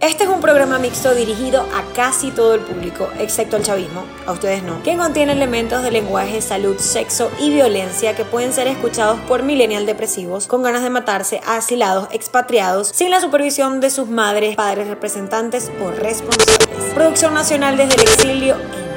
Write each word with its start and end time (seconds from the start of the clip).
Este 0.00 0.24
es 0.24 0.30
un 0.30 0.40
programa 0.40 0.78
mixto 0.78 1.14
dirigido 1.14 1.60
a 1.74 1.84
casi 1.94 2.30
todo 2.30 2.54
el 2.54 2.62
público, 2.62 3.10
excepto 3.18 3.56
al 3.56 3.62
chavismo, 3.62 4.06
a 4.24 4.32
ustedes 4.32 4.62
no, 4.62 4.82
que 4.82 4.96
contiene 4.96 5.32
elementos 5.32 5.82
de 5.82 5.90
lenguaje, 5.90 6.40
salud, 6.40 6.78
sexo 6.78 7.30
y 7.38 7.50
violencia 7.50 8.16
que 8.16 8.24
pueden 8.24 8.54
ser 8.54 8.66
escuchados 8.66 9.20
por 9.28 9.42
millennial 9.42 9.84
depresivos 9.84 10.46
con 10.46 10.62
ganas 10.62 10.82
de 10.82 10.88
matarse, 10.88 11.42
asilados, 11.46 12.08
expatriados, 12.12 12.88
sin 12.88 13.10
la 13.10 13.20
supervisión 13.20 13.80
de 13.80 13.90
sus 13.90 14.08
madres, 14.08 14.56
padres, 14.56 14.88
representantes 14.88 15.70
o 15.84 15.90
responsables. 15.90 16.94
Producción 16.94 17.34
nacional 17.34 17.76
desde 17.76 17.96
el 17.96 18.00
exilio. 18.00 18.89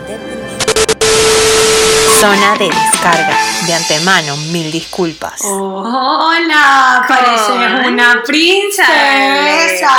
Zona 2.23 2.55
de 2.55 2.69
descarga. 2.69 3.37
De 3.67 3.73
antemano, 3.73 4.37
mil 4.37 4.71
disculpas. 4.71 5.41
Hola, 5.43 7.03
pareces 7.05 7.85
una 7.85 8.23
princesa. 8.25 9.89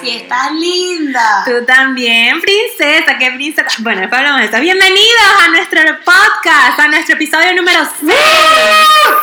Si 0.00 0.10
estás 0.10 0.52
linda. 0.52 1.42
Tú 1.44 1.64
también, 1.66 2.40
princesa, 2.40 3.18
qué 3.18 3.32
princesa. 3.32 3.66
Bueno, 3.78 4.02
después 4.02 4.20
hablamos 4.20 4.48
de. 4.52 4.60
Bienvenidos 4.60 5.42
a 5.44 5.48
nuestro 5.48 5.80
podcast, 6.04 6.78
a 6.78 6.86
nuestro 6.86 7.16
episodio 7.16 7.52
número 7.56 7.80
6. 8.06 8.14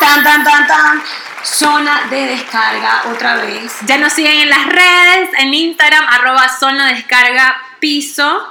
Tan, 0.02 0.22
tan, 0.22 0.44
tan, 0.44 0.68
tan. 0.68 1.02
Zona 1.44 2.02
de 2.10 2.26
descarga 2.36 3.04
otra 3.14 3.38
vez. 3.38 3.78
Ya 3.86 3.98
nos 3.98 4.12
siguen 4.12 4.42
en 4.42 4.50
las 4.50 4.66
redes, 4.66 5.30
en 5.38 5.54
Instagram, 5.54 6.04
arroba 6.06 6.50
zona 6.60 6.88
descarga 6.88 7.56
piso 7.80 8.46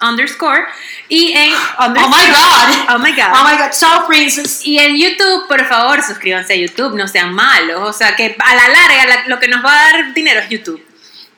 underscore 0.00 0.64
y 1.08 1.32
en 1.36 1.52
Oh 1.78 1.88
my 1.88 1.94
god. 2.00 2.94
Oh 2.94 2.98
my 2.98 3.12
god. 3.12 3.30
Oh 3.34 3.44
my 3.48 3.56
god, 3.56 3.72
so 3.72 4.06
princess. 4.06 4.60
Y 4.64 4.78
en 4.78 4.96
YouTube, 4.96 5.46
por 5.48 5.66
favor, 5.66 6.02
suscríbanse 6.02 6.52
a 6.54 6.56
YouTube, 6.56 6.94
no 6.96 7.06
sean 7.08 7.32
malos. 7.32 7.80
O 7.82 7.92
sea, 7.92 8.14
que 8.16 8.36
a 8.38 8.54
la 8.54 8.68
larga 8.68 9.04
la- 9.06 9.28
lo 9.28 9.38
que 9.40 9.48
nos 9.48 9.64
va 9.64 9.72
a 9.72 9.84
dar 9.92 10.14
dinero 10.14 10.40
es 10.40 10.48
YouTube. 10.48 10.84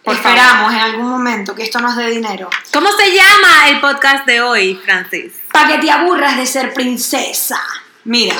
Por 0.05 0.17
favor. 0.17 0.39
Esperamos 0.39 0.73
en 0.73 0.79
algún 0.81 1.09
momento 1.09 1.55
que 1.55 1.65
esto 1.65 1.81
nos 1.81 1.97
dé 1.97 2.09
dinero. 2.11 2.49
¿Cómo 2.73 2.89
se 2.93 3.13
llama 3.13 3.69
el 3.69 3.81
podcast 3.81 4.25
de 4.25 4.41
hoy, 4.41 4.81
Francis? 4.85 5.33
Para 5.53 5.69
que 5.69 5.79
te 5.79 5.91
aburras 5.91 6.37
de 6.37 6.47
ser 6.47 6.73
princesa. 6.73 7.61
Mira, 8.05 8.37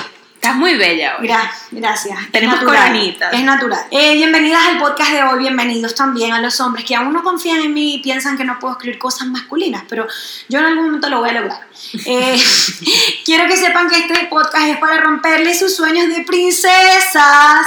Estás 0.47 0.61
muy 0.61 0.77
bella 0.77 1.17
hoy. 1.19 1.27
Gra- 1.27 1.51
gracias. 1.73 2.19
Tenemos 2.31 2.61
coronitas. 2.61 3.35
Es 3.35 3.43
natural. 3.43 3.81
Eh, 3.91 4.15
bienvenidas 4.15 4.65
al 4.65 4.79
podcast 4.79 5.11
de 5.11 5.25
hoy, 5.25 5.41
bienvenidos 5.41 5.97
también 5.97 6.33
a 6.35 6.41
los 6.41 6.61
hombres 6.61 6.85
que 6.85 6.95
aún 6.95 7.13
no 7.13 7.25
confían 7.25 7.59
en 7.63 7.75
mí 7.75 7.97
y 7.97 7.99
piensan 7.99 8.37
que 8.39 8.45
no 8.45 8.57
puedo 8.61 8.75
escribir 8.75 8.97
cosas 8.97 9.27
masculinas, 9.27 9.83
pero 9.89 10.07
yo 10.49 10.61
en 10.61 10.67
algún 10.67 10.85
momento 10.87 11.09
lo 11.09 11.19
voy 11.19 11.31
a 11.31 11.33
lograr. 11.33 11.67
Eh, 12.07 12.41
quiero 13.25 13.49
que 13.49 13.57
sepan 13.57 13.89
que 13.91 13.99
este 13.99 14.27
podcast 14.27 14.69
es 14.69 14.77
para 14.79 15.01
romperle 15.01 15.53
sus 15.53 15.75
sueños 15.75 16.07
de 16.15 16.23
princesas, 16.23 17.67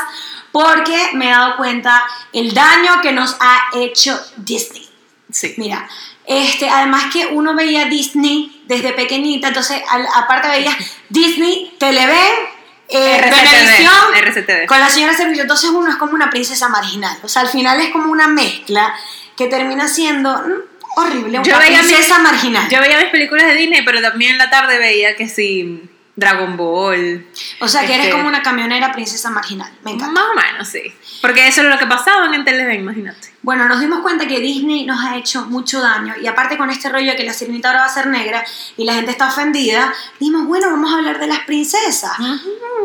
porque 0.53 1.09
me 1.16 1.27
he 1.27 1.31
dado 1.31 1.57
cuenta 1.57 2.02
el 2.31 2.53
daño 2.53 3.02
que 3.02 3.11
nos 3.11 3.35
ha 3.41 3.72
hecho 3.75 4.17
Disney. 4.38 4.88
Sí. 5.30 5.53
Mira, 5.57 5.85
este, 6.25 6.69
además 6.69 7.11
que 7.11 7.27
uno 7.27 7.55
veía 7.55 7.85
Disney 7.85 8.63
desde 8.67 8.94
pequeñita, 8.94 9.50
entonces 9.50 9.81
al- 9.89 10.07
aparte 10.16 10.47
veía 10.47 10.72
Disney, 11.09 11.75
Televen, 11.77 12.48
eh, 12.89 13.17
RCTV, 13.17 14.17
RCTV. 14.17 14.65
con 14.65 14.79
la 14.79 14.89
señora 14.89 15.13
Servilleta, 15.13 15.43
entonces 15.43 15.69
uno 15.69 15.89
es 15.89 15.97
como 15.97 16.13
una 16.13 16.29
princesa 16.29 16.69
marginal, 16.69 17.17
o 17.21 17.27
sea, 17.27 17.43
al 17.43 17.49
final 17.49 17.79
es 17.81 17.89
como 17.89 18.11
una 18.11 18.27
mezcla 18.27 18.93
que 19.37 19.47
termina 19.47 19.87
siendo 19.87 20.31
mm, 20.31 20.99
horrible, 20.99 21.39
una 21.39 21.47
Yo 21.47 21.57
veía 21.59 21.79
princesa 21.79 22.19
marginal. 22.19 22.67
Yo 22.69 22.81
veía 22.81 22.99
mis 22.99 23.09
películas 23.09 23.47
de 23.47 23.55
Disney, 23.55 23.83
pero 23.85 24.01
también 24.01 24.33
en 24.33 24.37
la 24.39 24.49
tarde 24.49 24.77
veía 24.79 25.15
que 25.15 25.29
sí, 25.29 25.89
Dragon 26.20 26.58
Ball. 26.58 27.25
o 27.62 27.67
sea, 27.67 27.86
que 27.86 27.94
eres 27.94 28.08
este, 28.08 28.17
como 28.17 28.28
una 28.28 28.44
camionera 28.44 28.92
princesa 28.92 29.30
marginal, 29.30 29.72
me 29.84 29.92
encanta. 29.92 30.14
Más 30.14 30.25
o 30.31 30.36
menos, 30.36 30.67
sí. 30.67 30.94
Porque 31.22 31.48
eso 31.48 31.62
es 31.62 31.67
lo 31.67 31.78
que 31.80 31.88
pasaban 31.88 32.34
en 32.34 32.44
Televen, 32.44 32.81
imagínate. 32.81 33.34
Bueno, 33.42 33.67
nos 33.67 33.80
dimos 33.80 34.02
cuenta 34.02 34.28
que 34.28 34.40
Disney 34.40 34.86
nos 34.86 35.03
ha 35.03 35.16
hecho 35.16 35.45
mucho 35.45 35.81
daño 35.81 36.14
y 36.22 36.28
aparte 36.28 36.58
con 36.58 36.70
este 36.70 36.90
rollo 36.90 37.12
de 37.12 37.17
que 37.17 37.23
la 37.23 37.34
sirenita 37.34 37.70
ahora 37.70 37.81
va 37.81 37.86
a 37.86 37.94
ser 37.94 38.08
negra 38.08 38.44
y 38.75 38.84
la 38.84 38.94
gente 38.95 39.12
está 39.12 39.30
ofendida, 39.30 39.94
dijimos, 40.20 40.45
bueno, 40.45 40.70
vamos 40.70 40.92
a 40.94 40.97
hablar 40.97 41.20
de 41.20 41.28
las 41.28 41.40
princesas. 41.40 42.12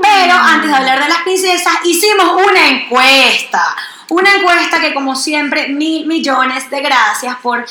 Pero 0.01 0.35
antes 0.35 0.71
de 0.71 0.77
hablar 0.77 1.03
de 1.03 1.09
las 1.09 1.23
princesas, 1.23 1.73
hicimos 1.85 2.41
una 2.43 2.69
encuesta. 2.69 3.77
Una 4.11 4.33
encuesta 4.35 4.81
que 4.81 4.95
como 4.95 5.17
siempre, 5.17 5.69
mil 5.69 6.07
millones 6.07 6.71
de 6.71 6.81
gracias 6.83 7.37
por 7.43 7.67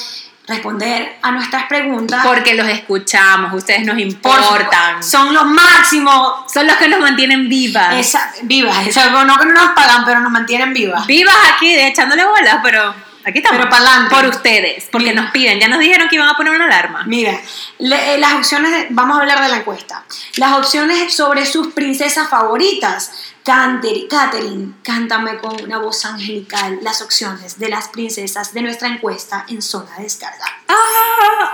responder 0.47 1.17
a 1.21 1.31
nuestras 1.31 1.65
preguntas. 1.65 2.25
Porque 2.25 2.53
los 2.55 2.67
escuchamos, 2.67 3.53
ustedes 3.53 3.81
nos 3.85 3.95
Por 3.95 4.01
importan. 4.01 5.01
Son 5.03 5.33
los 5.33 5.45
máximos. 5.45 6.51
Son 6.51 6.67
los 6.67 6.75
que 6.77 6.87
nos 6.89 6.99
mantienen 6.99 7.47
vivas. 7.47 7.95
Esa- 7.95 8.31
vivas, 8.43 8.87
esa- 8.87 9.09
no 9.09 9.37
que 9.37 9.45
no 9.45 9.53
nos 9.53 9.69
pagan, 9.69 10.03
pero 10.05 10.19
nos 10.19 10.31
mantienen 10.31 10.73
vivas. 10.73 11.05
Vivas 11.07 11.35
aquí, 11.55 11.73
de 11.73 11.87
echándole 11.87 12.25
bolas, 12.25 12.57
pero 12.61 12.93
aquí 13.25 13.39
estamos. 13.39 13.59
Pero 13.59 13.69
pa'lante. 13.69 14.13
Por 14.15 14.25
ustedes, 14.25 14.87
porque 14.91 15.09
Mira. 15.09 15.21
nos 15.21 15.31
piden. 15.31 15.59
Ya 15.59 15.67
nos 15.67 15.79
dijeron 15.79 16.07
que 16.09 16.15
iban 16.15 16.27
a 16.27 16.35
poner 16.35 16.53
una 16.53 16.65
alarma. 16.65 17.03
Mira, 17.05 17.39
le- 17.79 18.15
eh, 18.15 18.17
las 18.17 18.33
opciones, 18.33 18.71
de- 18.71 18.87
vamos 18.91 19.17
a 19.17 19.21
hablar 19.21 19.41
de 19.41 19.49
la 19.49 19.57
encuesta. 19.57 20.03
Las 20.37 20.53
opciones 20.53 21.13
sobre 21.15 21.45
sus 21.45 21.73
princesas 21.73 22.29
favoritas. 22.29 23.11
Catherine, 23.43 24.73
cántame 24.83 25.37
con 25.37 25.61
una 25.63 25.77
voz 25.77 26.05
angelical 26.05 26.79
las 26.81 27.01
opciones 27.01 27.59
de 27.59 27.67
las 27.67 27.89
princesas 27.89 28.53
de 28.53 28.61
nuestra 28.61 28.87
encuesta 28.87 29.45
en 29.49 29.61
zona 29.61 29.97
de 29.97 30.03
descarga. 30.03 30.45
Ah, 30.69 30.75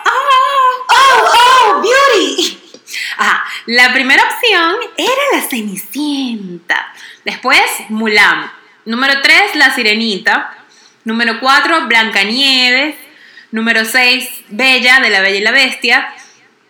ah. 0.06 0.84
¡Oh, 0.92 1.32
oh, 1.76 1.82
beauty! 1.82 2.60
Ajá, 3.18 3.44
la 3.68 3.92
primera 3.94 4.24
opción 4.24 4.76
era 4.98 5.22
la 5.34 5.42
Cenicienta. 5.42 6.94
Después, 7.26 7.62
Mulan. 7.90 8.52
Número 8.86 9.22
3, 9.22 9.56
La 9.56 9.74
Sirenita. 9.74 10.56
Número 11.04 11.40
4, 11.40 11.88
Blancanieves. 11.88 12.96
Número 13.52 13.84
6, 13.86 14.30
Bella, 14.50 15.00
de 15.00 15.10
la 15.10 15.22
Bella 15.22 15.38
y 15.38 15.42
la 15.42 15.52
Bestia. 15.52 16.14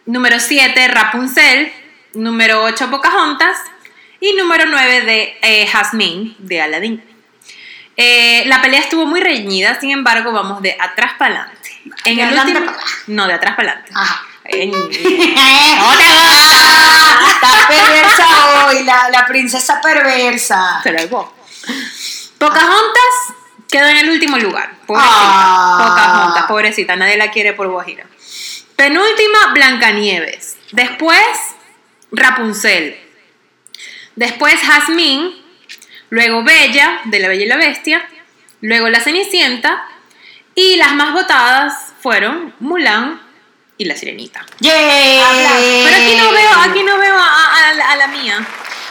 Número 0.06 0.40
7, 0.40 0.88
Rapunzel. 0.88 1.74
Número 2.14 2.64
8, 2.64 2.90
Pocahontas. 2.90 3.58
Y 4.22 4.34
número 4.34 4.66
9, 4.66 5.02
de 5.02 5.38
eh, 5.42 5.68
Jasmine, 5.68 6.36
de 6.40 6.62
Aladdin. 6.62 7.04
Eh, 7.98 8.44
la 8.48 8.62
pelea 8.62 8.80
estuvo 8.80 9.06
muy 9.06 9.20
reñida, 9.20 9.78
sin 9.80 9.92
embargo, 9.92 10.32
vamos 10.32 10.62
de 10.62 10.76
atrás 10.80 11.14
para 11.18 11.42
adelante. 11.44 11.82
En 12.06 12.16
De 12.18 12.24
el 12.24 12.34
último, 12.34 12.60
atrás. 12.72 12.86
no, 13.08 13.28
de 13.28 13.34
atrás 13.34 13.56
para 13.56 13.72
adelante. 13.72 13.92
Ajá. 13.96 14.26
En- 14.46 14.72
Está 17.30 17.68
perversa 17.68 18.66
hoy, 18.68 18.84
la, 18.84 19.10
la 19.10 19.26
princesa 19.28 19.80
perversa. 19.82 20.80
Se 20.84 20.92
lo 20.92 20.98
llevó. 21.00 21.34
Pocahontas 22.38 23.34
quedó 23.70 23.88
en 23.88 23.98
el 23.98 24.10
último 24.10 24.38
lugar. 24.38 24.72
Pobrecita. 24.86 25.14
Ah. 25.16 25.86
Pocahontas, 25.88 26.44
pobrecita. 26.48 26.96
Nadie 26.96 27.18
la 27.18 27.32
quiere 27.32 27.54
por 27.54 27.68
Guajira. 27.68 28.06
Penúltima, 28.76 29.54
Blancanieves. 29.54 30.58
Después, 30.72 31.20
Rapunzel. 32.12 33.00
Después, 34.16 34.56
Jasmine. 34.62 35.32
Luego, 36.10 36.44
Bella, 36.44 37.02
de 37.06 37.20
la 37.20 37.28
Bella 37.28 37.44
y 37.44 37.48
la 37.48 37.58
Bestia. 37.58 38.08
Luego, 38.62 38.90
La 38.90 39.00
Cenicienta. 39.00 39.86
Y 40.56 40.76
las 40.78 40.94
más 40.94 41.14
votadas 41.14 41.94
fueron 42.02 42.54
Mulan 42.60 43.22
y 43.78 43.86
La 43.86 43.96
Sirenita. 43.96 44.46
¡Yay! 44.60 45.22
Pero 45.86 45.96
aquí 45.96 46.16
no 46.18 46.32
veo, 46.32 46.50
aquí 46.70 46.84
no 46.84 46.98
veo 46.98 47.18
a, 47.18 47.26
a- 47.26 47.70
a 47.70 47.74
la- 47.74 47.92
a 47.92 47.96
la 47.96 48.08
mía. 48.08 48.46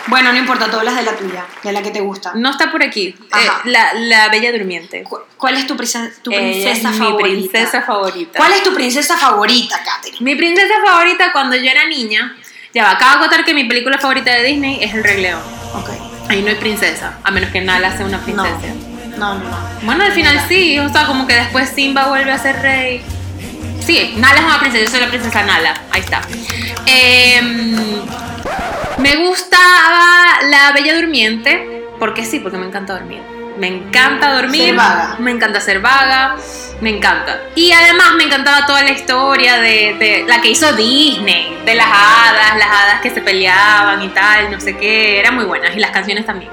Bueno, 0.09 0.33
no 0.33 0.39
importa, 0.39 0.71
tú 0.71 0.79
hablas 0.79 0.97
de 0.97 1.03
la 1.03 1.13
tuya, 1.17 1.45
de 1.63 1.73
la 1.73 1.83
que 1.83 1.91
te 1.91 2.01
gusta. 2.01 2.33
No 2.35 2.51
está 2.51 2.71
por 2.71 2.83
aquí. 2.83 3.15
Ajá. 3.31 3.63
Eh, 3.65 3.69
la, 3.71 3.93
la 3.95 4.29
Bella 4.29 4.51
Durmiente. 4.53 5.03
Cu- 5.05 5.21
¿Cuál 5.37 5.57
es 5.57 5.67
tu, 5.67 5.77
prisen- 5.77 6.13
tu 6.23 6.31
princesa 6.31 6.91
es 6.91 6.97
favorita? 6.97 7.29
Mi 7.29 7.37
princesa 7.49 7.83
favorita. 7.83 8.39
¿Cuál 8.39 8.53
es 8.53 8.63
tu 8.63 8.75
princesa 8.75 9.17
favorita, 9.17 9.81
Katherine? 9.85 10.25
Mi 10.25 10.35
princesa 10.35 10.75
favorita 10.85 11.33
cuando 11.33 11.57
yo 11.57 11.71
era 11.71 11.87
niña. 11.87 12.37
Ya 12.75 12.85
va, 12.85 12.91
acabo 12.93 13.15
de 13.15 13.19
contar 13.21 13.45
que 13.45 13.55
mi 13.55 13.65
película 13.65 13.99
favorita 13.99 14.33
de 14.35 14.45
Disney 14.45 14.83
es 14.83 14.95
El 14.95 15.05
Rey 15.05 15.21
León. 15.23 15.41
Ok. 15.75 15.91
Ahí 16.29 16.43
no 16.43 16.49
hay 16.49 16.57
princesa, 16.57 17.19
a 17.25 17.31
menos 17.31 17.51
que 17.51 17.61
Nala 17.61 17.97
sea 17.97 18.05
una 18.07 18.19
No. 18.19 18.25
princesa. 18.25 18.75
No, 19.17 19.35
no, 19.35 19.45
no. 19.51 19.57
Bueno, 19.83 20.05
al 20.05 20.13
final 20.13 20.39
sí, 20.49 20.79
o 20.79 20.89
sea, 20.91 21.07
como 21.07 21.27
que 21.27 21.35
después 21.35 21.69
Simba 21.71 22.09
vuelve 22.09 22.31
a 22.33 22.39
ser 22.39 22.61
rey. 22.63 23.03
Sí, 23.89 24.13
Nala 24.19 24.41
es 24.41 24.45
una 24.45 24.61
princesa, 24.61 24.85
yo 24.85 24.91
soy 24.91 25.01
la 25.01 25.09
princesa 25.09 25.43
Nala, 25.45 25.73
ahí 25.91 26.03
está. 26.03 26.21
Em, 26.85 28.03
me 28.99 29.17
gustaba 29.17 30.43
la 30.43 30.73
Bella 30.73 30.95
Durmiente, 30.95 31.87
porque 31.99 32.23
sí, 32.27 32.41
porque 32.41 32.59
me 32.59 32.67
encanta 32.67 32.93
dormir. 32.93 33.23
Me 33.57 33.69
encanta 33.69 34.35
dormir, 34.35 34.67
Ser 34.67 34.75
vaga. 34.75 35.17
me 35.21 35.31
encanta 35.31 35.61
ser 35.63 35.81
vaga, 35.81 36.37
me 36.83 36.91
encanta. 36.91 37.41
Y 37.55 37.73
además 37.73 38.13
me 38.19 38.25
encantaba 38.25 38.67
toda 38.67 38.83
la 38.83 38.91
historia 38.91 39.57
de, 39.57 39.97
de 39.99 40.25
la 40.29 40.43
que 40.43 40.51
hizo 40.51 40.71
Disney, 40.75 41.57
de 41.65 41.75
las 41.75 41.87
hadas, 41.87 42.59
las 42.59 42.69
hadas 42.69 43.01
que 43.01 43.09
se 43.09 43.23
peleaban 43.23 44.03
y 44.03 44.09
tal, 44.09 44.51
no 44.51 44.61
sé 44.61 44.77
qué, 44.77 45.19
eran 45.19 45.35
muy 45.35 45.47
buenas, 45.47 45.75
y 45.75 45.79
las 45.81 45.93
canciones 45.93 46.27
también. 46.27 46.51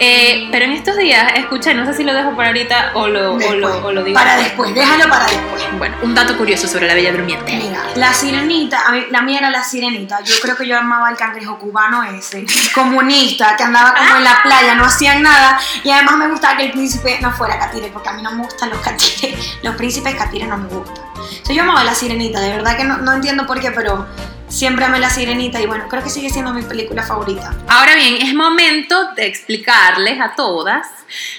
Eh, 0.00 0.48
pero 0.52 0.64
en 0.66 0.72
estos 0.72 0.96
días 0.96 1.32
escuché, 1.34 1.74
no 1.74 1.84
sé 1.84 1.94
si 1.94 2.04
lo 2.04 2.14
dejo 2.14 2.36
para 2.36 2.48
ahorita 2.48 2.92
o 2.94 3.08
lo, 3.08 3.32
o 3.34 3.54
lo, 3.54 3.86
o 3.86 3.92
lo 3.92 4.04
digo. 4.04 4.14
Para 4.18 4.36
después, 4.36 4.72
déjalo 4.74 5.08
para 5.08 5.24
después. 5.26 5.62
Bueno, 5.78 5.96
un 6.02 6.14
dato 6.14 6.36
curioso 6.36 6.68
sobre 6.68 6.86
la 6.86 6.94
Bella 6.94 7.10
Durmiente. 7.12 7.56
Mira, 7.56 7.82
la 7.96 8.12
sirenita, 8.12 8.80
a 8.86 8.92
mí- 8.92 9.06
la 9.10 9.22
mía 9.22 9.38
era 9.38 9.50
la 9.50 9.62
sirenita. 9.64 10.20
Yo 10.22 10.34
creo 10.40 10.56
que 10.56 10.66
yo 10.68 10.78
amaba 10.78 11.10
el 11.10 11.16
cangrejo 11.16 11.58
cubano 11.58 12.02
ese, 12.04 12.44
comunista, 12.74 13.56
que 13.56 13.64
andaba 13.64 13.94
como 13.94 14.16
en 14.16 14.24
la 14.24 14.40
playa, 14.42 14.74
no 14.76 14.84
hacían 14.84 15.22
nada. 15.22 15.58
Y 15.82 15.90
además 15.90 16.16
me 16.16 16.28
gustaba 16.28 16.56
que 16.56 16.66
el 16.66 16.72
príncipe 16.72 17.18
no 17.20 17.32
fuera 17.32 17.58
catire, 17.58 17.88
porque 17.88 18.08
a 18.08 18.12
mí 18.12 18.22
no 18.22 18.30
me 18.32 18.42
gustan 18.44 18.70
los 18.70 18.80
catires. 18.80 19.58
Los 19.62 19.74
príncipes 19.76 20.14
catires 20.14 20.48
no 20.48 20.56
me 20.56 20.68
gustan. 20.68 21.04
Sea, 21.42 21.54
yo 21.54 21.62
amaba 21.62 21.82
la 21.82 21.94
sirenita, 21.94 22.40
de 22.40 22.50
verdad 22.50 22.76
que 22.76 22.84
no, 22.84 22.98
no 22.98 23.12
entiendo 23.12 23.46
por 23.46 23.60
qué, 23.60 23.70
pero 23.72 24.06
siempre 24.48 24.84
amé 24.84 24.98
la 24.98 25.10
sirenita 25.10 25.60
y 25.60 25.66
bueno, 25.66 25.86
creo 25.88 26.02
que 26.02 26.10
sigue 26.10 26.30
siendo 26.30 26.52
mi 26.52 26.62
película 26.62 27.02
favorita. 27.02 27.54
Ahora 27.68 27.94
bien, 27.94 28.16
es 28.20 28.34
momento 28.34 29.12
de 29.14 29.26
explicarles 29.26 30.20
a 30.20 30.34
todas 30.34 30.86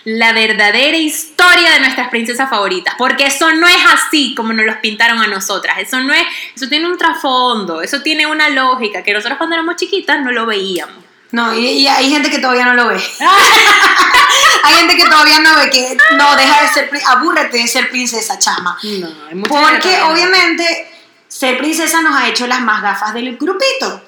la 0.04 0.34
verdadera 0.34 0.98
historia 0.98 1.72
de 1.72 1.80
nuestras 1.82 2.10
princesas 2.10 2.50
favoritas, 2.50 2.96
porque 2.98 3.26
eso 3.26 3.52
no 3.54 3.68
es 3.68 3.78
así 3.94 4.34
como 4.36 4.54
nos 4.54 4.66
los 4.66 4.78
pintaron 4.78 5.20
a 5.20 5.28
nosotras, 5.28 5.78
eso 5.80 6.00
no 6.00 6.14
es, 6.14 6.24
eso 6.56 6.68
tiene 6.68 6.88
un 6.88 6.98
trasfondo, 6.98 7.82
eso 7.82 8.02
tiene 8.02 8.26
una 8.26 8.50
lógica 8.50 9.04
que 9.04 9.14
nosotros 9.14 9.38
cuando 9.38 9.56
éramos 9.56 9.76
chiquitas 9.76 10.22
no 10.22 10.32
lo 10.32 10.46
veíamos. 10.46 11.10
No, 11.32 11.54
y, 11.54 11.68
y 11.68 11.88
hay 11.88 12.10
gente 12.10 12.32
que 12.32 12.40
todavía 12.40 12.66
no 12.66 12.74
lo 12.74 12.88
ve. 12.88 12.96
hay 14.64 14.74
gente 14.74 14.98
que 14.98 15.06
todavía 15.06 15.40
no 15.40 15.56
ve 15.58 15.70
que 15.70 15.96
no 16.18 16.36
deja 16.36 16.62
de 16.64 16.68
ser, 16.70 16.92
abúrrete 17.06 17.58
de 17.60 17.68
ser 17.68 17.90
princesa, 17.92 18.40
chama. 18.40 18.76
No, 18.82 19.08
hay 19.30 19.36
mucha 19.36 19.50
Porque 19.54 19.90
gente 19.90 20.04
obviamente 20.04 20.99
ser 21.30 21.58
princesa 21.58 22.02
nos 22.02 22.14
ha 22.16 22.28
hecho 22.28 22.48
las 22.48 22.60
más 22.62 22.82
gafas 22.82 23.14
del 23.14 23.38
grupito. 23.38 24.02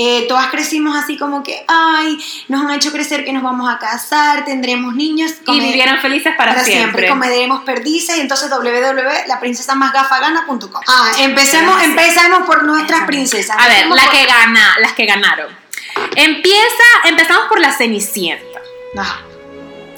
Eh, 0.00 0.26
todas 0.28 0.46
crecimos 0.48 0.96
así 0.96 1.18
como 1.18 1.42
que, 1.42 1.64
ay, 1.66 2.16
nos 2.46 2.64
han 2.64 2.70
hecho 2.70 2.92
crecer 2.92 3.24
que 3.24 3.32
nos 3.32 3.42
vamos 3.42 3.68
a 3.68 3.80
casar, 3.80 4.44
tendremos 4.44 4.94
niños. 4.94 5.32
y 5.48 5.58
vivieron 5.58 5.98
felices 5.98 6.34
para, 6.36 6.52
para 6.52 6.62
siempre. 6.64 7.06
siempre. 7.06 7.08
comeremos 7.08 7.64
perdices 7.64 8.16
y 8.16 8.20
entonces 8.20 8.48
www.laprincesamasgafagana.com. 8.48 10.82
Ah, 10.86 11.10
empecemos, 11.18 11.82
empecemos 11.82 12.42
por 12.46 12.62
nuestras 12.64 13.06
princesas. 13.06 13.56
A 13.58 13.66
ver, 13.66 13.88
la 13.88 14.02
por- 14.04 14.12
que 14.12 14.24
gana, 14.26 14.76
las 14.80 14.92
que 14.92 15.04
ganaron. 15.06 15.48
Empieza, 16.14 16.84
empezamos 17.04 17.48
por 17.48 17.58
la 17.58 17.72
Cenicienta. 17.72 18.60
Ajá. 18.96 19.22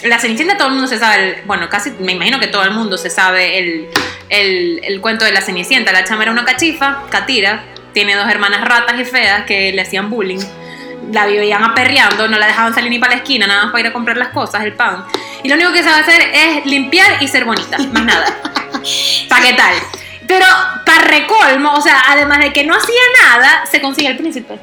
La 0.05 0.19
Cenicienta 0.19 0.57
todo 0.57 0.69
el 0.69 0.75
mundo 0.75 0.89
se 0.89 0.99
sabe, 0.99 1.17
el- 1.41 1.43
bueno, 1.45 1.69
casi 1.69 1.91
me 1.99 2.13
imagino 2.13 2.41
que 2.41 2.47
todo 2.47 2.63
el 2.65 2.71
mundo 2.71 2.97
se 2.97 3.11
sabe 3.11 3.59
el, 3.59 3.89
el, 4.31 4.81
el 4.83 5.01
cuento 5.01 5.25
de 5.25 5.33
la 5.33 5.43
Cenicienta. 5.43 5.93
La 5.93 6.05
chama 6.05 6.23
era 6.23 6.33
una 6.33 6.45
cachifa, 6.45 7.03
catira, 7.11 7.65
tiene 7.93 8.15
dos 8.17 8.29
hermanas 8.29 8.63
ratas 8.67 8.99
y 8.99 9.05
feas 9.05 9.45
que 9.45 9.73
le 9.73 9.83
hacían 9.83 10.09
bullying. 10.09 10.41
La 11.13 11.27
vivían 11.27 11.65
aperreando, 11.65 12.29
no 12.29 12.39
la 12.39 12.47
dejaban 12.47 12.73
salir 12.75 12.89
ni 12.91 12.99
para 12.99 13.13
la 13.15 13.19
esquina, 13.19 13.47
nada 13.47 13.65
más 13.65 13.73
para 13.73 13.81
ir 13.81 13.87
a 13.89 13.93
comprar 13.93 14.17
las 14.17 14.29
cosas, 14.29 14.63
el 14.65 14.73
pan. 14.75 15.05
Y 15.43 15.49
lo 15.49 15.57
único 15.57 15.73
que 15.73 15.83
sabe 15.83 16.01
hacer 16.03 16.23
es 16.33 16.67
limpiar 16.67 17.23
y 17.23 17.29
ser 17.29 17.45
bonita, 17.45 17.77
más 17.79 18.05
nada. 18.05 18.27
¿Para 19.29 19.43
qué 19.47 19.53
tal? 19.55 19.75
Pero 20.29 20.47
para 20.87 21.01
recolmo, 21.07 21.73
o 21.75 21.81
sea, 21.81 22.01
además 22.09 22.39
de 22.39 22.53
que 22.53 22.65
no 22.65 22.75
hacía 22.75 23.01
nada, 23.25 23.67
se 23.71 23.81
consigue 23.81 24.09
el 24.09 24.17
príncipe. 24.17 24.59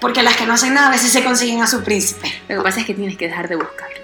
Porque 0.00 0.22
las 0.22 0.36
que 0.36 0.44
no 0.44 0.52
hacen 0.52 0.74
nada 0.74 0.88
a 0.88 0.90
veces 0.90 1.10
se 1.10 1.24
consiguen 1.24 1.62
a 1.62 1.66
su 1.66 1.82
príncipe. 1.82 2.30
Lo 2.48 2.58
que 2.58 2.62
pasa 2.62 2.80
es 2.80 2.86
que 2.86 2.94
tienes 2.94 3.16
que 3.16 3.26
dejar 3.26 3.48
de 3.48 3.56
buscarlo. 3.56 3.97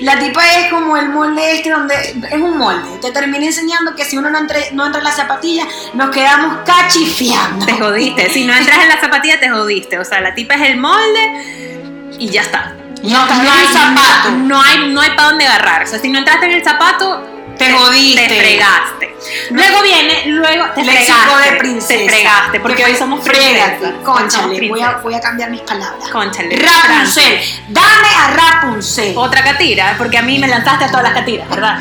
La 0.00 0.18
tipa 0.18 0.40
es 0.58 0.70
como 0.70 0.96
el 0.96 1.08
molde 1.08 1.52
este 1.52 1.70
donde 1.70 1.94
es 1.94 2.40
un 2.40 2.56
molde. 2.56 2.98
Te 3.00 3.10
termina 3.10 3.44
enseñando 3.44 3.94
que 3.94 4.04
si 4.04 4.16
uno 4.16 4.30
no, 4.30 4.38
entre, 4.38 4.72
no 4.72 4.86
entra 4.86 5.00
en 5.00 5.04
la 5.04 5.12
zapatilla, 5.12 5.66
nos 5.94 6.10
quedamos 6.10 6.58
cachifiando. 6.64 7.66
Te 7.66 7.72
jodiste. 7.72 8.30
Si 8.30 8.44
no 8.44 8.54
entras 8.54 8.82
en 8.82 8.88
la 8.88 9.00
zapatilla, 9.00 9.40
te 9.40 9.50
jodiste. 9.50 9.98
O 9.98 10.04
sea, 10.04 10.20
la 10.20 10.34
tipa 10.34 10.54
es 10.54 10.70
el 10.70 10.76
molde 10.78 12.00
y 12.18 12.28
ya 12.28 12.42
está. 12.42 12.74
No, 13.02 13.26
no, 13.26 13.42
no 13.42 13.50
hay 13.50 13.66
hay 13.66 13.66
zapato. 13.66 14.30
No 14.30 14.62
hay, 14.62 14.92
no 14.92 15.00
hay 15.00 15.10
para 15.10 15.30
dónde 15.30 15.46
agarrar. 15.46 15.82
O 15.82 15.86
sea, 15.86 15.98
si 15.98 16.08
no 16.08 16.18
entraste 16.18 16.46
en 16.46 16.52
el 16.52 16.64
zapato, 16.64 17.26
Te 17.66 17.72
jodiste. 17.72 18.28
Te 18.28 18.38
fregaste. 18.40 19.16
Luego 19.50 19.82
viene, 19.82 20.26
luego 20.26 20.64
te 20.74 20.82
Léxico 20.82 21.18
fregaste. 21.18 21.50
de 21.52 21.58
princesa. 21.58 21.94
Te 22.04 22.08
fregaste, 22.08 22.60
porque 22.60 22.76
Que 22.76 22.84
hoy 22.86 22.96
somos 22.96 23.22
frégate, 23.22 23.76
princesas. 23.76 23.94
Conchale, 24.04 24.46
voy 24.46 24.54
a, 24.56 24.58
princesas. 24.58 25.02
voy 25.02 25.14
a 25.14 25.20
cambiar 25.20 25.50
mis 25.50 25.60
palabras. 25.60 26.08
Conchale. 26.10 26.56
Rapunzel. 26.56 27.40
Dame 27.68 28.08
a 28.18 28.30
Rapunzel. 28.34 29.12
Otra 29.16 29.44
catira, 29.44 29.94
porque 29.98 30.16
a 30.18 30.22
mí 30.22 30.38
me 30.38 30.48
lanzaste 30.48 30.84
a 30.84 30.88
todas 30.88 31.02
las 31.04 31.12
catiras, 31.12 31.48
¿verdad? 31.50 31.78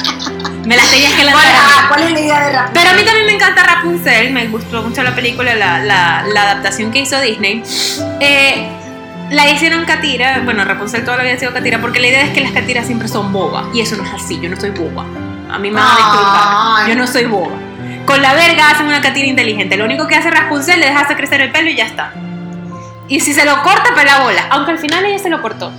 Me 0.66 0.76
las 0.76 0.90
tenías 0.92 1.14
que 1.14 1.22
¿Cuál, 1.24 1.34
lanzar. 1.36 1.88
¿Cuál 1.88 2.04
es 2.04 2.12
la 2.12 2.20
idea 2.20 2.40
de 2.42 2.52
Rapunzel? 2.52 2.74
Pero 2.74 2.90
a 2.90 2.94
mí 2.94 3.04
también 3.04 3.26
me 3.26 3.34
encanta 3.34 3.64
Rapunzel, 3.64 4.32
me 4.34 4.48
gustó 4.48 4.82
mucho 4.84 5.02
la 5.04 5.16
película, 5.16 5.56
la, 5.56 5.80
la- 5.80 6.24
la 6.34 6.42
adaptación 6.42 6.92
que 6.92 7.00
hizo 7.00 7.20
Disney. 7.22 7.64
Eh, 8.20 8.68
la 9.32 9.48
hicieron 9.50 9.86
Catira, 9.86 10.42
bueno, 10.44 10.66
Rapunzel 10.66 11.06
toda 11.06 11.18
la 11.18 11.24
vida 11.24 11.36
ha 11.36 11.40
sido 11.40 11.54
Catira, 11.54 11.80
porque 11.80 12.00
la 12.00 12.08
idea 12.08 12.24
es 12.24 12.32
que 12.32 12.42
las 12.42 12.52
Catiras 12.52 12.86
siempre 12.86 13.08
son 13.08 13.32
bobas, 13.32 13.66
y 13.74 13.80
eso 13.82 13.96
no 13.96 14.04
es 14.04 14.12
así, 14.14 14.40
yo 14.42 14.50
no 14.50 14.60
soy 14.60 14.72
boba. 14.72 15.06
A 15.50 15.58
mí 15.60 15.70
me 15.72 15.80
van 15.80 15.88
a 15.92 15.96
disculpar, 15.96 16.88
yo 16.90 16.96
no 16.96 17.08
soy 17.08 17.26
boba. 17.26 17.56
Con 18.06 18.22
la 18.22 18.34
verga 18.34 18.70
hacen 18.70 18.88
una 18.88 19.02
Catira 19.02 19.28
inteligente, 19.28 19.78
lo 19.78 19.86
único 19.86 20.08
que 20.08 20.16
hace 20.16 20.30
Rapunzel 20.32 20.80
le 20.80 20.88
deja 20.88 21.02
hacer 21.02 21.18
crecer 21.18 21.42
el 21.42 21.52
pelo 21.52 21.70
y 21.70 21.76
ya 21.76 21.86
está. 21.86 22.14
Y 23.08 23.20
si 23.20 23.34
se 23.34 23.46
lo 23.46 23.62
corta, 23.64 23.94
pela 23.96 24.20
bola, 24.22 24.48
aunque 24.52 24.72
al 24.72 24.80
final 24.80 25.06
ella 25.06 25.20
se 25.20 25.30
lo 25.30 25.42
cortó. 25.42 25.72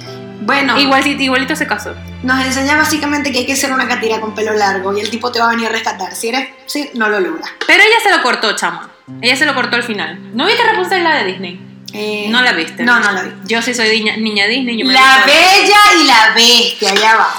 Bueno, 0.43 0.79
Igual, 0.79 1.07
igualito 1.07 1.55
se 1.55 1.67
casó. 1.67 1.95
nos 2.23 2.45
enseña 2.45 2.77
básicamente 2.77 3.31
que 3.31 3.41
hay 3.41 3.47
que 3.47 3.55
ser 3.55 3.73
una 3.73 3.87
catira 3.87 4.21
con 4.21 4.35
pelo 4.35 4.53
largo 4.55 4.97
y 4.97 5.01
el 5.01 5.11
tipo 5.11 5.31
te 5.31 5.39
va 5.39 5.47
a 5.47 5.51
venir 5.51 5.69
a 5.69 5.71
rescatar. 5.71 6.15
Si 6.15 6.29
eres, 6.29 6.49
sí, 6.67 6.91
no 6.95 7.09
lo 7.09 7.21
logra. 7.21 7.45
Pero 7.67 7.83
ella 7.83 7.97
se 8.03 8.11
lo 8.17 8.23
cortó, 8.23 8.57
chama. 8.57 8.89
Ella 9.21 9.37
se 9.37 9.45
lo 9.45 9.55
cortó 9.55 9.77
al 9.77 9.83
final. 9.83 10.19
¿No 10.35 10.47
viste 10.47 10.63
Rapunzel 10.65 11.05
la 11.05 11.15
de 11.17 11.25
Disney? 11.25 11.70
Eh, 11.93 12.27
No 12.31 12.41
la 12.43 12.53
viste. 12.53 12.85
No, 12.85 13.01
no 13.01 13.11
la 13.11 13.23
vi. 13.23 13.31
Yo 13.47 13.63
sí 13.63 13.75
soy 13.75 13.89
niña, 13.99 14.17
niña 14.17 14.47
Disney. 14.47 14.79
Yo 14.79 14.87
me 14.87 14.93
La 14.93 15.25
Bella 15.27 15.79
y 16.01 16.05
la 16.05 16.33
Bestia, 16.35 16.95
ya 16.95 17.17
va. 17.17 17.35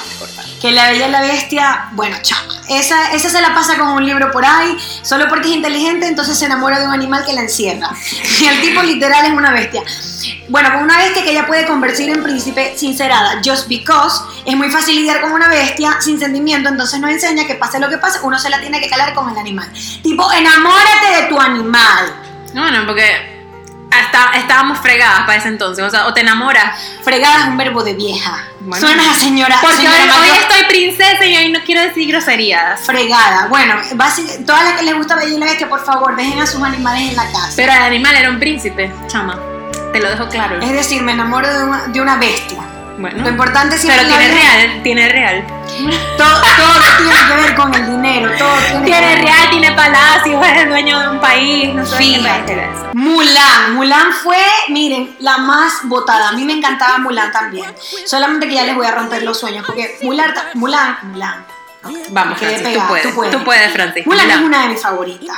Que 0.62 0.72
la 0.72 0.92
Bella 0.92 1.08
y 1.08 1.12
la 1.12 1.22
Bestia, 1.22 1.86
bueno, 1.94 2.18
chama. 2.22 2.54
Esa, 2.70 3.12
esa 3.14 3.30
se 3.30 3.42
la 3.42 3.54
pasa 3.56 3.78
con 3.78 3.90
un 3.90 4.06
libro 4.06 4.32
por 4.32 4.46
ahí, 4.46 4.78
solo 5.02 5.28
porque 5.28 5.50
es 5.50 5.56
inteligente, 5.56 6.08
entonces 6.08 6.38
se 6.38 6.46
enamora 6.46 6.80
de 6.80 6.86
un 6.86 6.94
animal 6.94 7.26
que 7.26 7.34
la 7.34 7.42
encierra. 7.42 7.90
Y 8.40 8.46
el 8.46 8.62
tipo 8.62 8.82
literal 8.84 9.26
es 9.26 9.32
una 9.32 9.52
bestia. 9.52 9.82
Bueno, 10.50 10.72
con 10.74 10.84
una 10.84 10.98
bestia 10.98 11.24
que 11.24 11.32
ella 11.32 11.48
puede 11.48 11.66
convertir 11.66 12.10
en 12.10 12.22
príncipe 12.22 12.78
sincerada, 12.78 13.42
just 13.44 13.68
because 13.68 14.22
es 14.46 14.56
muy 14.56 14.70
fácil 14.70 14.96
lidiar 14.96 15.22
con 15.22 15.32
una 15.32 15.48
bestia 15.48 15.98
sin 16.02 16.20
sentimiento, 16.20 16.70
entonces 16.70 17.00
nos 17.00 17.10
enseña 17.10 17.48
que 17.48 17.56
pase 17.56 17.80
lo 17.80 17.90
que 17.90 17.98
pase, 17.98 18.20
uno 18.22 18.38
se 18.38 18.50
la 18.50 18.60
tiene 18.60 18.80
que 18.80 18.90
calar 18.90 19.14
con 19.14 19.30
el 19.30 19.38
animal. 19.38 19.72
Tipo, 20.04 20.32
enamórate 20.32 21.22
de 21.22 21.28
tu 21.28 21.40
animal. 21.40 22.14
No, 22.54 22.70
no, 22.70 22.86
porque 22.86 23.41
hasta 23.92 24.38
estábamos 24.40 24.80
fregadas 24.80 25.22
para 25.22 25.36
ese 25.36 25.50
entonces. 25.50 25.84
O 25.86 25.90
sea, 25.90 26.08
o 26.08 26.14
te 26.14 26.22
enamoras. 26.22 26.80
Fregada 27.04 27.42
es 27.42 27.46
un 27.48 27.58
verbo 27.58 27.84
de 27.84 27.94
vieja. 27.94 28.46
Bueno. 28.62 28.86
Suena 28.88 29.12
a 29.12 29.14
señora. 29.16 29.58
Porque 29.62 29.78
señora 29.78 29.98
hoy, 30.22 30.30
estoy 30.30 30.64
princesa 30.70 31.26
y 31.26 31.36
hoy 31.36 31.52
no 31.52 31.60
quiero 31.66 31.82
decir 31.82 32.08
groserías. 32.08 32.82
fregada. 32.82 33.48
Bueno, 33.48 33.76
básic- 33.96 34.46
todas 34.46 34.64
las 34.64 34.74
que 34.74 34.84
les 34.84 34.96
gusta 34.96 35.16
Bella 35.16 35.38
la 35.38 35.46
Bestia, 35.46 35.68
por 35.70 35.84
favor, 35.84 36.16
dejen 36.16 36.40
a 36.42 36.48
sus 36.48 36.62
animales 36.64 37.10
en 37.10 37.16
la 37.16 37.24
casa. 37.32 37.54
Pero 37.56 37.72
el 37.74 37.82
animal 37.82 38.16
era 38.16 38.30
un 38.30 38.40
príncipe, 38.40 38.92
chama. 39.08 39.38
Te 39.92 40.00
lo 40.00 40.10
dejo 40.10 40.28
claro. 40.30 40.60
es 40.62 40.72
decir, 40.72 41.02
me 41.02 41.12
enamoro 41.12 41.52
de 41.54 41.64
una, 41.64 41.88
de 41.88 42.02
una 42.02 42.16
bestia. 42.16 42.60
Bueno. 43.02 43.24
Lo 43.24 43.30
importante 43.30 43.78
siempre 43.78 44.04
Pero 44.06 44.18
tiene 44.18 44.34
real, 44.36 44.84
tiene 44.84 45.10
real. 45.10 45.48
Todo, 46.18 46.42
todo 46.58 46.74
tiene 46.98 47.28
que 47.28 47.34
ver 47.42 47.56
con 47.56 47.74
el 47.74 47.86
dinero, 47.88 48.32
todo 48.38 48.54
tiene, 48.58 48.80
que 48.80 48.86
Tiene 48.86 49.16
ver- 49.16 49.24
real, 49.24 49.50
tiene 49.50 49.72
palacio, 49.72 50.44
es 50.44 50.58
el 50.62 50.70
dueño 50.70 51.00
de 51.00 51.08
un 51.10 51.20
país. 51.20 51.74
No 51.74 51.86
sé 51.86 51.96
Fíjate. 51.98 52.70
Mulan, 52.94 53.74
Mulan 53.76 54.14
fue, 54.14 54.38
miren, 54.70 55.16
la 55.20 55.38
más 55.40 55.80
votada. 55.84 56.30
A 56.30 56.32
mí 56.34 56.44
me 56.46 56.54
encantaba 56.54 56.98
Mulan 57.00 57.32
también. 57.32 57.74
Solamente 58.06 58.48
que 58.48 58.54
ya 58.56 58.64
les 58.64 58.76
voy 58.76 58.86
a 58.86 58.92
romper 58.92 59.24
los 59.24 59.40
sueños, 59.40 59.66
porque 59.66 59.98
Mulan, 60.04 60.34
Mulan, 60.56 60.98
Mulan. 61.04 61.46
Vamos, 62.10 62.38
Quedé 62.38 62.50
Francis, 62.58 62.68
pegada, 62.68 62.84
tú 62.84 62.90
puedes. 62.90 63.04
tú 63.08 63.16
puedes. 63.16 63.32
Tú 63.38 63.44
puedes, 63.44 63.72
Francis. 63.74 64.06
Mulan 64.06 64.30
es 64.30 64.36
Mulan. 64.38 64.48
una 64.50 64.62
de 64.64 64.68
mis 64.70 64.82
favoritas. 64.82 65.38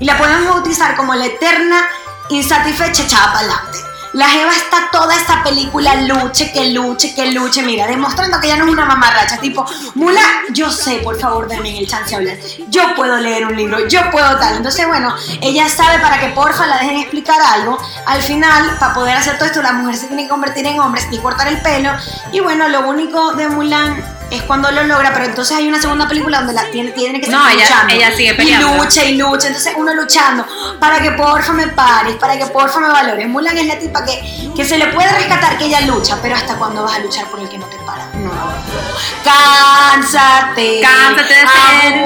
Y 0.00 0.04
la 0.04 0.18
podemos 0.18 0.54
bautizar 0.54 0.96
como 0.96 1.14
la 1.14 1.26
eterna 1.26 1.86
insatisfecha 2.30 3.02
echada 3.04 3.26
para 3.32 3.38
adelante. 3.40 3.78
La 4.18 4.28
Jeva 4.30 4.50
está 4.50 4.90
toda 4.90 5.14
esta 5.14 5.44
película 5.44 5.94
luche, 6.02 6.50
que 6.50 6.70
luche, 6.70 7.14
que 7.14 7.30
luche, 7.30 7.62
mira, 7.62 7.86
demostrando 7.86 8.40
que 8.40 8.48
ella 8.48 8.56
no 8.56 8.64
es 8.64 8.72
una 8.72 8.84
mamarracha, 8.84 9.36
tipo, 9.36 9.64
Mulan, 9.94 10.24
yo 10.50 10.72
sé, 10.72 10.96
por 11.04 11.20
favor, 11.20 11.46
denme 11.46 11.78
el 11.78 11.86
chance 11.86 12.10
de 12.10 12.16
hablar, 12.16 12.36
yo 12.68 12.96
puedo 12.96 13.16
leer 13.18 13.46
un 13.46 13.54
libro, 13.54 13.86
yo 13.86 14.10
puedo 14.10 14.36
tal, 14.40 14.56
entonces 14.56 14.88
bueno, 14.88 15.14
ella 15.40 15.68
sabe 15.68 16.00
para 16.00 16.18
que 16.18 16.30
porfa 16.30 16.66
la 16.66 16.78
dejen 16.78 16.96
explicar 16.96 17.40
algo, 17.40 17.78
al 18.06 18.20
final, 18.20 18.76
para 18.80 18.92
poder 18.92 19.16
hacer 19.16 19.38
todo 19.38 19.46
esto, 19.46 19.62
la 19.62 19.70
mujer 19.70 19.94
se 19.94 20.08
tiene 20.08 20.24
que 20.24 20.30
convertir 20.30 20.66
en 20.66 20.80
hombre, 20.80 21.00
y 21.12 21.18
cortar 21.18 21.46
el 21.46 21.62
pelo, 21.62 21.92
y 22.32 22.40
bueno, 22.40 22.68
lo 22.68 22.88
único 22.88 23.34
de 23.34 23.48
Mulan 23.48 24.17
es 24.30 24.42
cuando 24.42 24.70
lo 24.70 24.82
logra, 24.84 25.12
pero 25.14 25.24
entonces 25.26 25.56
hay 25.56 25.66
una 25.68 25.80
segunda 25.80 26.06
película 26.06 26.38
donde 26.38 26.52
la 26.52 26.70
tiene, 26.70 26.90
tiene 26.92 27.18
que 27.20 27.26
seguir 27.26 27.40
No, 27.40 27.48
ella- 27.48 27.62
luchando. 27.64 27.94
ella 27.94 28.14
sigue 28.16 28.32
Y 28.32 28.34
peleando. 28.34 28.76
lucha 28.76 29.04
y 29.04 29.16
lucha, 29.16 29.46
entonces 29.46 29.72
uno 29.76 29.94
luchando 29.94 30.46
para 30.78 31.00
que 31.00 31.12
porfa 31.12 31.52
me 31.54 31.68
pares, 31.68 32.16
para 32.16 32.36
que 32.36 32.46
porfa 32.46 32.78
me 32.80 32.88
valores. 32.88 33.26
Mulan 33.28 33.56
es 33.56 33.66
la 33.66 33.78
tipa 33.78 34.04
que, 34.04 34.50
que 34.54 34.64
se 34.64 34.76
le 34.76 34.88
puede 34.88 35.10
rescatar 35.12 35.56
que 35.56 35.64
ella 35.64 35.80
lucha, 35.82 36.18
pero 36.20 36.34
hasta 36.36 36.56
cuando 36.56 36.82
vas 36.84 36.96
a 36.96 36.98
luchar 36.98 37.26
por 37.26 37.40
el 37.40 37.48
que 37.48 37.56
no 37.58 37.66
te 37.66 37.76
para. 37.78 38.04
No. 38.14 38.30
Cánsate. 39.24 40.80
Cánsate 40.82 41.34
de 41.34 41.40
ser 41.40 42.04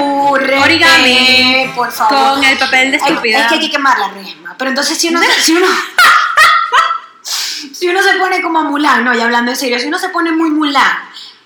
origami 0.61 1.71
por 1.75 1.91
favor. 1.91 2.35
Con 2.35 2.43
el 2.43 2.57
papel 2.57 2.91
de 2.91 2.97
estúpida. 2.97 3.39
Es 3.39 3.47
que 3.47 3.53
hay 3.55 3.59
que 3.59 3.71
quemar 3.71 3.97
la 3.99 4.07
resma. 4.09 4.55
Pero 4.57 4.69
entonces 4.69 4.97
si 4.97 5.09
uno, 5.09 5.19
si 5.41 5.53
uno, 5.55 5.67
si 7.73 7.87
uno 7.87 8.01
se 8.01 8.13
pone 8.13 8.41
como 8.41 8.63
Mulan, 8.63 9.03
no, 9.03 9.13
y 9.13 9.21
hablando 9.21 9.51
en 9.51 9.57
serio, 9.57 9.79
si 9.79 9.87
uno 9.87 9.99
se 9.99 10.09
pone 10.09 10.31
muy 10.31 10.49
Mulan, 10.51 10.87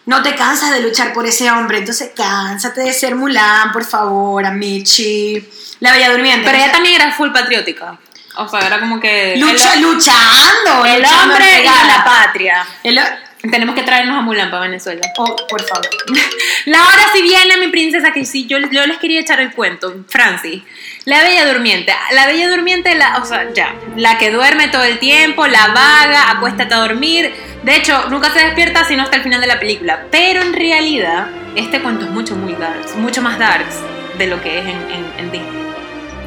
no 0.08 0.24
te 0.24 0.36
cansas 0.36 0.72
de 0.72 0.80
luchar 0.82 1.14
por 1.14 1.26
ese 1.28 1.52
hombre, 1.52 1.78
entonces 1.78 2.12
cánsate 2.16 2.82
de 2.82 2.94
ser 2.94 3.16
Mulan, 3.16 3.72
por 3.72 3.86
favor, 3.86 4.44
Amichi. 4.46 5.48
La 5.80 5.92
Bella 5.92 6.10
Durmiente. 6.10 6.44
Pero 6.44 6.58
ella 6.58 6.72
también 6.72 6.96
era 6.96 7.14
full 7.14 7.32
patriótica. 7.32 8.00
O 8.38 8.48
sea, 8.48 8.62
era 8.66 8.80
como 8.80 9.00
que. 9.00 9.36
Lucha, 9.38 9.74
el, 9.76 9.82
luchando. 9.82 10.86
el 10.86 11.02
luchando 11.02 11.34
hombre 11.34 11.62
y 11.62 11.66
la 11.66 12.04
patria. 12.04 12.68
El- 12.84 13.00
Tenemos 13.42 13.76
que 13.76 13.84
traernos 13.84 14.18
a 14.18 14.22
Mulan 14.22 14.50
para 14.50 14.64
Venezuela. 14.64 15.02
oh, 15.18 15.36
por 15.48 15.62
favor. 15.64 15.88
La 16.66 16.80
hora 16.84 17.04
si 17.14 17.22
viene 17.22 17.58
mi 17.58 17.68
princesa, 17.68 18.12
que 18.12 18.26
sí, 18.26 18.48
yo, 18.48 18.58
yo 18.72 18.86
les 18.88 18.98
quería 18.98 19.20
echar 19.20 19.40
el 19.40 19.52
cuento, 19.54 20.04
Francis. 20.08 20.64
La 21.06 21.24
bella 21.24 21.52
durmiente. 21.52 21.94
La 22.12 22.26
bella 22.26 22.50
durmiente, 22.50 22.96
la, 22.96 23.18
o 23.18 23.26
sea, 23.26 23.54
ya. 23.54 23.76
La 23.96 24.18
que 24.18 24.32
duerme 24.32 24.68
todo 24.68 24.84
el 24.84 25.00
tiempo, 25.00 25.48
la 25.48 25.68
vaga, 25.68 26.32
acuéstate 26.32 26.74
a 26.74 26.80
dormir. 26.80 27.32
De 27.64 27.76
hecho, 27.76 28.10
nunca 28.10 28.32
se 28.32 28.40
despierta 28.40 28.84
sino 28.86 29.04
hasta 29.04 29.18
el 29.18 29.24
final 29.24 29.40
de 29.40 29.48
la 29.48 29.60
película. 29.60 30.06
Pero 30.12 30.42
en 30.42 30.54
realidad, 30.54 31.28
este 31.56 31.80
cuento 31.82 32.06
es 32.06 32.12
mucho, 32.12 32.36
muy 32.36 32.54
darks. 32.54 32.96
Mucho 32.96 33.22
más 33.22 33.38
darks 33.38 33.76
de 34.18 34.28
lo 34.28 34.42
que 34.42 34.60
es 34.60 34.66
en, 34.66 34.92
en, 34.92 35.14
en 35.20 35.32
Disney. 35.32 35.67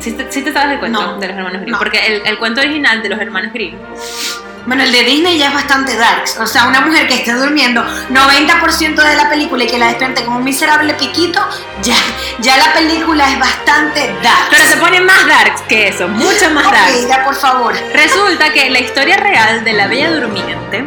¿Sí 0.00 0.12
te, 0.12 0.30
sí 0.32 0.42
te 0.42 0.52
sabes 0.52 0.72
el 0.74 0.78
cuento 0.80 1.00
No. 1.00 1.18
de 1.18 1.28
los 1.28 1.36
hermanos 1.36 1.60
Grimm? 1.60 1.72
No. 1.72 1.78
Porque 1.78 1.98
el, 2.06 2.26
el 2.26 2.38
cuento 2.38 2.60
original 2.60 3.02
de 3.02 3.08
los 3.10 3.20
hermanos 3.20 3.52
Grimm 3.52 3.76
Bueno, 4.66 4.82
el 4.82 4.92
de 4.92 5.02
Disney 5.04 5.38
ya 5.38 5.48
es 5.48 5.54
bastante 5.54 5.96
darks. 5.96 6.38
O 6.38 6.46
sea, 6.46 6.66
una 6.68 6.80
mujer 6.82 7.08
que 7.08 7.14
esté 7.14 7.32
durmiendo 7.34 7.82
90% 8.10 8.94
de 9.02 9.16
la 9.16 9.28
película 9.30 9.64
y 9.64 9.66
que 9.66 9.78
la 9.78 9.86
despierte 9.88 10.24
como 10.24 10.36
un 10.38 10.44
miserable 10.44 10.94
piquito, 10.94 11.40
ya, 11.82 11.94
ya 12.40 12.56
la 12.58 12.72
película 12.72 13.30
es 13.32 13.38
bastante 13.38 14.14
darks. 14.22 14.48
Pero 14.50 14.64
se 14.64 14.76
pone 14.76 15.00
más 15.00 15.26
darks 15.26 15.62
que 15.62 15.88
eso, 15.88 16.08
mucho 16.08 16.50
más 16.52 16.66
Ok, 16.66 16.72
darks. 16.74 17.08
ya, 17.08 17.24
por 17.24 17.34
favor. 17.34 17.74
Resulta 17.94 18.52
que 18.52 18.70
la 18.70 18.80
historia 18.80 19.16
real 19.16 19.64
de 19.64 19.72
la 19.72 19.86
Bella 19.86 20.10
Durmiente, 20.12 20.86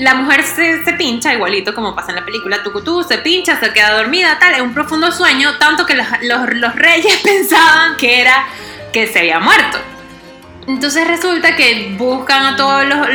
la 0.00 0.14
mujer 0.14 0.42
se, 0.44 0.78
pincha 0.98 1.32
igualito 1.34 1.74
como 1.74 1.94
pasa 1.94 2.10
en 2.10 2.16
la 2.16 2.24
película 2.24 2.62
Tucutú, 2.62 3.02
se 3.04 3.18
pincha, 3.18 3.58
se 3.60 3.72
queda 3.72 3.92
dormida, 3.92 4.38
tal, 4.38 4.54
en 4.54 4.62
un 4.62 4.74
profundo 4.74 5.12
sueño, 5.12 5.56
tanto 5.58 5.86
que 5.86 5.94
los, 5.94 6.74
reyes 6.74 7.16
pensaban 7.24 7.96
que 7.96 8.20
era 8.20 8.46
que 8.92 9.06
se 9.06 9.20
había 9.20 9.38
muerto. 9.38 9.78
Entonces 10.66 11.06
resulta 11.06 11.56
que 11.56 11.94
buscan 11.98 12.44
a 12.46 12.56
todos 12.56 12.84
los, 12.84 13.06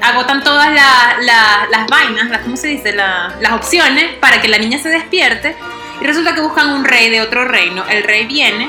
agotan 0.00 0.42
todas 0.42 0.72
la- 0.72 1.16
la- 1.20 1.66
las 1.70 1.86
vainas, 1.86 2.28
las, 2.30 2.40
¿cómo 2.42 2.56
se 2.56 2.68
dice? 2.68 2.92
La- 2.92 3.34
las 3.40 3.52
opciones 3.52 4.14
para 4.20 4.40
que 4.40 4.48
la 4.48 4.58
niña 4.58 4.78
se 4.78 4.88
despierte. 4.88 5.56
Y 6.00 6.04
resulta 6.06 6.34
que 6.34 6.40
buscan 6.40 6.70
un 6.70 6.84
rey 6.84 7.10
de 7.10 7.20
otro 7.20 7.44
reino. 7.44 7.84
El 7.88 8.02
rey 8.02 8.26
viene 8.26 8.68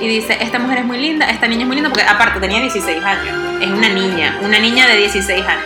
y 0.00 0.08
dice, 0.08 0.36
esta 0.40 0.58
mujer 0.58 0.78
es 0.78 0.84
muy 0.84 0.98
linda, 0.98 1.26
esta 1.30 1.46
niña 1.46 1.62
es 1.62 1.66
muy 1.68 1.76
linda, 1.76 1.88
porque 1.90 2.04
aparte 2.06 2.40
tenía 2.40 2.60
16 2.60 3.02
años, 3.04 3.62
es 3.62 3.68
una 3.68 3.88
niña, 3.88 4.38
una 4.42 4.58
niña 4.58 4.86
de 4.88 4.96
16 4.96 5.46
años. 5.46 5.64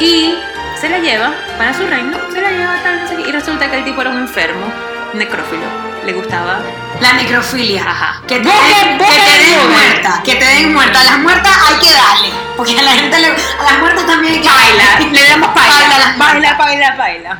Y 0.00 0.34
se 0.80 0.88
la 0.88 0.98
lleva 0.98 1.32
para 1.56 1.74
su 1.74 1.86
reino, 1.86 2.16
se 2.32 2.40
la 2.40 2.50
lleva 2.50 2.82
tal, 2.82 3.00
no 3.02 3.08
sé 3.08 3.16
qué, 3.16 3.28
y 3.28 3.32
resulta 3.32 3.70
que 3.70 3.78
el 3.78 3.84
tipo 3.84 4.00
era 4.00 4.10
un 4.10 4.18
enfermo, 4.18 4.66
necrófilo, 5.12 5.64
le 6.06 6.12
gustaba. 6.12 6.60
La 7.00 7.12
necrofilia. 7.14 7.82
Ajá. 7.88 8.22
Que 8.26 8.40
te, 8.40 8.48
den, 8.48 8.98
que 8.98 9.04
te 9.04 9.68
muerta. 9.68 10.22
Que 10.24 10.34
te 10.36 10.44
den 10.44 10.72
muerta. 10.72 11.00
A 11.00 11.04
las 11.04 11.18
muertas 11.18 11.56
hay 11.68 11.74
que 11.86 11.92
darle. 11.94 12.30
Porque 12.56 12.78
a 12.78 12.82
la 12.82 12.92
gente 12.92 13.18
le, 13.20 13.26
a 13.28 13.62
las 13.70 13.78
muertas 13.78 14.06
también 14.06 14.34
hay 14.34 14.40
que 14.40 14.48
Baila, 14.48 14.84
darle. 14.84 15.10
le 15.20 15.28
damos 15.28 15.54
Baila 15.54 15.72
baila, 15.78 15.98
las 15.98 16.18
baila, 16.18 16.54
baila, 16.56 16.94
baila. 16.96 17.38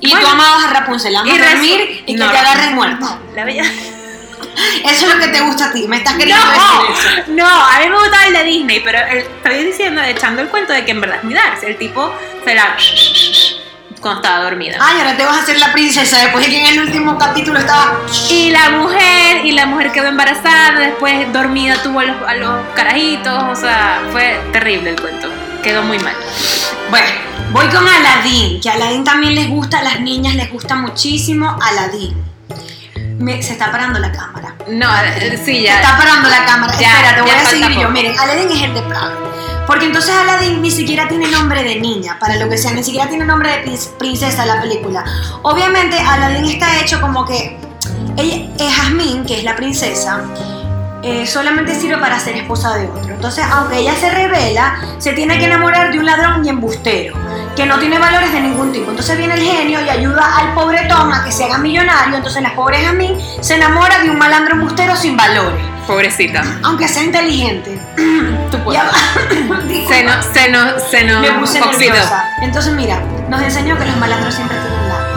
Y 0.00 0.10
Bueno. 0.10 0.26
tú 0.26 0.32
amabas 0.32 0.64
a 0.64 0.70
Rapunzel, 0.70 1.12
Y 1.12 1.16
a 1.16 1.50
dormir 1.50 2.04
y 2.06 2.14
que 2.14 2.18
no, 2.24 2.30
te 2.30 2.38
agarren 2.38 2.74
muerta. 2.74 3.18
La 3.34 3.44
bella. 3.44 3.64
Eso 4.84 5.06
es 5.08 5.14
lo 5.14 5.20
que 5.20 5.28
te 5.28 5.40
gusta 5.40 5.66
a 5.66 5.72
ti. 5.72 5.86
Me 5.88 5.98
estás 5.98 6.14
queriendo 6.14 6.44
decir 6.46 6.62
eso. 6.90 7.22
No, 7.32 7.44
no, 7.44 7.48
a 7.48 7.78
mí 7.80 7.88
me 7.88 7.98
gustaba 7.98 8.26
el 8.26 8.32
de 8.34 8.44
Disney, 8.44 8.80
pero 8.80 8.98
el- 9.10 9.18
estoy 9.18 9.64
diciendo, 9.64 10.02
echando 10.02 10.42
el 10.42 10.48
cuento 10.48 10.72
de 10.72 10.84
que 10.84 10.90
en 10.92 11.00
verdad 11.00 11.18
es 11.18 11.24
muy 11.24 11.34
dark. 11.34 11.58
El 11.62 11.76
tipo 11.76 12.12
se 12.44 12.54
la. 12.54 12.76
cuando 14.00 14.20
estaba 14.22 14.44
dormida. 14.44 14.76
Ay, 14.80 14.98
ahora 15.00 15.16
te 15.16 15.24
vas 15.24 15.36
a 15.38 15.42
hacer 15.42 15.58
la 15.58 15.72
princesa 15.72 16.18
después 16.18 16.44
de 16.44 16.50
que 16.50 16.60
en 16.60 16.66
el 16.74 16.80
último 16.86 17.18
capítulo 17.18 17.58
estaba. 17.58 17.98
Y 18.30 18.50
la 18.50 18.70
mujer, 18.70 19.44
y 19.44 19.52
la 19.52 19.66
mujer 19.66 19.90
quedó 19.90 20.06
embarazada, 20.08 20.78
después 20.78 21.32
dormida 21.32 21.82
tuvo 21.82 22.00
a 22.00 22.04
los, 22.04 22.16
a 22.28 22.34
los 22.34 22.66
carajitos, 22.74 23.42
o 23.50 23.56
sea, 23.56 24.02
fue 24.12 24.38
terrible 24.52 24.90
el 24.90 25.00
cuento. 25.00 25.28
Quedó 25.62 25.82
muy 25.82 25.98
mal. 25.98 26.14
Bueno, 26.90 27.06
voy 27.50 27.66
con 27.68 27.88
Aladdin, 27.88 28.60
que 28.60 28.68
a 28.70 28.74
Aladdin 28.74 29.02
también 29.02 29.34
les 29.34 29.48
gusta, 29.48 29.78
a 29.78 29.82
las 29.82 30.00
niñas 30.00 30.34
les 30.36 30.52
gusta 30.52 30.76
muchísimo 30.76 31.58
Aladdin. 31.60 32.14
Me- 33.18 33.42
se 33.42 33.52
está 33.52 33.70
parando 33.70 33.98
la 33.98 34.12
cámara. 34.12 34.54
No, 34.68 34.88
eh, 35.04 35.36
sí, 35.38 35.56
Se 35.56 35.62
ya. 35.62 35.76
está 35.80 35.96
parando 35.96 36.28
la 36.28 36.44
cámara. 36.44 36.72
Ya, 36.78 36.90
Espera, 36.92 37.14
te 37.14 37.20
voy 37.22 37.30
a 37.30 37.44
seguir 37.44 37.68
yo. 37.70 37.80
poco. 37.80 37.90
Miren, 37.90 38.18
Aladdin 38.18 38.50
es 38.50 38.62
el 38.62 38.74
de 38.74 38.82
Prada. 38.82 39.12
Porque 39.66 39.86
entonces 39.86 40.14
Aladdin 40.14 40.62
ni 40.62 40.70
siquiera 40.70 41.08
tiene 41.08 41.28
nombre 41.28 41.62
de 41.64 41.76
niña, 41.80 42.18
para 42.20 42.36
lo 42.36 42.48
que 42.48 42.56
sea, 42.56 42.72
ni 42.72 42.84
siquiera 42.84 43.08
tiene 43.08 43.24
nombre 43.24 43.50
de 43.50 43.58
prin- 43.64 43.98
princesa 43.98 44.42
en 44.42 44.48
la 44.48 44.60
película. 44.60 45.04
Obviamente 45.42 45.98
Aladdin 45.98 46.44
está 46.46 46.80
hecho 46.80 47.00
como 47.00 47.24
que 47.24 47.58
ella, 48.16 48.36
eh, 48.58 48.70
Jasmine, 48.70 49.26
que 49.26 49.38
es 49.38 49.44
la 49.44 49.56
princesa, 49.56 50.20
eh, 51.02 51.26
solamente 51.26 51.74
sirve 51.74 51.98
para 51.98 52.18
ser 52.20 52.36
esposa 52.36 52.74
de 52.76 52.86
otro. 52.86 53.12
Entonces, 53.14 53.44
aunque 53.50 53.78
ella 53.78 53.94
se 53.96 54.10
revela, 54.10 54.76
se 54.98 55.12
tiene 55.14 55.38
que 55.38 55.46
enamorar 55.46 55.90
de 55.92 55.98
un 55.98 56.06
ladrón 56.06 56.44
y 56.44 56.48
embustero, 56.48 57.14
que 57.56 57.66
no 57.66 57.78
tiene 57.78 57.98
valores 57.98 58.30
de 58.32 58.40
ningún 58.40 58.70
tipo. 58.72 58.90
Entonces 58.90 59.16
viene 59.16 59.34
el 59.34 59.40
genio 59.40 59.80
y 59.80 59.88
ayuda 59.88 60.36
al 60.38 60.52
pobre 60.54 60.86
Tom 60.88 61.10
a 61.12 61.24
que 61.24 61.32
se 61.32 61.44
haga 61.44 61.58
millonario. 61.58 62.16
Entonces 62.16 62.42
la 62.42 62.54
pobre 62.54 62.84
Jasmine 62.84 63.18
se 63.40 63.54
enamora 63.56 63.98
de 64.00 64.10
un 64.10 64.18
malandro 64.18 64.54
embustero 64.54 64.94
sin 64.94 65.16
valores, 65.16 65.64
Pobrecita. 65.86 66.44
aunque 66.62 66.86
sea 66.86 67.02
inteligente. 67.02 67.80
Tú 68.50 68.58
puedes. 68.62 68.82
Se 69.88 70.02
nos, 70.04 70.24
se 70.26 70.50
nos, 70.50 70.82
se 70.90 71.04
nos 71.04 71.20
Me 71.22 71.32
puse 71.32 71.60
oxidó. 71.62 71.92
nerviosa. 71.94 72.24
Entonces, 72.42 72.72
mira, 72.74 73.00
nos 73.28 73.40
enseñó 73.42 73.78
que 73.78 73.84
los 73.84 73.96
malandros 73.96 74.34
siempre 74.34 74.56
tienen 74.58 74.88
labia. 74.88 75.16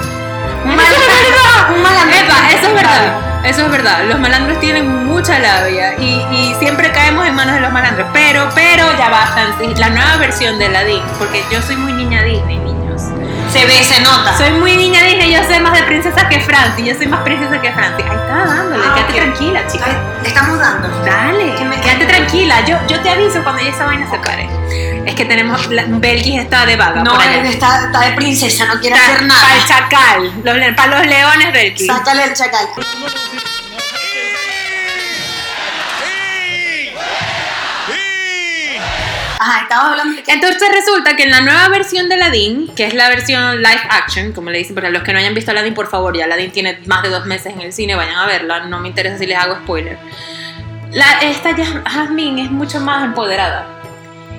Un 0.63 0.77
verdad. 0.77 1.75
Un 1.75 1.83
malandro. 1.83 2.17
Epa, 2.17 2.51
eso 2.51 2.67
es 2.67 2.73
verdad. 2.73 3.28
Eso 3.43 3.65
es 3.65 3.71
verdad. 3.71 4.05
Los 4.05 4.19
malandros 4.19 4.59
tienen 4.59 5.05
mucha 5.05 5.39
labia 5.39 5.95
y, 5.97 6.21
y 6.31 6.55
siempre 6.59 6.91
caemos 6.91 7.25
en 7.25 7.35
manos 7.35 7.55
de 7.55 7.61
los 7.61 7.71
malandros. 7.71 8.07
Pero, 8.13 8.49
pero 8.53 8.85
ya 8.97 9.09
va, 9.09 9.27
Francis. 9.27 9.79
La 9.79 9.89
nueva 9.89 10.17
versión 10.17 10.59
de 10.59 10.65
Aladdin, 10.65 11.01
porque 11.17 11.43
yo 11.51 11.61
soy 11.61 11.77
muy 11.77 11.93
niña 11.93 12.23
Disney. 12.23 12.68
Se 13.51 13.65
ve, 13.65 13.83
se 13.83 13.99
nota. 14.01 14.37
Soy 14.37 14.51
muy 14.51 14.77
niña 14.77 15.03
Disney, 15.03 15.33
yo 15.33 15.43
soy 15.43 15.59
más 15.59 15.73
de 15.73 15.83
princesa 15.83 16.27
que 16.29 16.39
Francis. 16.41 16.85
Yo 16.85 16.93
soy 16.95 17.07
más 17.07 17.21
princesa 17.21 17.59
que 17.59 17.71
Francis. 17.71 18.05
Ahí 18.07 18.15
está 18.15 18.45
dándole, 18.45 18.85
Ah, 18.87 18.93
quédate 18.95 19.13
tranquila, 19.13 19.67
chica. 19.67 19.85
Ay, 19.87 19.97
Le 20.21 20.27
estamos 20.29 20.59
dando. 20.59 20.87
Dale, 21.03 21.55
Que 21.55 21.65
me- 21.65 21.81
quédate 21.81 22.05
tranquila. 22.05 22.63
Yo, 22.65 22.77
yo 22.87 22.99
te 23.01 23.09
aviso 23.09 23.41
cuando 23.43 23.61
ya 23.63 23.69
esa 23.69 23.85
vaina 23.85 24.09
se 24.09 24.19
pare. 24.19 24.47
Es 25.05 25.15
que 25.15 25.25
tenemos. 25.25 25.67
La, 25.71 25.83
Belkis 25.87 26.39
está 26.39 26.65
de 26.67 26.75
vaga. 26.75 27.03
No, 27.03 27.11
por 27.11 27.21
allá. 27.21 27.39
él 27.39 27.45
está, 27.47 27.85
está 27.85 27.99
de 28.01 28.11
princesa, 28.11 28.65
no 28.65 28.79
quiere 28.79 28.95
Está 28.95 29.13
hacer 29.13 29.25
nada. 29.25 29.41
Para 29.41 29.55
el 29.55 29.65
chacal. 29.65 30.31
Los, 30.43 30.75
para 30.75 30.97
los 30.99 31.07
leones, 31.07 31.51
Belkis. 31.53 31.87
Sácale 31.87 32.23
el 32.25 32.33
chacal. 32.33 32.67
Ajá, 39.41 39.67
hablando 39.91 40.15
de 40.17 40.23
que. 40.23 40.31
Entonces 40.33 40.69
resulta 40.71 41.15
que 41.15 41.23
en 41.23 41.31
la 41.31 41.39
nueva 41.41 41.69
versión 41.69 42.09
de 42.09 42.15
Aladdin, 42.15 42.67
que 42.75 42.85
es 42.85 42.93
la 42.93 43.07
versión 43.09 43.57
live 43.61 43.81
action, 43.89 44.33
como 44.33 44.49
le 44.49 44.57
dicen, 44.59 44.75
porque 44.75 44.89
los 44.89 45.01
que 45.03 45.13
no 45.13 45.19
hayan 45.19 45.33
visto 45.33 45.51
Aladdin, 45.51 45.73
por 45.73 45.89
favor, 45.89 46.15
ya 46.17 46.25
Aladdin 46.25 46.51
tiene 46.51 46.79
más 46.87 47.01
de 47.03 47.09
dos 47.09 47.25
meses 47.25 47.53
en 47.53 47.61
el 47.61 47.71
cine, 47.73 47.95
vayan 47.95 48.15
a 48.17 48.25
verla, 48.25 48.59
no 48.65 48.79
me 48.79 48.89
interesa 48.89 49.17
si 49.17 49.25
les 49.25 49.37
hago 49.37 49.55
spoiler. 49.55 49.97
La, 50.91 51.19
esta 51.21 51.51
Jas- 51.55 51.83
Jasmine 51.85 52.43
es 52.43 52.51
mucho 52.51 52.79
más 52.81 53.03
empoderada. 53.05 53.65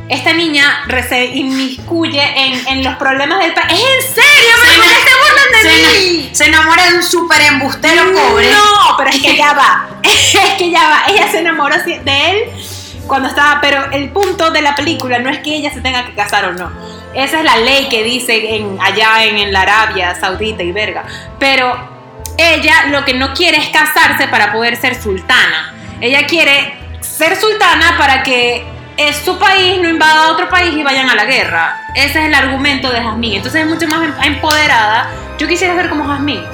Esta 0.08 0.32
niña 0.32 0.82
se 1.08 1.24
inmiscuye 1.26 2.20
en, 2.36 2.66
en 2.66 2.84
los 2.84 2.96
problemas 2.96 3.38
del 3.38 3.54
país. 3.54 3.80
¿Es 3.80 4.08
en 4.08 4.14
serio? 4.16 4.54
Se 4.60 4.76
¿Por 4.76 5.04
qué 5.04 5.12
burlan 5.22 5.52
de 5.52 5.70
se, 5.70 6.00
mí? 6.10 6.30
se 6.32 6.44
enamora 6.46 6.90
de 6.90 6.96
un 6.96 7.02
súper 7.04 7.40
embustero 7.42 8.02
pobre. 8.12 8.50
No, 8.50 8.96
pero 8.98 9.10
es 9.10 9.20
que 9.22 9.36
ya 9.36 9.52
va. 9.52 9.86
es 10.02 10.54
que 10.58 10.70
ya 10.70 10.88
va. 10.88 11.02
Ella 11.08 11.30
se 11.30 11.38
enamoró 11.38 11.76
de 11.84 12.30
él 12.30 12.50
cuando 13.06 13.28
estaba. 13.28 13.60
Pero 13.60 13.90
el 13.92 14.10
punto 14.10 14.50
de 14.50 14.62
la 14.62 14.74
película 14.74 15.18
no 15.18 15.30
es 15.30 15.38
que 15.38 15.56
ella 15.56 15.72
se 15.72 15.80
tenga 15.80 16.04
que 16.06 16.14
casar 16.14 16.44
o 16.46 16.52
no. 16.52 16.70
Esa 17.14 17.38
es 17.38 17.44
la 17.44 17.56
ley 17.56 17.88
que 17.88 18.02
dice 18.04 18.56
en, 18.56 18.78
allá 18.80 19.24
en, 19.24 19.36
en 19.38 19.52
la 19.52 19.62
Arabia 19.62 20.14
Saudita 20.14 20.62
y 20.62 20.72
verga. 20.72 21.04
Pero 21.38 21.76
ella 22.38 22.86
lo 22.86 23.04
que 23.04 23.14
no 23.14 23.34
quiere 23.34 23.58
es 23.58 23.68
casarse 23.68 24.28
para 24.28 24.52
poder 24.52 24.76
ser 24.76 24.94
sultana. 25.00 25.74
Ella 26.00 26.26
quiere 26.26 26.74
ser 27.00 27.36
sultana 27.36 27.96
para 27.98 28.22
que 28.22 28.64
eh, 28.96 29.12
su 29.12 29.38
país 29.38 29.80
no 29.80 29.88
invada 29.88 30.26
a 30.26 30.30
otro 30.32 30.48
país 30.48 30.74
y 30.74 30.82
vayan 30.82 31.08
a 31.10 31.14
la 31.14 31.24
guerra. 31.24 31.76
Ese 31.94 32.20
es 32.20 32.26
el 32.26 32.34
argumento 32.34 32.90
de 32.90 33.02
Jasmine. 33.02 33.36
Entonces 33.36 33.62
es 33.62 33.66
mucho 33.66 33.86
más 33.88 34.02
em- 34.02 34.34
empoderada. 34.34 35.10
Yo 35.38 35.48
quisiera 35.48 35.74
ser 35.74 35.88
como 35.88 36.06
Jasmine. 36.06 36.44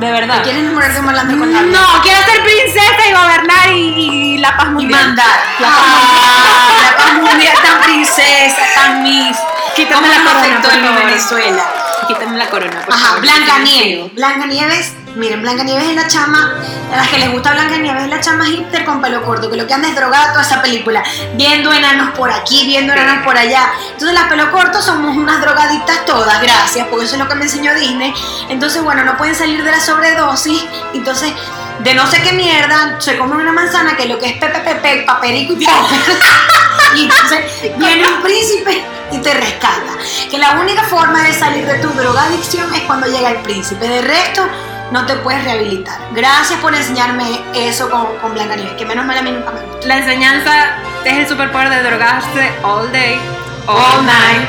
De 0.00 0.10
verdad. 0.10 0.36
¿Te 0.38 0.42
quieres 0.50 0.62
un 0.64 1.04
malandro 1.04 1.38
con 1.38 1.52
labia? 1.52 1.78
No, 1.78 2.02
quiero 2.02 2.20
ser 2.24 2.42
princesa 2.42 3.08
y 3.08 3.12
gobernar 3.12 3.68
y, 3.72 4.34
y 4.34 4.38
la 4.38 4.56
paz 4.56 4.66
Y 4.66 4.70
mundial. 4.70 5.04
mandar. 5.06 5.26
La 5.60 5.68
paz 5.68 5.76
Ah, 5.82 6.72
la 6.82 6.96
paz 6.96 7.12
mundial 7.14 7.54
tan 7.62 7.80
princesa, 7.82 8.62
tan 8.74 9.02
miss. 9.02 9.36
Quítame 9.76 10.08
¿Cómo 10.08 10.12
la 10.12 10.24
corona, 10.24 10.40
afectó 10.40 10.70
en. 10.72 10.94
Venezuela? 11.06 11.64
Quítame 12.08 12.38
la 12.38 12.48
corona, 12.48 12.80
por 12.84 12.94
Ajá, 12.94 13.04
favor. 13.08 13.20
Blanca 13.20 13.58
Nieves. 13.58 14.14
Blanca 14.14 14.46
Nieves 14.46 14.92
Miren, 15.16 15.42
Blancanieves 15.42 15.88
es 15.88 15.96
la 15.96 16.06
chama, 16.06 16.54
a 16.92 16.96
las 16.96 17.08
que 17.08 17.18
les 17.18 17.32
gusta 17.32 17.52
Blancanieves 17.52 18.04
es 18.04 18.10
la 18.10 18.20
chama 18.20 18.46
hipster 18.46 18.84
con 18.84 19.00
pelo 19.00 19.22
corto, 19.24 19.50
que 19.50 19.56
lo 19.56 19.66
que 19.66 19.74
anda 19.74 19.88
es 19.88 19.96
drogada 19.96 20.32
toda 20.32 20.42
esa 20.42 20.62
película, 20.62 21.02
viendo 21.34 21.72
enanos 21.72 22.10
por 22.16 22.32
aquí, 22.32 22.66
viendo 22.66 22.92
enanos 22.92 23.24
por 23.24 23.36
allá. 23.36 23.70
Entonces 23.92 24.14
las 24.14 24.28
pelo 24.28 24.50
cortos 24.52 24.84
somos 24.84 25.16
unas 25.16 25.40
drogadictas 25.40 26.04
todas, 26.06 26.40
gracias, 26.40 26.86
porque 26.88 27.06
eso 27.06 27.14
es 27.16 27.20
lo 27.20 27.28
que 27.28 27.34
me 27.34 27.44
enseñó 27.44 27.74
Disney. 27.74 28.14
Entonces, 28.48 28.82
bueno, 28.82 29.04
no 29.04 29.16
pueden 29.16 29.34
salir 29.34 29.62
de 29.64 29.70
la 29.70 29.80
sobredosis, 29.80 30.64
entonces 30.94 31.32
de 31.80 31.94
no 31.94 32.06
sé 32.06 32.22
qué 32.22 32.32
mierda, 32.32 33.00
se 33.00 33.16
comen 33.16 33.38
una 33.38 33.52
manzana 33.52 33.96
que 33.96 34.06
lo 34.06 34.18
que 34.18 34.26
es 34.26 34.38
pepe, 34.38 34.60
pepe, 34.60 35.04
paperico 35.06 35.54
y 35.54 35.66
y 36.96 37.04
entonces 37.04 37.78
viene 37.78 38.06
un 38.06 38.22
príncipe 38.22 38.84
y 39.12 39.18
te 39.18 39.34
rescata. 39.34 39.96
Que 40.30 40.38
la 40.38 40.52
única 40.52 40.84
forma 40.84 41.22
de 41.22 41.32
salir 41.32 41.66
de 41.66 41.78
tu 41.78 41.88
drogadicción 41.88 42.72
es 42.74 42.82
cuando 42.82 43.06
llega 43.06 43.30
el 43.30 43.42
príncipe. 43.42 43.88
De 43.88 44.02
resto, 44.02 44.46
no 44.90 45.06
te 45.06 45.14
puedes 45.16 45.42
rehabilitar. 45.44 45.98
Gracias 46.12 46.58
por 46.60 46.74
enseñarme 46.74 47.24
eso 47.54 47.88
con, 47.90 48.16
con 48.18 48.34
Blancanieves, 48.34 48.74
que 48.74 48.84
menos 48.84 49.04
mal 49.04 49.18
a 49.18 49.22
mí 49.22 49.30
nunca 49.30 49.50
me 49.52 49.60
gustó. 49.60 49.86
La 49.86 49.98
enseñanza 49.98 50.76
es 51.04 51.18
el 51.18 51.28
superpoder 51.28 51.70
de 51.70 51.82
drogarse 51.82 52.50
all 52.62 52.90
day, 52.92 53.18
all 53.66 54.04
night. 54.04 54.48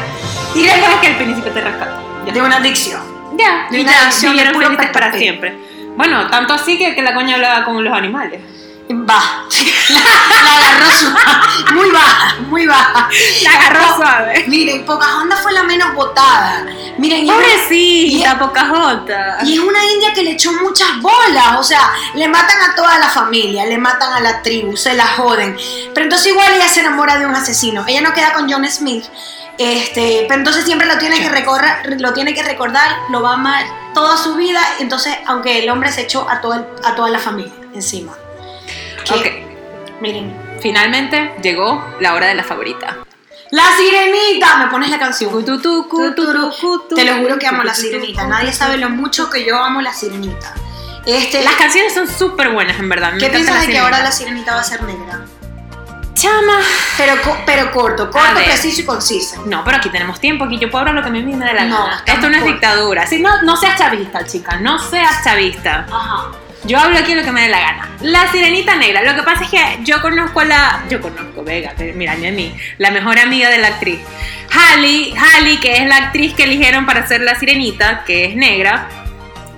Y 0.56 0.64
después 0.64 0.96
que 1.02 1.08
el 1.08 1.16
príncipe 1.18 1.50
te 1.52 1.62
rescata. 1.62 2.00
Ya. 2.26 2.34
De 2.34 2.42
una 2.42 2.58
adicción. 2.58 3.02
Ya, 3.38 3.68
De 3.70 3.78
y 3.78 3.82
una 3.82 3.92
ya 3.92 4.02
adicción 4.04 4.32
de 4.32 4.44
vivieron 4.44 4.54
puro 4.54 4.68
felices 4.68 4.92
para 4.92 5.14
siempre. 5.14 5.58
Bueno, 5.96 6.30
tanto 6.30 6.54
así 6.54 6.78
que, 6.78 6.96
que 6.96 7.02
la 7.02 7.14
coña 7.14 7.36
hablaba 7.36 7.64
con 7.66 7.84
los 7.84 7.94
animales. 7.94 8.42
Va. 9.10 9.46
La, 9.90 10.00
la 10.44 10.68
agarró 10.68 10.92
suave. 10.92 11.74
Muy 11.74 11.92
baja, 11.92 12.36
muy 12.48 12.66
baja. 12.66 13.10
La 13.44 13.50
agarró 13.52 13.96
suave. 13.96 14.46
Miren, 14.48 14.86
Pocahontas 14.86 15.40
fue 15.42 15.52
la 15.54 15.64
menos 15.64 15.94
votada. 15.94 16.66
Miren, 16.98 17.26
y 17.26 17.30
Pobrecita, 17.32 18.40
Pocahontas. 18.40 19.44
Y 19.44 19.54
es 19.54 19.60
una 19.60 19.84
india 19.86 20.14
que 20.14 20.24
le 20.24 20.32
echó 20.32 20.52
muchas 20.54 21.00
bolas, 21.02 21.58
o 21.58 21.64
sea, 21.64 21.92
le 22.16 22.28
matan 22.28 22.62
a 22.72 22.76
toda 22.76 22.98
la 23.00 23.10
familia, 23.10 23.66
le 23.66 23.78
matan 23.78 24.14
a 24.14 24.20
la 24.20 24.42
tribu, 24.42 24.76
se 24.78 24.94
la 24.94 25.08
joden. 25.08 25.58
Pero 25.94 26.06
entonces 26.06 26.28
igual 26.28 26.54
ella 26.54 26.68
se 26.70 26.82
enamora 26.82 27.18
de 27.18 27.26
un 27.26 27.36
asesino. 27.36 27.84
Ella 27.88 28.02
no 28.02 28.14
queda 28.14 28.34
con 28.34 28.52
John 28.52 28.66
Smith, 28.70 29.06
este, 29.58 30.26
pero 30.28 30.40
entonces 30.40 30.66
siempre 30.66 30.88
lo 30.88 30.98
tiene 30.98 31.20
que 31.20 31.30
recordar, 31.30 31.82
lo 32.00 32.14
tiene 32.14 32.34
que 32.34 32.44
recordar, 32.44 32.90
lo 33.10 33.22
va 33.22 33.32
a 33.32 33.34
amar 33.34 33.66
toda 33.94 34.18
su 34.18 34.36
vida. 34.36 34.62
Entonces, 34.80 35.16
aunque 35.28 35.60
el 35.60 35.70
hombre 35.70 35.92
se 35.92 36.02
echó 36.02 36.28
a, 36.30 36.42
todo 36.42 36.54
el- 36.56 36.66
a 36.84 36.96
toda 36.96 37.10
la 37.10 37.20
familia 37.20 37.54
encima. 37.74 38.14
Que, 39.06 39.14
Ok, 39.14 40.02
Miren. 40.02 40.58
finalmente 40.62 41.34
llegó 41.42 41.84
la 42.00 42.14
hora 42.14 42.28
de 42.28 42.36
la 42.36 42.44
favorita. 42.44 42.98
La 43.52 43.64
sirenita, 43.78 44.58
me 44.58 44.68
pones 44.68 44.90
la 44.90 44.98
canción. 44.98 45.30
Cututu, 45.30 45.88
cututu, 45.90 46.52
cututu, 46.62 46.96
Te 46.96 47.04
lo 47.04 47.18
juro 47.18 47.38
que 47.38 47.48
amo 47.48 47.64
la 47.64 47.74
sirenita. 47.74 48.26
Nadie 48.26 48.54
sabe 48.54 48.78
lo 48.78 48.90
mucho 48.90 49.30
que 49.30 49.44
yo 49.46 49.62
amo 49.62 49.82
la 49.82 49.94
sirenita. 49.94 50.54
Este, 51.06 51.44
Las 51.44 51.56
canciones 51.56 51.94
son 51.94 52.08
súper 52.08 52.50
buenas, 52.52 52.80
en 52.80 52.88
verdad. 52.88 53.12
Me 53.14 53.20
¿Qué 53.20 53.30
piensas 53.30 53.60
de 53.62 53.68
que 53.68 53.78
ahora 53.80 54.00
la 54.04 54.12
sirenita 54.12 54.54
va 54.54 54.62
a 54.62 54.64
ser 54.64 54.82
negra? 54.84 55.22
Chama. 56.14 56.60
Pero, 56.98 57.14
pero 57.46 57.72
corto, 57.72 58.10
corto, 58.12 58.36
preciso 58.36 58.82
y 58.82 58.86
conciso. 58.86 59.42
No, 59.48 59.64
pero 59.64 59.78
aquí 59.78 59.90
tenemos 59.90 60.20
tiempo, 60.20 60.46
aquí 60.46 60.60
yo 60.60 60.70
puedo 60.70 60.82
hablar 60.82 60.96
lo 60.96 61.02
que 61.02 61.08
a 61.10 61.12
mí 61.12 61.24
me 61.24 61.44
dé 61.46 61.54
la 61.54 61.66
No, 61.66 61.84
gana. 61.84 62.04
Esto 62.06 62.30
no 62.30 62.36
es 62.38 62.44
por- 62.44 62.52
dictadura. 62.52 63.08
Sí, 63.08 63.20
no, 63.20 63.42
no 63.42 63.58
seas 63.58 63.78
chavista, 63.78 64.24
chica. 64.26 64.58
No 64.58 64.78
seas 64.78 65.24
chavista. 65.24 65.88
Ajá. 65.92 66.28
Yo 66.64 66.78
hablo 66.78 66.98
aquí 66.98 67.16
lo 67.16 67.24
que 67.24 67.32
me 67.32 67.42
dé 67.42 67.50
la 67.50 67.60
gana. 67.60 67.90
La 68.02 68.32
sirenita 68.32 68.76
negra. 68.76 69.02
Lo 69.04 69.16
que 69.16 69.24
pasa 69.24 69.44
es 69.46 69.50
que 69.50 69.80
yo 69.84 70.02
conozco 70.02 70.42
a 70.42 70.46
la. 70.46 70.84
Yo 70.90 71.02
conozco, 71.02 71.44
Vega, 71.44 71.74
mira, 71.96 72.16
ni 72.16 72.28
a 72.28 72.32
mí. 72.32 72.56
La 72.78 72.92
mejor 72.92 73.20
amiga 73.20 73.50
de 73.50 73.58
la 73.58 73.68
actriz. 73.68 74.00
Halle, 74.52 75.14
Halle, 75.18 75.60
que 75.60 75.78
es 75.78 75.88
la 75.88 75.98
actriz 75.98 76.34
que 76.34 76.44
eligieron 76.44 76.86
para 76.86 77.08
ser 77.08 77.22
la 77.22 77.36
sirenita, 77.40 78.04
que 78.06 78.26
es 78.26 78.36
negra. 78.36 78.90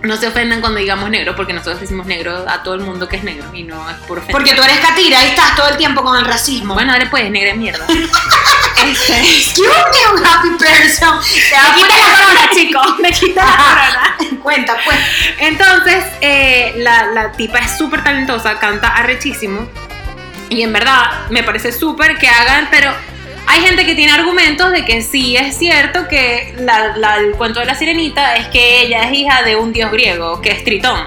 No 0.02 0.18
se 0.18 0.28
ofendan 0.28 0.60
cuando 0.60 0.80
digamos 0.80 1.10
negro, 1.10 1.34
porque 1.34 1.54
nosotros 1.54 1.80
decimos 1.80 2.06
negro 2.06 2.46
a 2.48 2.62
todo 2.62 2.74
el 2.74 2.82
mundo 2.82 3.08
que 3.08 3.16
es 3.16 3.24
negro 3.24 3.46
y 3.54 3.64
no 3.64 3.90
es 3.90 3.96
por 4.00 4.18
ofender. 4.18 4.34
Porque 4.34 4.54
tú 4.54 4.62
eres 4.62 4.80
catira 4.80 5.24
y 5.24 5.30
estás 5.30 5.56
todo 5.56 5.70
el 5.70 5.78
tiempo 5.78 6.04
con 6.04 6.18
el 6.18 6.26
racismo. 6.26 6.74
Bueno, 6.74 6.92
dale 6.92 7.06
pues, 7.08 7.30
negra 7.32 7.52
de 7.52 7.58
mierda. 7.58 7.86
este. 8.86 9.20
Excuse 9.20 9.70
me, 9.70 10.20
un 10.20 10.26
happy 10.26 10.50
person. 10.60 11.20
Te 11.22 11.56
Me 11.58 11.76
quita 11.76 11.98
la 11.98 12.18
corona, 12.18 12.50
chicos. 12.54 13.00
Me 13.00 13.12
quita 13.12 13.46
la 13.46 13.58
corona. 13.58 14.33
Cuenta, 14.44 14.78
pues. 14.86 14.98
Entonces, 15.40 16.04
eh, 16.22 16.74
la, 16.78 17.06
la 17.08 17.32
tipa 17.32 17.60
es 17.60 17.78
súper 17.78 18.04
talentosa, 18.04 18.60
canta 18.60 18.90
arrechísimo. 18.90 19.68
Y 20.50 20.62
en 20.62 20.72
verdad, 20.74 21.28
me 21.30 21.42
parece 21.44 21.72
súper 21.72 22.18
que 22.18 22.28
hagan, 22.28 22.68
pero 22.70 22.92
hay 23.48 23.62
gente 23.62 23.86
que 23.86 23.96
tiene 23.96 24.12
argumentos 24.12 24.72
de 24.72 24.86
que 24.86 25.02
sí 25.02 25.36
es 25.38 25.58
cierto 25.58 26.08
que 26.08 26.54
la- 26.60 26.96
la- 26.98 27.18
el 27.18 27.32
cuento 27.32 27.60
de 27.62 27.66
la 27.66 27.76
sirenita 27.76 28.36
es 28.36 28.48
que 28.48 28.82
ella 28.82 29.04
es 29.04 29.14
hija 29.18 29.42
de 29.44 29.56
un 29.56 29.74
dios 29.74 29.92
griego, 29.92 30.42
que 30.42 30.52
es 30.52 30.64
Tritón. 30.64 31.00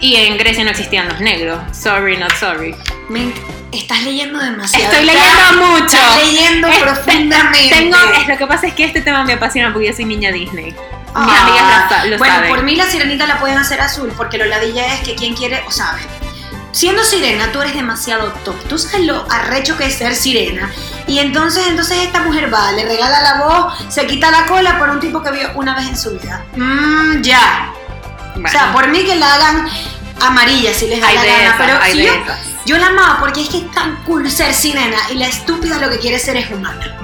Y 0.00 0.16
en 0.16 0.36
Grecia 0.36 0.64
no 0.64 0.70
existían 0.70 1.08
los 1.08 1.20
negros. 1.20 1.60
Sorry, 1.76 2.16
not 2.16 2.32
sorry. 2.34 2.74
Me- 3.08 3.32
estás 3.70 4.02
leyendo 4.02 4.38
demasiado. 4.40 4.84
Estoy 4.92 5.08
Estás- 5.08 5.24
leyendo 5.36 5.66
mucho. 5.66 5.84
Estás 5.96 6.16
leyendo 6.26 6.68
Este- 6.68 6.80
profundamente. 6.82 7.68
Tengo, 7.76 7.96
es, 8.20 8.26
lo 8.28 8.36
que 8.36 8.46
pasa 8.48 8.66
es 8.66 8.74
que 8.74 8.84
este 8.84 9.00
tema 9.00 9.22
me 9.22 9.34
apasiona 9.34 9.72
porque 9.72 9.88
yo 9.88 9.94
soy 9.94 10.06
niña 10.06 10.32
Disney. 10.32 10.74
Mis 11.14 11.34
Ah, 11.34 11.42
amigas 11.42 11.62
lo, 11.62 11.88
sa- 11.96 12.04
lo 12.06 12.18
bueno, 12.18 12.34
saben. 12.34 12.50
por 12.50 12.62
mí 12.62 12.74
la 12.76 12.86
sirenita 12.86 13.26
la 13.26 13.38
pueden 13.38 13.58
hacer 13.58 13.80
azul 13.80 14.12
porque 14.16 14.38
lo 14.38 14.46
ladilla 14.46 14.94
es 14.94 15.00
que 15.00 15.14
quien 15.14 15.34
quiere 15.34 15.62
o 15.66 15.70
sabe. 15.70 16.00
Siendo 16.72 17.04
sirena, 17.04 17.52
tú 17.52 17.60
eres 17.60 17.74
demasiado 17.74 18.32
top. 18.46 18.56
Tú 18.66 18.78
sabes 18.78 19.04
lo 19.06 19.26
arrecho 19.30 19.76
que 19.76 19.84
es 19.86 19.94
ser 19.98 20.14
sirena. 20.16 20.70
Y 21.06 21.18
entonces, 21.18 21.66
entonces 21.68 21.98
esta 21.98 22.20
mujer 22.22 22.52
va, 22.52 22.72
le 22.72 22.86
regala 22.86 23.20
la 23.20 23.34
voz, 23.44 23.74
se 23.90 24.06
quita 24.06 24.30
la 24.30 24.46
cola 24.46 24.78
por 24.78 24.88
un 24.88 24.98
tipo 24.98 25.22
que 25.22 25.30
vio 25.32 25.50
una 25.54 25.74
vez 25.76 25.88
en 25.88 25.98
su 25.98 26.12
vida. 26.12 26.42
Mmm, 26.56 27.20
ya. 27.20 27.70
Bueno. 28.32 28.48
O 28.48 28.50
sea, 28.50 28.72
por 28.72 28.88
mí 28.88 29.04
que 29.04 29.16
la 29.16 29.34
hagan 29.34 29.68
amarilla 30.22 30.72
si 30.72 30.86
les 30.86 30.98
da 31.02 31.08
Hay 31.08 31.16
la 31.16 31.24
gana. 31.26 31.42
esas, 31.44 31.54
pero 31.58 31.78
si 31.92 32.04
yo, 32.06 32.12
yo 32.64 32.78
la 32.78 32.86
amaba 32.86 33.18
porque 33.20 33.42
es 33.42 33.50
que 33.50 33.58
es 33.58 33.70
tan 33.72 33.96
cool 34.04 34.30
ser 34.30 34.54
sirena 34.54 34.96
y 35.10 35.16
la 35.16 35.26
estúpida 35.26 35.76
lo 35.78 35.90
que 35.90 35.98
quiere 35.98 36.18
ser 36.18 36.36
es 36.38 36.50
humana. 36.50 36.96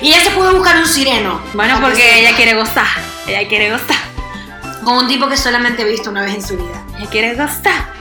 Y 0.00 0.08
ella 0.08 0.20
se 0.22 0.30
pudo 0.30 0.54
buscar 0.54 0.76
un 0.76 0.86
sireno. 0.86 1.40
Bueno, 1.54 1.78
porque 1.80 2.20
ella 2.20 2.34
quiere 2.36 2.54
gozar. 2.54 2.86
Ella 3.26 3.48
quiere 3.48 3.70
gozar. 3.70 3.96
Con 4.84 4.98
un 4.98 5.08
tipo 5.08 5.28
que 5.28 5.36
solamente 5.36 5.82
he 5.82 5.84
visto 5.84 6.10
una 6.10 6.22
vez 6.22 6.34
en 6.34 6.42
su 6.42 6.56
vida. 6.56 6.82
Ella 6.98 7.10
quiere 7.10 7.34
gozar. 7.34 7.92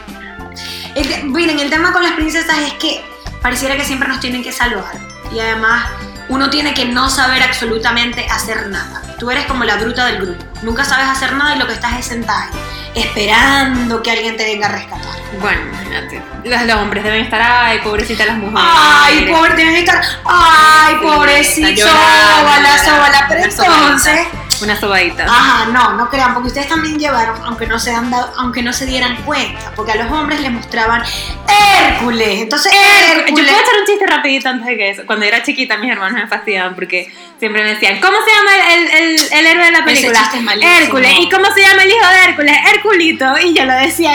El 0.96 1.26
miren, 1.26 1.60
el 1.60 1.70
tema 1.70 1.94
con 1.94 2.04
las 2.04 2.14
princesas 2.14 2.58
es 2.60 2.74
que 2.74 3.04
pareciera 3.42 3.78
que 3.78 3.86
siempre 3.86 4.08
nos 4.08 4.20
tienen 4.20 4.44
que 4.44 4.52
salvar. 4.52 4.92
Y 5.34 5.40
además, 5.40 5.86
uno 6.30 6.50
tiene 6.50 6.74
que 6.74 6.86
no 6.86 7.10
saber 7.10 7.44
absolutamente 7.44 8.26
hacer 8.26 8.68
nada. 8.68 9.02
Tú 9.20 9.30
eres 9.32 9.46
como 9.46 9.64
la 9.64 9.78
bruta 9.78 10.06
del 10.06 10.22
grupo. 10.22 10.44
Nunca 10.64 10.84
sabes 10.84 11.08
hacer 11.08 11.34
nada 11.34 11.56
y 11.56 11.60
lo 11.60 11.68
que 11.68 11.74
estás 11.74 12.00
es 12.00 12.06
sentada 12.06 12.44
ahí, 12.44 13.04
esperando 13.04 14.02
que 14.02 14.12
alguien 14.12 14.38
te 14.38 14.46
venga 14.46 14.68
a 14.68 14.72
rescatar. 14.72 15.21
Bueno, 15.40 15.62
imagínate. 15.70 16.22
Los, 16.44 16.62
los 16.64 16.76
hombres 16.78 17.04
deben 17.04 17.24
estar, 17.24 17.42
ay, 17.42 17.80
pobrecitas 17.80 18.28
las 18.28 18.38
mujeres. 18.38 18.64
Ay, 18.64 19.30
pobre, 19.32 19.56
que 19.56 19.80
estar. 19.80 20.02
Ay, 20.26 20.96
Sí, 21.44 21.76
llorando, 21.76 22.40
sóbala, 22.40 22.78
sóbala. 22.84 23.26
Pero 23.30 23.44
entonces. 23.44 24.28
Una 24.62 24.80
sobadita. 24.80 25.26
Ajá, 25.26 25.66
no, 25.72 25.96
no 25.96 26.10
crean, 26.10 26.34
porque 26.36 26.50
ustedes 26.50 26.68
también 26.68 27.00
llevaron, 27.00 27.36
aunque 27.46 27.66
no 27.66 27.80
se 27.80 27.96
han 27.96 28.12
dado, 28.12 28.32
aunque 28.38 28.62
no 28.62 28.72
se 28.74 28.86
dieran 28.86 29.16
cuenta, 29.24 29.72
porque 29.76 29.94
a 29.94 29.96
los 29.96 30.12
hombres 30.12 30.40
les 30.40 30.52
mostraban 30.52 31.02
Hércules. 31.48 32.42
Entonces, 32.42 32.72
Yo 32.72 32.80
Hércules. 33.22 33.46
puedo 33.46 33.60
echar 33.60 33.80
un 33.80 33.86
chiste 33.88 34.06
rapidito 34.08 34.50
antes 34.50 34.68
de 34.68 34.78
que 34.78 34.90
eso. 34.92 35.02
Cuando 35.08 35.26
era 35.26 35.42
chiquita, 35.42 35.78
mis 35.78 35.92
hermanos 35.92 36.22
me 36.22 36.28
fastidiaban 36.28 36.76
porque 36.76 37.12
siempre 37.42 37.64
me 37.64 37.70
decían, 37.74 38.00
¿cómo 38.00 38.18
se 38.24 38.30
llama 38.32 38.52
el, 38.76 38.82
el, 38.88 39.02
el- 39.20 39.34
el 39.34 39.46
héroe 39.48 39.66
de 39.66 39.72
la 39.72 39.84
película? 39.84 40.20
es. 40.62 40.82
Hércules. 40.84 41.12
¿Y 41.22 41.28
cómo 41.30 41.46
se 41.56 41.62
llama 41.62 41.82
el 41.84 41.90
hijo 41.90 42.08
de 42.08 42.24
Hércules? 42.30 42.56
Hérculito. 42.72 43.26
Y 43.44 43.54
yo 43.56 43.66
lo 43.66 43.74
decía. 43.74 44.14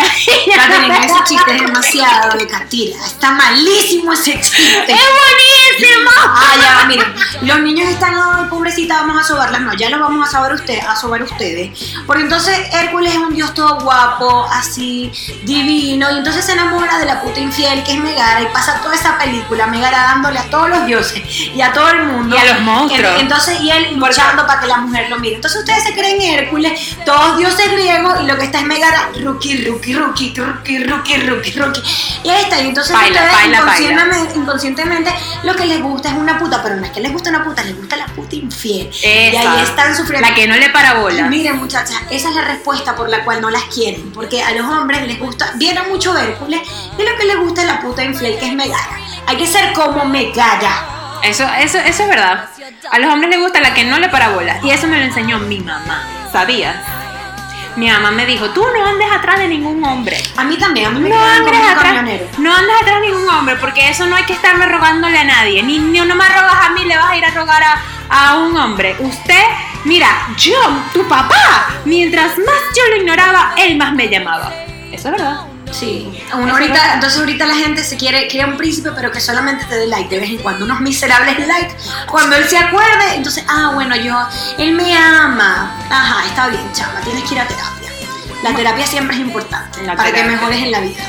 Catherine, 0.54 0.96
ese 1.04 1.14
chiste 1.24 1.56
es 1.56 1.62
demasiado 1.62 2.38
de 2.38 2.46
catira. 2.46 3.04
Está 3.04 3.32
malísimo 3.32 4.12
ese 4.12 4.40
chiste. 4.40 4.92
¡Es 4.92 5.00
buenísimo! 5.18 6.10
Ah, 6.16 6.54
ya, 6.60 6.84
miren, 6.86 7.12
los 7.42 7.60
niños 7.62 7.88
están, 7.88 8.14
ay, 8.14 8.44
pobrecita, 8.48 8.94
vamos 9.02 9.20
a 9.20 9.24
sobarlas. 9.24 9.60
No, 9.60 9.74
ya 9.74 9.90
lo 9.90 9.98
vamos 9.98 10.28
a 10.28 10.30
sobar 10.30 10.52
usted, 10.54 10.78
a 10.88 10.94
sobar 10.94 11.20
ustedes. 11.24 11.96
Porque 12.06 12.22
entonces 12.22 12.56
Hércules 12.74 13.10
es 13.12 13.18
un 13.18 13.34
dios 13.34 13.52
todo 13.54 13.80
guapo, 13.80 14.46
así, 14.52 15.10
divino, 15.42 16.12
y 16.12 16.18
entonces 16.18 16.44
se 16.44 16.52
enamora 16.52 16.96
de 16.98 17.06
la 17.06 17.20
puta 17.22 17.40
infiel 17.40 17.82
que 17.82 17.92
es 17.94 17.98
Megara 17.98 18.40
y 18.42 18.46
pasa 18.46 18.80
toda 18.82 18.94
esa 18.94 19.18
película, 19.18 19.66
Megara 19.66 19.98
dándole 20.14 20.38
a 20.38 20.44
todos 20.48 20.68
los 20.70 20.86
dioses 20.86 21.22
y 21.26 21.60
a 21.60 21.72
todo 21.72 21.88
el 21.90 22.04
mundo. 22.04 22.36
Y 22.36 22.38
a 22.38 22.52
los 22.52 22.60
monstruos. 22.62 23.15
En- 23.16 23.26
Entonces, 23.26 23.60
y 23.60 23.70
él 23.70 23.96
luchando 23.96 24.46
para 24.46 24.60
que 24.60 24.66
la 24.66 24.78
mujer 24.78 25.08
lo 25.10 25.18
mire. 25.18 25.36
Entonces 25.36 25.60
ustedes 25.60 25.82
se 25.84 25.92
creen 25.94 26.20
Hércules, 26.20 26.96
todos 27.04 27.36
dioses 27.38 27.70
griegos, 27.72 28.14
y 28.22 28.26
lo 28.26 28.36
que 28.38 28.44
está 28.44 28.58
es 28.60 28.64
Megara, 28.66 29.08
rookie, 29.22 29.64
rookie, 29.66 29.94
rookie, 29.94 30.34
rookie, 30.34 30.84
rookie, 30.84 31.16
rookie, 31.18 31.52
rookie. 31.52 31.82
Y 32.24 32.30
ahí 32.30 32.42
está, 32.42 32.60
y 32.60 32.68
entonces 32.68 32.92
Baila, 32.92 33.22
ustedes 33.22 33.32
baila, 33.32 33.64
baila. 33.64 34.34
inconscientemente, 34.34 35.10
lo 35.42 35.54
que 35.54 35.66
les 35.66 35.82
gusta 35.82 36.08
es 36.08 36.14
una 36.14 36.38
puta, 36.38 36.62
pero 36.62 36.76
no 36.76 36.84
es 36.84 36.90
que 36.92 37.00
les 37.00 37.12
gusta 37.12 37.30
una 37.30 37.44
puta, 37.44 37.62
les 37.62 37.76
gusta 37.76 37.96
la 37.96 38.06
puta 38.06 38.34
infiel. 38.36 38.90
Y 39.32 39.36
ahí 39.36 39.62
están 39.62 39.96
sufriendo. 39.96 40.28
La 40.28 40.34
que 40.34 40.46
no 40.46 40.56
le 40.56 40.70
para 40.70 40.94
Y 40.94 41.00
bola. 41.00 41.22
Miren, 41.28 41.56
muchachas, 41.58 41.96
esa 42.10 42.28
es 42.30 42.34
la 42.34 42.42
respuesta 42.42 42.94
por 42.96 43.08
la 43.08 43.24
cual 43.24 43.40
no 43.40 43.50
las 43.50 43.64
quieren. 43.64 44.12
Porque 44.12 44.42
a 44.42 44.52
los 44.52 44.66
hombres 44.66 45.06
les 45.06 45.18
gusta, 45.18 45.52
vieron 45.56 45.88
mucho 45.88 46.16
Hércules, 46.16 46.60
y 46.98 47.02
lo 47.02 47.16
que 47.16 47.24
les 47.24 47.38
gusta 47.38 47.62
es 47.62 47.66
la 47.66 47.80
puta 47.80 48.02
infiel 48.04 48.38
que 48.38 48.46
es 48.46 48.52
Megara. 48.54 48.98
Hay 49.26 49.36
que 49.36 49.46
ser 49.46 49.72
como 49.72 50.04
Megara. 50.04 51.18
Eso, 51.22 51.44
eso, 51.58 51.78
eso 51.78 52.02
es 52.04 52.08
verdad. 52.08 52.48
A 52.90 52.98
los 52.98 53.12
hombres 53.12 53.30
les 53.30 53.40
gusta 53.40 53.60
la 53.60 53.74
que 53.74 53.84
no 53.84 53.98
le 53.98 54.08
para 54.08 54.30
bola. 54.30 54.58
Y 54.62 54.70
eso 54.70 54.86
me 54.86 54.96
lo 54.98 55.02
enseñó 55.04 55.38
mi 55.38 55.58
mamá. 55.60 56.02
¿Sabías? 56.32 56.76
Mi 57.76 57.90
mamá 57.90 58.10
me 58.10 58.24
dijo, 58.24 58.48
tú 58.50 58.64
no 58.74 58.86
andes 58.86 59.06
atrás 59.12 59.38
de 59.38 59.48
ningún 59.48 59.84
hombre. 59.84 60.16
A 60.36 60.44
mí 60.44 60.56
también, 60.56 60.86
a 60.86 60.90
mí 60.90 61.00
me 61.00 61.10
No 61.10 61.22
andes, 61.22 61.52
atrás, 61.60 61.92
camionero. 61.92 62.26
no 62.38 62.54
andes 62.54 62.74
atrás 62.80 63.00
de 63.02 63.06
ningún 63.08 63.28
hombre, 63.28 63.56
porque 63.56 63.90
eso 63.90 64.06
no 64.06 64.16
hay 64.16 64.24
que 64.24 64.32
estarme 64.32 64.64
rogándole 64.66 65.18
a 65.18 65.24
nadie. 65.24 65.62
Ni, 65.62 65.78
ni 65.78 66.00
no 66.00 66.14
me 66.14 66.24
rogas 66.26 66.54
a 66.66 66.70
mí, 66.70 66.84
le 66.84 66.96
vas 66.96 67.10
a 67.10 67.16
ir 67.16 67.24
a 67.24 67.30
rogar 67.32 67.62
a, 67.62 67.80
a 68.08 68.38
un 68.38 68.56
hombre. 68.56 68.96
Usted, 68.98 69.42
mira, 69.84 70.08
yo, 70.38 70.54
tu 70.94 71.06
papá, 71.06 71.66
mientras 71.84 72.38
más 72.38 72.60
yo 72.74 72.82
lo 72.90 72.96
ignoraba, 72.96 73.52
él 73.58 73.76
más 73.76 73.92
me 73.92 74.08
llamaba. 74.08 74.50
Eso 74.90 75.08
es 75.08 75.12
verdad. 75.12 75.40
Sí, 75.72 76.08
ahorita, 76.32 76.94
entonces 76.94 77.18
ahorita 77.18 77.44
la 77.46 77.54
gente 77.54 77.84
se 77.84 77.96
quiere, 77.96 78.28
quiere 78.28 78.50
un 78.50 78.56
príncipe, 78.56 78.90
pero 78.94 79.10
que 79.10 79.20
solamente 79.20 79.64
te 79.66 79.76
dé 79.76 79.86
like 79.86 80.08
de 80.08 80.20
vez 80.20 80.30
en 80.30 80.38
cuando, 80.38 80.64
unos 80.64 80.80
miserables 80.80 81.46
likes. 81.46 81.74
Cuando 82.08 82.36
él 82.36 82.48
se 82.48 82.56
acuerde, 82.56 83.14
entonces, 83.14 83.44
ah, 83.48 83.72
bueno, 83.74 83.96
yo, 83.96 84.16
él 84.58 84.72
me 84.72 84.96
ama. 84.96 85.76
Ajá, 85.90 86.24
está 86.26 86.48
bien, 86.48 86.62
chama, 86.72 87.00
tienes 87.00 87.24
que 87.24 87.34
ir 87.34 87.40
a 87.40 87.46
terapia. 87.46 87.90
La 88.42 88.54
terapia 88.54 88.86
siempre 88.86 89.16
es 89.16 89.22
importante 89.22 89.82
La 89.82 89.96
para 89.96 90.12
que 90.12 90.22
mejores 90.22 90.62
en 90.62 90.70
la 90.70 90.80
vida. 90.80 91.02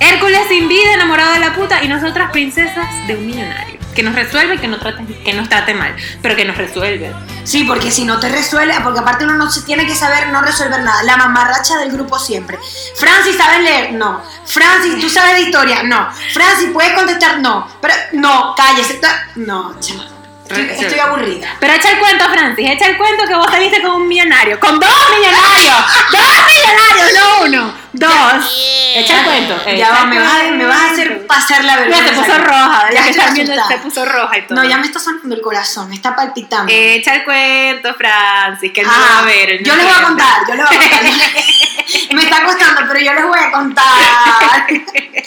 Hércules 0.00 0.40
sin 0.48 0.68
vida, 0.68 0.94
enamorado 0.94 1.34
de 1.34 1.38
la 1.38 1.54
puta, 1.54 1.82
y 1.84 1.88
nosotras 1.88 2.30
princesas 2.32 2.86
de 3.06 3.16
un 3.16 3.26
millonario. 3.26 3.71
Que 3.94 4.02
nos 4.02 4.14
resuelve, 4.14 4.58
que, 4.58 4.68
no 4.68 4.78
trate, 4.78 5.04
que 5.22 5.32
nos 5.34 5.48
trate 5.48 5.74
mal, 5.74 5.94
pero 6.22 6.34
que 6.34 6.44
nos 6.44 6.56
resuelve. 6.56 7.12
Sí, 7.44 7.64
porque 7.64 7.90
si 7.90 8.04
no 8.04 8.18
te 8.18 8.28
resuelve, 8.28 8.74
porque 8.82 9.00
aparte 9.00 9.24
uno 9.24 9.34
no 9.34 9.50
se 9.50 9.62
tiene 9.62 9.86
que 9.86 9.94
saber 9.94 10.28
no 10.28 10.40
resolver 10.40 10.82
nada. 10.82 11.02
La 11.02 11.16
mamarracha 11.16 11.78
del 11.78 11.90
grupo 11.90 12.18
siempre. 12.18 12.58
Francis, 12.96 13.36
¿sabes 13.36 13.60
leer? 13.60 13.92
No. 13.92 14.22
Francis, 14.46 15.00
¿tú 15.00 15.10
sabes 15.10 15.34
de 15.34 15.40
historia? 15.42 15.82
No. 15.82 16.08
Francis, 16.32 16.70
¿puedes 16.72 16.92
contestar? 16.94 17.40
No. 17.40 17.68
Pero, 17.80 17.94
no, 18.12 18.54
cállese. 18.56 19.00
No, 19.36 19.78
chaval. 19.80 20.21
Estoy, 20.60 20.84
estoy 20.86 20.98
aburrida. 21.00 21.56
Pero 21.60 21.72
echa 21.74 21.90
el 21.90 21.98
cuento, 21.98 22.24
Francis, 22.30 22.68
echa 22.70 22.86
el 22.86 22.96
cuento 22.98 23.24
que 23.26 23.34
vos 23.34 23.46
saliste 23.50 23.82
con 23.82 23.92
un 24.02 24.08
millonario. 24.08 24.58
¡Con 24.60 24.78
dos 24.78 24.90
millonarios! 25.10 25.76
¡Dos 26.12 26.46
millonarios! 26.46 27.12
No 27.14 27.44
uno, 27.46 27.74
dos. 27.92 28.92
Echa 28.94 29.20
el 29.20 29.24
cuento. 29.24 29.56
Ya 29.76 29.90
va, 29.90 30.04
me 30.04 30.18
vas, 30.18 30.32
a, 30.34 30.50
me 30.50 30.64
vas 30.64 30.80
a 30.80 30.90
hacer 30.92 31.26
pasar 31.26 31.64
la 31.64 31.76
vergüenza. 31.76 32.04
Ya 32.04 32.10
te 32.10 32.16
puso 32.16 32.38
roja, 32.38 32.90
Ya 32.92 33.10
ya 33.10 33.24
que 33.26 33.32
viendo, 33.32 33.68
se 33.68 33.78
puso 33.78 34.04
roja 34.04 34.38
y 34.38 34.42
todo. 34.46 34.62
No, 34.62 34.68
ya 34.68 34.78
me 34.78 34.86
está 34.86 34.98
sonando 34.98 35.34
el 35.34 35.40
corazón, 35.40 35.88
me 35.88 35.94
está 35.94 36.14
palpitando. 36.14 36.70
Echa 36.74 37.14
el 37.14 37.24
cuento, 37.24 37.94
Francis, 37.94 38.72
que 38.72 38.82
no 38.82 38.88
va 38.88 38.94
Ah, 38.94 39.18
a 39.20 39.22
ver. 39.24 39.62
yo 39.62 39.74
les 39.74 39.84
voy 39.84 39.94
a 39.94 40.02
contar, 40.02 40.42
yo 40.48 40.54
les 40.54 40.66
voy 40.66 40.76
a 40.76 40.80
contar. 40.80 41.02
me 42.12 42.22
está 42.22 42.44
costando, 42.44 42.80
pero 42.88 43.00
yo 43.00 43.12
les 43.14 43.24
voy 43.26 43.38
a 43.38 43.50
contar. 43.50 44.66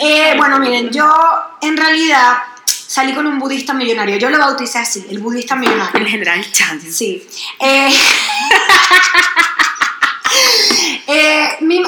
Eh, 0.00 0.34
bueno, 0.36 0.58
miren, 0.58 0.90
yo 0.90 1.06
en 1.62 1.76
realidad 1.76 2.38
salí 2.94 3.12
con 3.12 3.26
un 3.26 3.40
budista 3.40 3.74
millonario. 3.74 4.18
Yo 4.18 4.30
lo 4.30 4.38
bauticé 4.38 4.78
así, 4.78 5.04
el 5.10 5.18
budista 5.18 5.56
millonario. 5.56 6.00
El 6.00 6.06
general 6.06 6.52
Chan. 6.52 6.80
Sí. 6.80 7.26
Eh, 7.58 7.92
eh, 11.06 11.56
mi- 11.60 11.80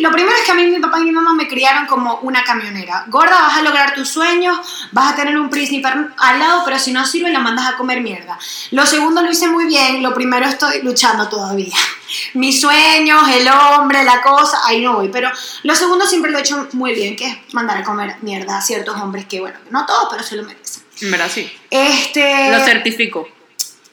lo 0.00 0.10
primero 0.12 0.36
es 0.36 0.42
que 0.44 0.52
a 0.52 0.54
mí 0.54 0.64
mi 0.66 0.78
papá 0.78 1.00
y 1.00 1.04
mi 1.04 1.12
mamá 1.12 1.32
me 1.34 1.48
criaron 1.48 1.86
como 1.86 2.16
una 2.22 2.44
camionera. 2.44 3.04
Gorda, 3.08 3.40
vas 3.40 3.58
a 3.58 3.62
lograr 3.62 3.94
tus 3.94 4.08
sueños, 4.08 4.58
vas 4.92 5.12
a 5.12 5.16
tener 5.16 5.38
un 5.38 5.50
príncipe 5.50 5.88
al 5.88 6.38
lado, 6.38 6.62
pero 6.64 6.78
si 6.78 6.92
no 6.92 7.04
sirve, 7.06 7.30
la 7.30 7.40
mandas 7.40 7.66
a 7.68 7.76
comer 7.76 8.00
mierda. 8.00 8.38
Lo 8.70 8.86
segundo 8.86 9.22
lo 9.22 9.30
hice 9.30 9.48
muy 9.48 9.66
bien, 9.66 10.02
lo 10.02 10.14
primero 10.14 10.46
estoy 10.46 10.82
luchando 10.82 11.28
todavía. 11.28 11.74
Mis 12.34 12.60
sueños, 12.60 13.22
el 13.30 13.48
hombre, 13.48 14.02
la 14.04 14.20
cosa, 14.22 14.58
ahí 14.64 14.80
no 14.82 14.94
voy. 14.94 15.08
Pero 15.08 15.30
lo 15.62 15.74
segundo 15.74 16.06
siempre 16.06 16.30
lo 16.30 16.38
he 16.38 16.40
hecho 16.40 16.68
muy 16.72 16.94
bien, 16.94 17.16
que 17.16 17.26
es 17.26 17.54
mandar 17.54 17.78
a 17.78 17.84
comer 17.84 18.16
mierda 18.22 18.58
a 18.58 18.62
ciertos 18.62 18.96
hombres 19.00 19.26
que, 19.26 19.40
bueno, 19.40 19.58
no 19.70 19.86
todos, 19.86 20.08
pero 20.10 20.22
se 20.22 20.36
lo 20.36 20.42
merecen. 20.44 20.82
En 21.02 21.10
verdad, 21.10 21.30
sí. 21.32 21.50
Este... 21.70 22.50
Lo 22.50 22.64
certifico. 22.64 23.28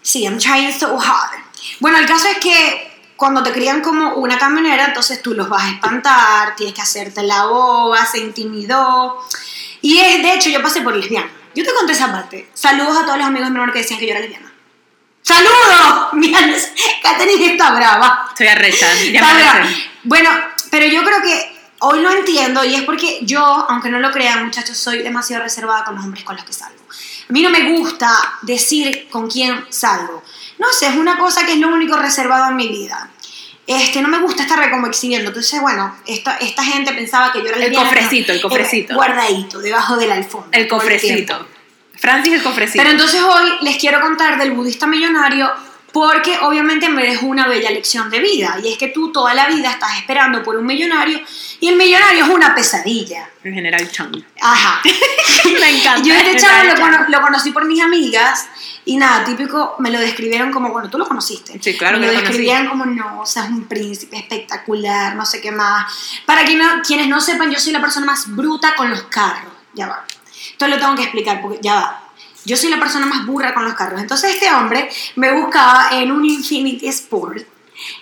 Sí, 0.02 0.24
I'm 0.24 0.38
trying 0.40 0.72
so 0.78 0.98
hard. 1.00 1.40
Bueno, 1.80 1.98
el 1.98 2.06
caso 2.06 2.28
es 2.28 2.38
que 2.38 2.97
cuando 3.18 3.44
te 3.44 3.52
crían 3.52 3.82
como 3.82 4.14
una 4.14 4.38
camionera, 4.38 4.86
entonces 4.86 5.22
tú 5.22 5.34
los 5.34 5.50
vas 5.50 5.64
a 5.64 5.70
espantar, 5.72 6.56
tienes 6.56 6.76
que 6.76 6.82
hacerte 6.82 7.24
la 7.24 7.46
boba, 7.46 8.06
se 8.06 8.20
intimidó. 8.20 9.20
Y 9.82 9.98
es, 9.98 10.22
de 10.22 10.34
hecho, 10.36 10.50
yo 10.50 10.62
pasé 10.62 10.82
por 10.82 10.96
lesbiana. 10.96 11.30
Yo 11.56 11.66
te 11.66 11.74
conté 11.74 11.94
esa 11.94 12.12
parte. 12.12 12.50
Saludos 12.54 12.96
a 12.96 13.06
todos 13.06 13.18
los 13.18 13.28
amigos 13.28 13.50
menores 13.50 13.74
que 13.74 13.80
decían 13.80 14.00
que 14.00 14.06
yo 14.06 14.12
era 14.12 14.22
lesbiana. 14.22 14.54
¡Saludos! 15.24 16.10
Mira, 16.14 16.40
Katherine 17.02 17.54
está 17.54 17.72
brava. 17.72 18.28
Estoy 18.30 18.48
arrecha. 18.48 18.88
Está 18.94 19.34
brava. 19.34 19.68
Bueno, 20.04 20.30
pero 20.70 20.86
yo 20.86 21.04
creo 21.04 21.22
que 21.22 21.58
hoy 21.80 22.02
lo 22.02 22.12
entiendo 22.12 22.64
y 22.64 22.76
es 22.76 22.84
porque 22.84 23.20
yo, 23.24 23.44
aunque 23.44 23.90
no 23.90 24.00
lo 24.00 24.12
crean, 24.12 24.46
muchachos, 24.46 24.78
soy 24.78 25.02
demasiado 25.02 25.44
reservada 25.44 25.86
con 25.86 25.96
los 25.96 26.04
hombres 26.04 26.24
con 26.24 26.36
los 26.36 26.46
que 26.46 26.54
salgo. 26.54 26.84
A 27.30 27.34
mí 27.34 27.42
no 27.42 27.50
me 27.50 27.78
gusta 27.78 28.10
decir 28.44 29.10
con 29.10 29.30
quién 29.30 29.66
salgo. 29.70 30.24
No 30.60 30.68
sé, 30.72 30.88
es 30.88 30.96
una 30.96 31.18
cosa 31.18 31.46
que 31.46 31.54
es 31.54 31.60
lo 31.60 31.70
único 31.70 31.98
reservado 31.98 32.50
en 32.50 32.56
mi 32.56 32.68
vida. 32.68 33.10
Este, 33.68 34.02
no 34.02 34.08
me 34.08 34.20
gusta 34.20 34.44
estar 34.44 34.72
como 34.72 34.88
exhibiendo. 34.88 35.30
Entonces, 35.30 35.60
bueno, 35.62 35.96
esta, 36.06 36.38
esta 36.38 36.64
gente 36.64 36.94
pensaba 36.94 37.34
que 37.34 37.40
yo 37.40 37.48
era 37.48 37.58
El 37.58 37.74
cofrecito, 37.74 38.32
el 38.32 38.42
cofrecito. 38.42 38.96
Guardadito, 38.96 39.60
debajo 39.60 39.98
de 39.98 40.08
la 40.08 40.16
alfombra. 40.16 40.58
El 40.58 40.68
cofrecito. 40.68 41.46
Francis, 41.96 42.34
el 42.34 42.44
cofrecito. 42.44 42.78
Pero 42.78 42.92
entonces 42.92 43.22
hoy 43.22 43.50
les 43.62 43.78
quiero 43.78 44.00
contar 44.00 44.38
del 44.38 44.52
budista 44.52 44.88
millonario 44.88 45.52
porque 45.94 46.38
obviamente 46.42 46.90
me 46.90 47.04
dejó 47.04 47.26
una 47.28 47.48
bella 47.48 47.72
lección 47.72 48.10
de 48.10 48.20
vida 48.20 48.58
y 48.64 48.72
es 48.72 48.78
que 48.78 48.90
tú 48.90 49.12
toda 49.12 49.34
la 49.34 49.48
vida 49.48 49.72
estás 49.72 49.98
esperando 49.98 50.44
por 50.44 50.56
un 50.58 50.66
millonario 50.66 51.20
y 51.60 51.70
el 51.70 51.76
millonario 51.76 52.26
es 52.26 52.30
una 52.30 52.54
pesadilla. 52.54 53.30
El 53.44 53.54
general 53.54 53.90
Chan. 53.90 54.12
Ajá. 54.42 54.82
Me 55.46 55.70
encanta. 55.80 56.02
Yo 56.08 56.14
este 56.14 56.36
chavo 56.38 56.64
lo, 56.64 56.76
cono- 56.76 57.06
lo 57.08 57.22
conocí 57.22 57.52
por 57.52 57.66
mis 57.66 57.82
amigas 57.82 58.48
y 58.86 58.98
nada, 58.98 59.26
típico, 59.26 59.76
me 59.80 59.90
lo 59.90 60.00
describieron 60.00 60.52
como, 60.52 60.72
bueno, 60.72 60.90
tú 60.90 60.98
lo 60.98 61.08
conociste. 61.08 61.58
Sí, 61.62 61.78
claro 61.78 61.98
Me 62.00 62.08
que 62.08 62.14
lo 62.14 62.20
describían 62.22 62.68
como, 62.70 62.86
no, 62.86 63.22
o 63.22 63.26
sea, 63.26 63.44
es 63.46 63.50
un 63.50 63.66
príncipe 63.68 64.18
espectacular, 64.18 65.16
no 65.16 65.26
sé 65.26 65.42
qué 65.42 65.52
más. 65.52 65.92
Para 66.26 66.44
no- 66.44 66.82
quienes 66.86 67.08
no 67.08 67.20
sepan, 67.22 67.50
yo 67.52 67.60
soy 67.60 67.74
la 67.74 67.82
persona 67.82 68.06
más 68.06 68.34
bruta 68.36 68.76
con 68.76 68.90
los 68.90 69.04
carros. 69.04 69.52
Ya 69.74 69.88
va. 69.88 70.06
Esto 70.52 70.68
lo 70.68 70.78
tengo 70.78 70.96
que 70.96 71.04
explicar 71.04 71.42
porque 71.42 71.60
ya 71.62 71.74
va. 71.76 72.04
Yo 72.48 72.56
soy 72.56 72.70
la 72.70 72.80
persona 72.80 73.06
más 73.06 73.26
burra 73.26 73.54
con 73.54 73.66
los 73.66 73.74
carros. 73.74 74.00
Entonces 74.00 74.34
este 74.36 74.50
hombre 74.54 74.90
me 75.18 75.34
buscaba 75.34 75.90
en 75.92 76.12
un 76.14 76.24
Infinity 76.24 76.88
Sport, 76.88 77.44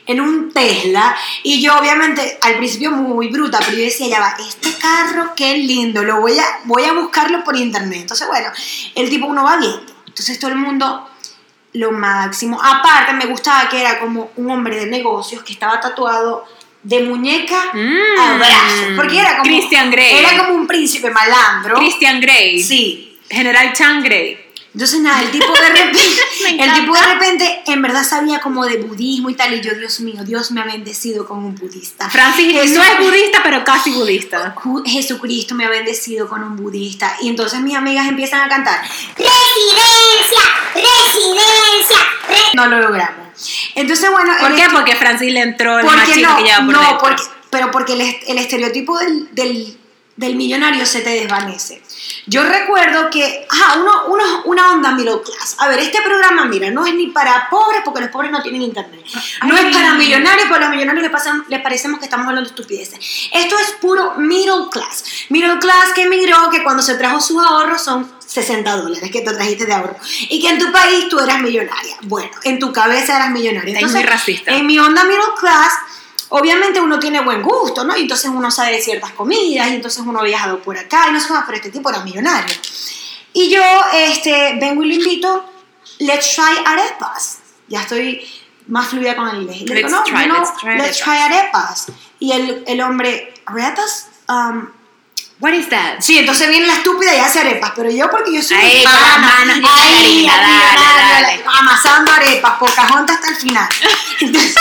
en 0.05 0.21
un 0.21 0.53
Tesla, 0.53 1.15
y 1.41 1.61
yo 1.63 1.75
obviamente 1.77 2.37
al 2.41 2.55
principio 2.57 2.91
muy 2.91 3.27
bruta, 3.29 3.57
pero 3.59 3.71
yo 3.71 3.83
decía, 3.83 4.07
ya 4.07 4.19
va, 4.19 4.35
este 4.47 4.71
carro 4.77 5.33
qué 5.35 5.57
lindo, 5.57 6.03
lo 6.03 6.21
voy 6.21 6.37
a, 6.37 6.45
voy 6.65 6.83
a 6.83 6.93
buscarlo 6.93 7.43
por 7.43 7.55
internet. 7.57 8.01
Entonces 8.01 8.27
bueno, 8.27 8.49
el 8.93 9.09
tipo 9.09 9.25
uno 9.25 9.43
va 9.43 9.57
viendo. 9.57 9.91
Entonces 10.05 10.39
todo 10.39 10.51
el 10.51 10.57
mundo 10.57 11.09
lo 11.73 11.91
máximo. 11.91 12.61
Aparte 12.63 13.13
me 13.13 13.25
gustaba 13.25 13.67
que 13.67 13.81
era 13.81 13.99
como 13.99 14.31
un 14.37 14.51
hombre 14.51 14.77
de 14.77 14.85
negocios 14.85 15.43
que 15.43 15.53
estaba 15.53 15.79
tatuado 15.81 16.45
de 16.83 17.01
muñeca 17.01 17.71
Mm. 17.73 18.19
a 18.19 18.37
brazo. 18.37 18.95
Porque 18.95 19.19
era 19.19 19.37
como... 19.39 19.43
Christian 19.43 19.89
Grey. 19.89 20.17
Era 20.19 20.37
como 20.37 20.53
un 20.53 20.67
príncipe 20.67 21.09
malandro. 21.09 21.77
Christian 21.77 22.21
Grey. 22.21 22.61
Sí. 22.63 23.14
General 23.29 23.73
Chan 23.73 24.03
Grey. 24.03 24.41
Entonces 24.73 24.99
nada, 24.99 25.21
el 25.21 25.31
tipo 25.31 25.53
de 25.53 25.59
repente, 25.69 25.99
el 26.59 26.73
tipo 26.73 26.93
de 26.93 27.01
repente 27.01 27.63
en 27.67 27.81
verdad 27.81 28.03
sabía 28.03 28.39
como 28.41 28.65
de 28.65 28.75
budismo 28.77 29.29
y 29.29 29.33
tal 29.33 29.53
y 29.53 29.61
yo, 29.61 29.73
Dios 29.73 30.01
mío, 30.01 30.21
Dios 30.25 30.51
me 30.51 30.59
ha 30.59 30.65
bendecido 30.65 31.25
con 31.25 31.45
un 31.45 31.55
budista. 31.55 32.09
Francis 32.09 32.51
Jesús- 32.51 32.75
no 32.77 32.83
es 32.83 32.99
budista, 32.99 33.39
pero 33.41 33.63
casi 33.63 33.91
budista. 33.91 34.53
Jesucristo 34.85 35.55
me 35.55 35.63
ha 35.63 35.69
bendecido 35.69 36.27
con 36.27 36.43
un 36.43 36.57
budista 36.57 37.15
y 37.21 37.29
entonces 37.29 37.61
mis 37.61 37.75
amigas 37.77 38.05
empiezan 38.09 38.41
a 38.41 38.49
cantar 38.49 38.81
Residencia, 39.15 40.43
residencia, 40.73 41.97
re- 42.27 42.35
no 42.55 42.67
lo 42.67 42.79
logramos. 42.79 43.25
Entonces 43.75 44.09
bueno, 44.11 44.33
¿Por 44.41 44.55
qué? 44.55 44.63
Porque 44.73 44.95
Francis 44.97 45.31
le 45.31 45.41
entró 45.41 45.79
el 45.79 45.85
no, 45.85 45.91
que 46.05 46.15
lleva 46.15 46.35
por 46.65 46.73
no, 46.73 46.79
dentro. 46.81 46.97
porque, 46.99 47.23
pero 47.49 47.71
porque 47.71 47.93
el, 47.93 48.01
est- 48.01 48.23
el 48.27 48.37
estereotipo 48.39 48.97
del, 48.99 49.29
del, 49.33 49.77
del 50.17 50.35
millonario 50.35 50.85
se 50.85 50.99
te 51.01 51.11
desvanece. 51.11 51.81
Yo 52.27 52.43
recuerdo 52.43 53.09
que, 53.09 53.45
ajá, 53.49 53.79
uno, 53.79 54.05
uno, 54.07 54.23
una 54.45 54.71
onda 54.71 54.91
middle 54.91 55.21
class. 55.23 55.55
A 55.59 55.67
ver, 55.67 55.79
este 55.79 56.01
programa, 56.01 56.45
mira, 56.45 56.71
no 56.71 56.85
es 56.85 56.93
ni 56.95 57.07
para 57.07 57.49
pobres 57.49 57.81
porque 57.83 58.01
los 58.01 58.09
pobres 58.09 58.31
no 58.31 58.41
tienen 58.41 58.61
internet. 58.61 59.05
No 59.45 59.55
Ay. 59.55 59.67
es 59.67 59.75
para 59.75 59.93
millonarios 59.93 60.47
porque 60.47 60.63
a 60.63 60.67
los 60.67 60.75
millonarios 60.75 61.03
les, 61.03 61.11
pasan, 61.11 61.45
les 61.47 61.61
parecemos 61.61 61.99
que 61.99 62.05
estamos 62.05 62.27
hablando 62.27 62.49
de 62.49 62.55
estupideces. 62.55 62.99
Esto 63.31 63.57
es 63.59 63.71
puro 63.81 64.15
middle 64.17 64.69
class. 64.71 65.03
Middle 65.29 65.59
class 65.59 65.93
que 65.93 66.03
emigró, 66.03 66.49
que 66.49 66.63
cuando 66.63 66.81
se 66.81 66.95
trajo 66.95 67.19
sus 67.21 67.43
ahorros 67.43 67.83
son 67.83 68.09
60 68.25 68.75
dólares 68.77 69.11
que 69.11 69.21
te 69.21 69.33
trajiste 69.33 69.65
de 69.65 69.73
ahorro. 69.73 69.97
Y 70.29 70.41
que 70.41 70.49
en 70.49 70.59
tu 70.59 70.71
país 70.71 71.07
tú 71.09 71.19
eras 71.19 71.39
millonaria. 71.41 71.95
Bueno, 72.03 72.31
en 72.43 72.59
tu 72.59 72.73
cabeza 72.73 73.15
eras 73.15 73.31
millonaria. 73.31 73.79
Es 73.79 73.91
muy 73.91 74.03
racista. 74.03 74.51
En 74.51 74.65
mi 74.65 74.79
onda 74.79 75.03
middle 75.03 75.23
class, 75.39 75.73
obviamente 76.35 76.81
uno 76.81 76.99
tiene 76.99 77.21
buen 77.21 77.41
gusto, 77.41 77.85
¿no? 77.85 77.95
Y 77.95 78.01
entonces 78.01 78.29
uno 78.29 78.51
sabe 78.51 78.73
de 78.73 78.81
ciertas 78.81 79.11
comidas, 79.11 79.69
y 79.69 79.75
entonces 79.75 80.03
uno 80.05 80.19
ha 80.19 80.23
viajado 80.23 80.59
por 80.61 80.77
acá, 80.77 81.05
y 81.09 81.13
no 81.13 81.19
sé 81.19 81.31
más, 81.31 81.43
pero 81.45 81.57
este 81.57 81.71
tipo 81.71 81.89
era 81.89 82.03
millonario. 82.03 82.53
Y 83.31 83.49
yo 83.49 83.61
este, 83.93 84.57
vengo 84.59 84.83
y 84.83 84.87
lo 84.87 84.93
invito, 84.95 85.49
let's 85.99 86.35
try 86.35 86.61
arepas. 86.65 87.39
Ya 87.69 87.81
estoy 87.81 88.27
más 88.67 88.87
fluida 88.87 89.15
con 89.15 89.29
el 89.29 89.43
inglés. 89.43 89.61
Y 89.61 89.65
le 89.65 89.75
digo, 89.75 89.89
no, 89.89 90.03
try, 90.03 90.27
no, 90.27 90.39
let's 90.39 90.57
try 90.57 90.77
let's 90.77 91.01
arepas. 91.01 91.03
try 91.03 91.17
arepas. 91.17 91.87
Y 92.19 92.31
el, 92.33 92.63
el 92.67 92.81
hombre, 92.81 93.33
¿arepas? 93.45 94.09
Um, 94.27 94.69
What 95.39 95.53
is 95.53 95.67
that? 95.69 95.99
Sí, 95.99 96.17
entonces 96.17 96.47
viene 96.47 96.65
la 96.65 96.75
estúpida 96.75 97.13
y 97.13 97.19
hace 97.19 97.41
arepas, 97.41 97.73
pero 97.75 97.89
yo 97.89 98.09
porque 98.09 98.33
yo 98.33 98.41
soy 98.41 98.55
Ahí, 98.55 98.83
pana, 98.83 99.53
de 99.53 99.67
ahí, 99.67 100.29
amasando 101.45 102.11
arepas, 102.11 102.57
Pocahontas 102.57 103.17
hasta 103.17 103.29
el 103.29 103.35
final. 103.35 103.69
Entonces, 104.21 104.55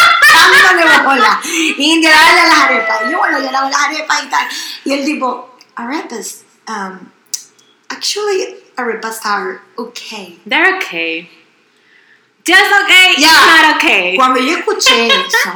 dándole 0.64 0.98
bola. 0.98 1.40
India, 1.78 2.10
dale 2.10 2.40
a 2.40 2.46
las 2.46 2.58
arepas. 2.58 3.02
Y 3.06 3.12
yo, 3.12 3.18
bueno, 3.18 3.38
yo 3.38 3.50
le 3.52 3.56
hago 3.56 3.68
las 3.70 3.82
arepas 3.82 4.24
y 4.24 4.26
tal. 4.26 4.48
Y 4.84 4.92
el 4.94 5.04
tipo, 5.04 5.56
arepas, 5.76 6.42
um, 6.66 6.98
actually, 7.88 8.56
arepas 8.76 9.20
are 9.24 9.60
okay. 9.76 10.40
They're 10.44 10.76
okay. 10.76 11.30
Just 12.44 12.72
okay, 12.82 13.14
it's 13.16 13.22
not 13.22 13.76
okay. 13.76 14.16
Cuando 14.16 14.40
yo 14.40 14.58
escuché 14.58 15.06
eso, 15.06 15.52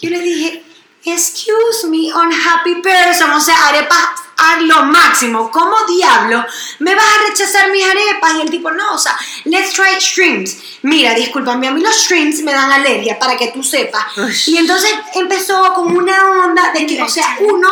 yo 0.00 0.10
le 0.10 0.18
dije, 0.20 0.64
excuse 1.04 1.86
me, 1.88 2.10
unhappy 2.12 2.76
person, 2.82 3.30
o 3.30 3.40
sea, 3.40 3.68
arepas 3.68 4.22
a 4.42 4.60
lo 4.60 4.84
máximo. 4.84 5.50
¿Cómo 5.50 5.76
diablo 5.86 6.44
me 6.80 6.94
vas 6.94 7.04
a 7.04 7.28
rechazar 7.28 7.70
mis 7.70 7.84
arepas? 7.84 8.34
Y 8.36 8.40
el 8.42 8.50
tipo, 8.50 8.70
no, 8.70 8.94
o 8.94 8.98
sea, 8.98 9.16
let's 9.44 9.72
try 9.72 9.98
shrimps. 9.98 10.58
Mira, 10.82 11.14
discúlpame, 11.14 11.68
a 11.68 11.70
mí 11.70 11.80
los 11.80 11.96
shrimps 11.96 12.42
me 12.42 12.52
dan 12.52 12.72
alergia, 12.72 13.18
para 13.18 13.36
que 13.36 13.48
tú 13.48 13.62
sepas. 13.62 14.04
Y 14.46 14.56
entonces 14.58 14.92
empezó 15.14 15.72
con 15.74 15.96
una 15.96 16.44
onda 16.44 16.72
de 16.72 16.86
que, 16.86 17.02
o 17.02 17.08
sea, 17.08 17.36
uno, 17.40 17.68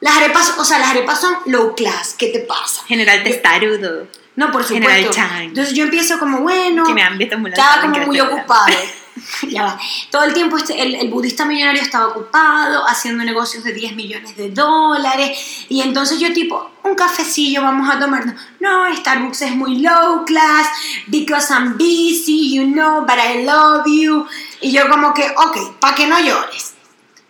las 0.00 0.16
arepas, 0.16 0.54
o 0.58 0.64
sea, 0.64 0.78
las 0.78 0.90
arepas 0.90 1.20
son 1.20 1.36
low 1.46 1.74
class, 1.74 2.14
¿qué 2.18 2.28
te 2.28 2.40
pasa? 2.40 2.82
General 2.86 3.22
testarudo. 3.22 4.08
No, 4.36 4.52
por 4.52 4.64
General 4.64 4.98
supuesto. 4.98 5.22
Chang. 5.22 5.42
Entonces 5.44 5.74
yo 5.74 5.84
empiezo 5.84 6.18
como, 6.18 6.40
bueno, 6.40 6.84
Que 6.86 6.92
me 6.92 7.02
han 7.02 7.16
visto 7.16 7.38
muy 7.38 7.50
estaba 7.50 7.80
como 7.80 8.06
muy 8.06 8.20
ocupado. 8.20 8.66
Ya 9.48 9.62
va. 9.62 9.78
Todo 10.10 10.24
el 10.24 10.34
tiempo 10.34 10.56
este, 10.56 10.80
el, 10.80 10.94
el 10.94 11.08
budista 11.08 11.44
millonario 11.44 11.82
estaba 11.82 12.08
ocupado, 12.08 12.86
haciendo 12.86 13.24
negocios 13.24 13.64
de 13.64 13.72
10 13.72 13.94
millones 13.94 14.36
de 14.36 14.50
dólares. 14.50 15.66
Y 15.68 15.80
entonces 15.82 16.18
yo 16.18 16.32
tipo, 16.32 16.70
un 16.82 16.94
cafecillo 16.94 17.62
vamos 17.62 17.88
a 17.88 17.98
tomar. 17.98 18.24
No, 18.60 18.94
Starbucks 18.94 19.42
es 19.42 19.54
muy 19.54 19.78
low 19.78 20.24
class, 20.24 20.68
because 21.06 21.52
I'm 21.52 21.76
busy, 21.76 22.54
you 22.54 22.64
know, 22.64 23.02
but 23.02 23.16
I 23.16 23.44
love 23.44 23.86
you. 23.86 24.26
Y 24.60 24.72
yo 24.72 24.88
como 24.88 25.12
que, 25.14 25.28
ok, 25.36 25.78
para 25.78 25.94
que 25.94 26.06
no 26.06 26.18
llores, 26.20 26.74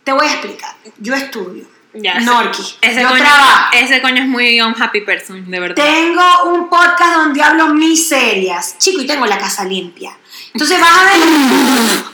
te 0.05 0.13
voy 0.13 0.27
a 0.27 0.33
explicar. 0.33 0.75
Yo 0.99 1.15
estudio. 1.15 1.67
Ya, 1.99 2.21
Norki. 2.21 2.63
Ese 2.83 3.01
yo 3.01 3.09
coño, 3.09 3.23
trabajo. 3.23 3.71
ese 3.73 4.03
coño 4.03 4.23
es 4.23 4.29
muy 4.29 4.61
unhappy 4.61 5.01
person, 5.01 5.51
de 5.51 5.61
verdad. 5.61 5.83
Tengo 5.83 6.53
un 6.53 6.69
podcast 6.69 7.15
donde 7.17 7.43
hablo 7.43 7.69
miserias. 7.69 8.77
Chico, 8.79 9.01
y 9.01 9.07
tengo 9.07 9.25
la 9.25 9.39
casa 9.39 9.65
limpia. 9.65 10.15
Entonces 10.57 10.81
vas 10.81 10.91
a 10.91 11.05
ver. 11.05 11.21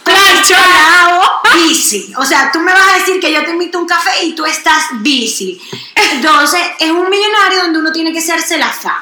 Plancho, 0.02 0.54
lavo, 0.54 1.22
busy. 1.54 2.12
O 2.18 2.24
sea, 2.24 2.50
tú 2.52 2.58
me 2.58 2.72
vas 2.72 2.88
a 2.92 2.98
decir 2.98 3.20
que 3.20 3.32
yo 3.32 3.44
te 3.44 3.52
invito 3.52 3.78
a 3.78 3.82
un 3.82 3.86
café 3.86 4.24
y 4.24 4.34
tú 4.34 4.44
estás 4.44 4.86
busy. 4.94 5.60
Entonces, 5.94 6.60
es 6.80 6.90
un 6.90 7.08
millonario 7.08 7.62
donde 7.62 7.78
uno 7.78 7.92
tiene 7.92 8.12
que 8.12 8.18
hacerse 8.18 8.58
la 8.58 8.66
fan. 8.68 8.96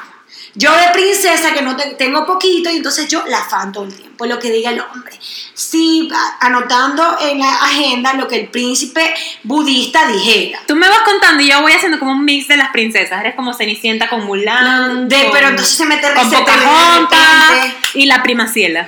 Yo 0.53 0.71
de 0.73 0.89
princesa, 0.93 1.53
que 1.53 1.61
no 1.63 1.75
te- 1.75 1.95
tengo 1.95 2.23
poquito, 2.25 2.69
y 2.69 2.75
entonces 2.77 3.07
yo 3.07 3.23
la 3.27 3.41
fan 3.43 3.71
todo 3.71 3.85
el 3.85 3.95
tiempo, 3.95 4.25
lo 4.27 4.37
que 4.37 4.51
diga 4.51 4.69
el 4.69 4.81
hombre. 4.81 5.17
Sí, 5.55 6.07
anotando 6.41 7.17
en 7.21 7.39
la 7.39 7.51
agenda 7.55 8.13
lo 8.13 8.27
que 8.27 8.35
el 8.35 8.47
príncipe 8.49 9.11
budista 9.43 10.05
dijera. 10.07 10.59
Tú 10.67 10.75
me 10.75 10.87
vas 10.87 10.99
contando 10.99 11.41
y 11.41 11.47
yo 11.49 11.61
voy 11.63 11.71
haciendo 11.71 11.97
como 11.97 12.11
un 12.11 12.23
mix 12.25 12.47
de 12.47 12.57
las 12.57 12.69
princesas. 12.71 13.21
Eres 13.21 13.33
como 13.35 13.53
Cenicienta 13.55 14.07
con 14.07 14.23
Mulan. 14.25 15.07
De- 15.09 15.23
con- 15.23 15.31
pero 15.31 15.47
entonces 15.47 15.75
se 15.75 15.85
mete 15.85 16.13
con 16.13 16.29
Pocahontas 16.29 17.73
y 17.95 18.05
la 18.05 18.21
prima 18.21 18.47
Ciela. 18.47 18.87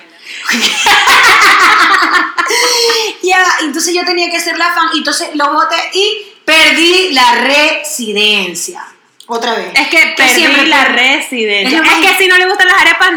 Ya, 3.24 3.42
entonces 3.62 3.96
yo 3.96 4.04
tenía 4.06 4.30
que 4.30 4.40
ser 4.40 4.58
la 4.58 4.66
fan, 4.74 4.90
y 4.94 4.98
entonces 5.00 5.30
lo 5.34 5.54
voté 5.54 5.78
y 5.94 6.26
perdí 6.46 7.14
la 7.14 7.36
residencia. 7.36 8.86
Otra 9.28 9.54
vez. 9.56 9.72
Es 9.74 9.88
que 9.88 10.14
perdí 10.18 10.66
la 10.68 10.86
residencia. 10.86 11.82
Es 11.82 12.10
que 12.12 12.18
si 12.18 12.28
no 12.28 12.38
le 12.38 12.46
gustan 12.46 12.68
las 12.68 12.82
arepas, 12.82 13.12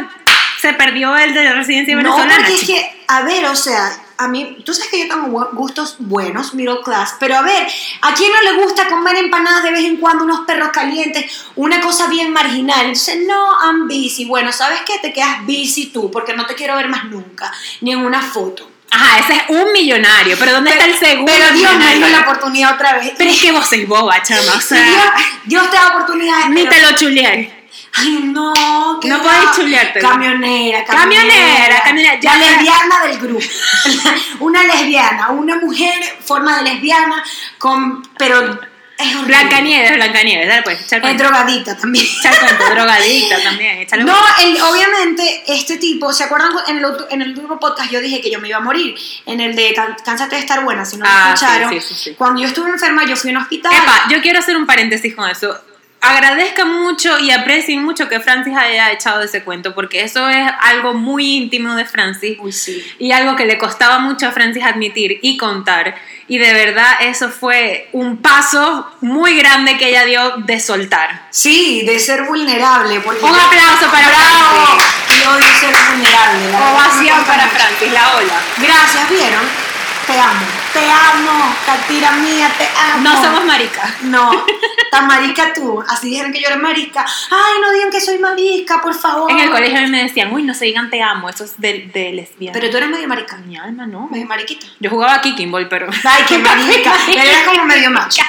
se 0.61 0.73
perdió 0.75 1.17
el 1.17 1.35
de 1.35 1.45
la 1.45 1.53
residencia 1.55 1.95
No, 1.97 2.03
venezolana. 2.03 2.37
porque 2.37 2.55
es 2.55 2.65
que, 2.67 3.05
a 3.09 3.23
ver, 3.23 3.45
o 3.47 3.57
sea, 3.57 3.91
a 4.19 4.29
mí, 4.29 4.59
tú 4.65 4.73
sabes 4.73 4.91
que 4.91 4.99
yo 5.01 5.09
tengo 5.09 5.51
gustos 5.53 5.97
buenos, 5.99 6.55
middle 6.55 6.81
class, 6.85 7.15
pero 7.21 7.37
a 7.37 7.43
ver, 7.43 7.67
¿a 8.03 8.15
quién 8.15 8.31
no 8.33 8.43
le 8.53 8.63
gusta 8.63 8.89
comer 8.89 9.17
empanadas 9.17 9.63
de 9.63 9.71
vez 9.71 9.85
en 9.85 9.97
cuando, 9.97 10.25
unos 10.25 10.41
perros 10.47 10.71
calientes, 10.71 11.47
una 11.55 11.81
cosa 11.81 12.07
bien 12.09 12.33
marginal? 12.33 12.81
Entonces, 12.87 13.19
no, 13.27 13.49
I'm 13.65 13.89
busy. 13.89 14.25
Bueno, 14.27 14.53
¿sabes 14.53 14.81
qué? 14.87 14.99
Te 15.01 15.13
quedas 15.13 15.45
busy 15.45 15.87
tú, 15.93 16.11
porque 16.11 16.35
no 16.35 16.47
te 16.47 16.55
quiero 16.55 16.77
ver 16.77 16.89
más 16.89 17.05
nunca, 17.05 17.53
ni 17.81 17.93
en 17.93 17.99
una 18.05 18.23
foto. 18.23 18.71
Ajá, 18.91 19.19
ese 19.19 19.35
es 19.35 19.43
un 19.49 19.73
millonario. 19.73 20.37
Pero 20.39 20.53
¿dónde 20.53 20.71
está 20.71 20.87
el 20.87 20.97
segundo? 20.97 21.31
Pero 21.31 21.53
Dios 21.53 21.75
me 21.77 21.97
dio 21.97 22.09
la 22.09 22.21
oportunidad 22.21 22.75
otra 22.75 22.95
vez. 22.95 23.13
Pero 23.19 23.31
es 23.31 23.41
que 23.41 23.51
vos 23.53 23.67
sois 23.69 23.87
boba, 23.87 24.23
chama. 24.23 24.41
O 24.43 24.45
Dios, 24.53 24.65
sea, 24.65 25.15
Dios 25.45 25.71
te 25.71 25.77
da 25.77 25.89
oportunidades. 25.89 26.49
ni 26.51 26.63
pero- 26.65 26.71
te 26.71 26.81
lo 26.93 26.97
chuleé. 26.99 27.56
Ay, 27.99 28.19
no, 28.25 28.99
que 29.01 29.09
No 29.09 29.23
podéis 29.23 29.51
chulearte. 29.55 30.01
Camionera, 30.01 30.85
Camionera, 30.85 31.83
camionera, 31.85 32.21
ya 32.21 32.37
La 32.37 32.51
lesbiana 32.51 33.05
del 33.07 33.19
grupo. 33.19 33.45
una 34.41 34.63
lesbiana, 34.65 35.31
una 35.31 35.57
mujer, 35.57 36.03
forma 36.25 36.59
de 36.59 36.65
lesbiana, 36.73 37.23
con, 37.59 38.03
pero 38.19 38.61
es 38.99 39.09
horrible. 39.15 39.27
Blancanieves, 39.27 39.95
Blancanieves. 39.97 40.49
Dale 40.49 40.63
pues, 40.63 40.81
Es 40.93 41.19
drogadita 41.19 41.77
también. 41.77 42.07
Cuento, 42.23 42.65
drogadita 42.75 43.43
también. 43.43 43.87
No, 44.05 44.15
el- 44.43 44.61
obviamente 44.63 45.43
este 45.49 45.77
tipo, 45.77 46.13
¿se 46.13 46.25
acuerdan? 46.25 46.53
En 46.69 46.79
el, 46.79 46.85
otro- 46.85 47.07
en 47.11 47.23
el 47.23 47.29
último 47.31 47.59
podcast 47.61 47.91
yo 47.91 48.01
dije 48.01 48.21
que 48.21 48.31
yo 48.31 48.41
me 48.41 48.49
iba 48.49 48.57
a 48.59 48.61
morir. 48.61 48.95
En 49.27 49.41
el 49.41 49.55
de 49.55 49.75
Cánsate 50.05 50.37
de 50.37 50.41
estar 50.41 50.65
buena, 50.65 50.85
si 50.85 50.97
no 50.97 51.05
lo 51.05 51.11
Ah, 51.11 51.33
escucharon. 51.35 51.71
sí, 51.73 51.81
sí, 51.81 51.95
sí, 51.95 52.01
sí. 52.11 52.15
Cuando 52.17 52.41
yo 52.41 52.49
estuve 52.49 52.71
enferma, 52.71 53.05
yo 53.07 53.17
fui 53.17 53.31
a 53.31 53.37
un 53.37 53.43
hospital. 53.43 53.73
Epa, 53.75 54.09
yo 54.11 54.21
quiero 54.23 54.39
hacer 54.39 54.57
un 54.57 54.67
paréntesis 54.67 55.15
con 55.15 55.29
eso. 55.31 55.59
Agradezcan 56.09 56.83
mucho 56.83 57.19
y 57.19 57.31
aprecien 57.31 57.83
mucho 57.85 58.09
que 58.09 58.21
Francis 58.21 58.55
haya 58.57 58.93
echado 58.93 59.23
ese 59.23 59.43
cuento, 59.43 59.75
porque 59.75 60.03
eso 60.03 60.29
es 60.29 60.49
algo 60.61 60.95
muy 60.95 61.37
íntimo 61.37 61.75
de 61.75 61.85
Francis 61.85 62.39
Uy, 62.41 62.53
sí. 62.53 62.85
y 62.99 63.13
algo 63.13 63.35
que 63.37 63.45
le 63.45 63.59
costaba 63.59 63.99
mucho 63.99 64.29
a 64.29 64.33
Francis 64.33 64.63
admitir 64.65 65.19
y 65.23 65.37
contar. 65.37 65.95
Y 66.29 66.39
de 66.39 66.53
verdad 66.53 66.97
eso 67.01 67.29
fue 67.31 67.89
un 67.93 68.17
paso 68.19 68.91
muy 69.01 69.37
grande 69.39 69.79
que 69.79 69.89
ella 69.91 70.05
dio 70.05 70.37
de 70.39 70.59
soltar. 70.61 71.27
Sí, 71.31 71.83
de 71.87 71.99
ser 72.01 72.25
vulnerable. 72.25 73.01
Porque 73.01 73.25
Un 73.25 73.31
aplauso 73.39 73.87
para 73.93 74.09
¡Bravo! 74.09 74.79
Yo 75.23 75.31
odio 75.31 75.47
ser 75.61 75.75
vulnerable. 75.91 76.51
la 76.53 76.73
Ovación 76.73 77.25
para. 77.25 77.47
Francis, 77.49 77.93
la 77.93 78.17
ola. 78.17 78.35
Gracias, 78.59 79.09
¿vieron? 79.09 79.43
Te 80.07 80.19
amo. 80.21 80.41
Te 80.73 80.91
amo, 80.91 81.57
Catira 81.65 82.13
mía, 82.13 82.51
te 82.59 82.69
amo. 82.93 83.03
No 83.03 83.23
somos 83.23 83.45
maricas. 83.45 84.03
No, 84.03 84.31
tan 84.97 85.07
marica 85.07 85.53
tú. 85.53 85.83
Así 85.89 86.11
dijeron 86.11 86.33
que 86.33 86.41
yo 86.41 86.47
era 86.47 86.57
marica. 86.57 87.05
Ay, 87.31 87.61
no 87.61 87.73
digan 87.73 87.91
que 87.91 88.01
soy 88.01 88.19
marica, 88.19 88.81
por 88.81 88.95
favor. 88.95 89.31
En 89.31 89.39
el 89.39 89.51
colegio 89.51 89.79
a 89.79 89.83
mí 89.83 89.91
me 89.91 90.03
decían, 90.03 90.33
uy, 90.33 90.43
no 90.43 90.55
se 90.55 90.65
digan 90.65 90.89
te 90.91 91.03
amo, 91.03 91.29
eso 91.29 91.45
es 91.45 91.61
de, 91.61 91.91
de 91.93 92.13
lesbiana. 92.13 92.59
Pero 92.59 92.71
tú 92.71 92.79
eres 92.79 92.89
medio 92.89 93.07
marica. 93.09 93.37
mi 93.39 93.57
alma 93.57 93.87
no. 93.87 94.09
Medio 94.09 94.27
mariquita. 94.27 94.67
Yo 94.81 94.91
jugaba 94.91 95.15
a 95.15 95.21
Kicking 95.21 95.51
Ball, 95.51 95.69
pero... 95.69 95.89
Ay, 96.05 96.23
qué 96.27 96.39
marica. 96.39 96.95
Pero 97.07 97.21
eres 97.21 97.45
como 97.45 97.65
medio 97.65 97.91
macho. 97.91 98.23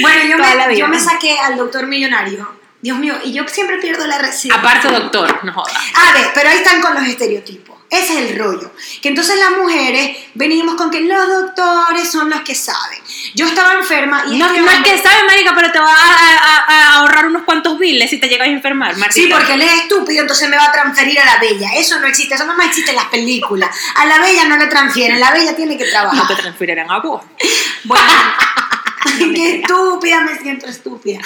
Bueno, 0.00 0.24
yo 0.24 0.38
me, 0.68 0.76
yo 0.76 0.88
me 0.88 1.00
saqué 1.00 1.38
al 1.38 1.56
doctor 1.56 1.86
millonario. 1.86 2.58
Dios 2.80 2.96
mío, 2.98 3.14
y 3.24 3.32
yo 3.32 3.46
siempre 3.48 3.78
pierdo 3.78 4.06
la 4.06 4.18
residencia. 4.18 4.54
Aparte 4.54 4.88
doctor, 4.88 5.44
no 5.44 5.52
jodas. 5.52 5.74
A 5.94 6.12
ver, 6.12 6.28
pero 6.32 6.48
ahí 6.48 6.58
están 6.58 6.80
con 6.80 6.94
los 6.94 7.02
estereotipos. 7.02 7.76
Ese 7.90 8.12
es 8.12 8.30
el 8.30 8.38
rollo. 8.38 8.70
Que 9.02 9.08
entonces 9.08 9.36
las 9.38 9.58
mujeres 9.58 10.16
venimos 10.34 10.76
con 10.76 10.90
que 10.90 11.00
los 11.00 11.28
doctores 11.28 12.08
son 12.10 12.30
los 12.30 12.42
que 12.42 12.54
saben. 12.54 13.00
Yo 13.34 13.46
estaba 13.46 13.74
enferma 13.74 14.24
y 14.28 14.36
No, 14.36 14.46
no 14.48 14.54
es 14.54 14.60
hombre- 14.60 14.82
que 14.84 15.02
sabes, 15.02 15.24
marica, 15.26 15.52
pero 15.54 15.70
te 15.72 15.78
va 15.78 15.92
a, 15.92 16.36
a- 16.36 16.64
a 16.68 16.94
ahorrar 16.98 17.26
unos 17.26 17.42
cuantos 17.44 17.78
biles 17.78 18.08
si 18.10 18.18
te 18.18 18.28
llegas 18.28 18.48
a 18.48 18.50
enfermar, 18.50 18.96
Martita. 18.96 19.26
Sí, 19.26 19.28
porque 19.32 19.54
él 19.54 19.62
es 19.62 19.72
estúpido, 19.82 20.20
entonces 20.22 20.48
me 20.48 20.56
va 20.56 20.64
a 20.66 20.72
transferir 20.72 21.18
a 21.20 21.24
la 21.24 21.38
bella. 21.38 21.70
Eso 21.76 21.98
no 22.00 22.06
existe, 22.06 22.34
eso 22.34 22.44
no 22.46 22.54
más 22.56 22.66
existe 22.68 22.90
en 22.90 22.96
las 22.96 23.06
películas. 23.06 23.70
A 23.96 24.06
la 24.06 24.18
bella 24.18 24.44
no 24.46 24.56
le 24.56 24.66
transfieren, 24.66 25.20
la 25.20 25.30
bella 25.32 25.54
tiene 25.56 25.76
que 25.76 25.84
No 25.84 25.90
trabajar. 25.90 26.26
te 26.28 26.34
transferirán 26.36 26.90
a 26.90 26.98
vos. 27.00 27.22
Bueno, 27.84 28.04
qué 29.34 29.56
estúpida, 29.60 30.20
me 30.20 30.36
siento 30.38 30.66
estúpida. 30.66 31.20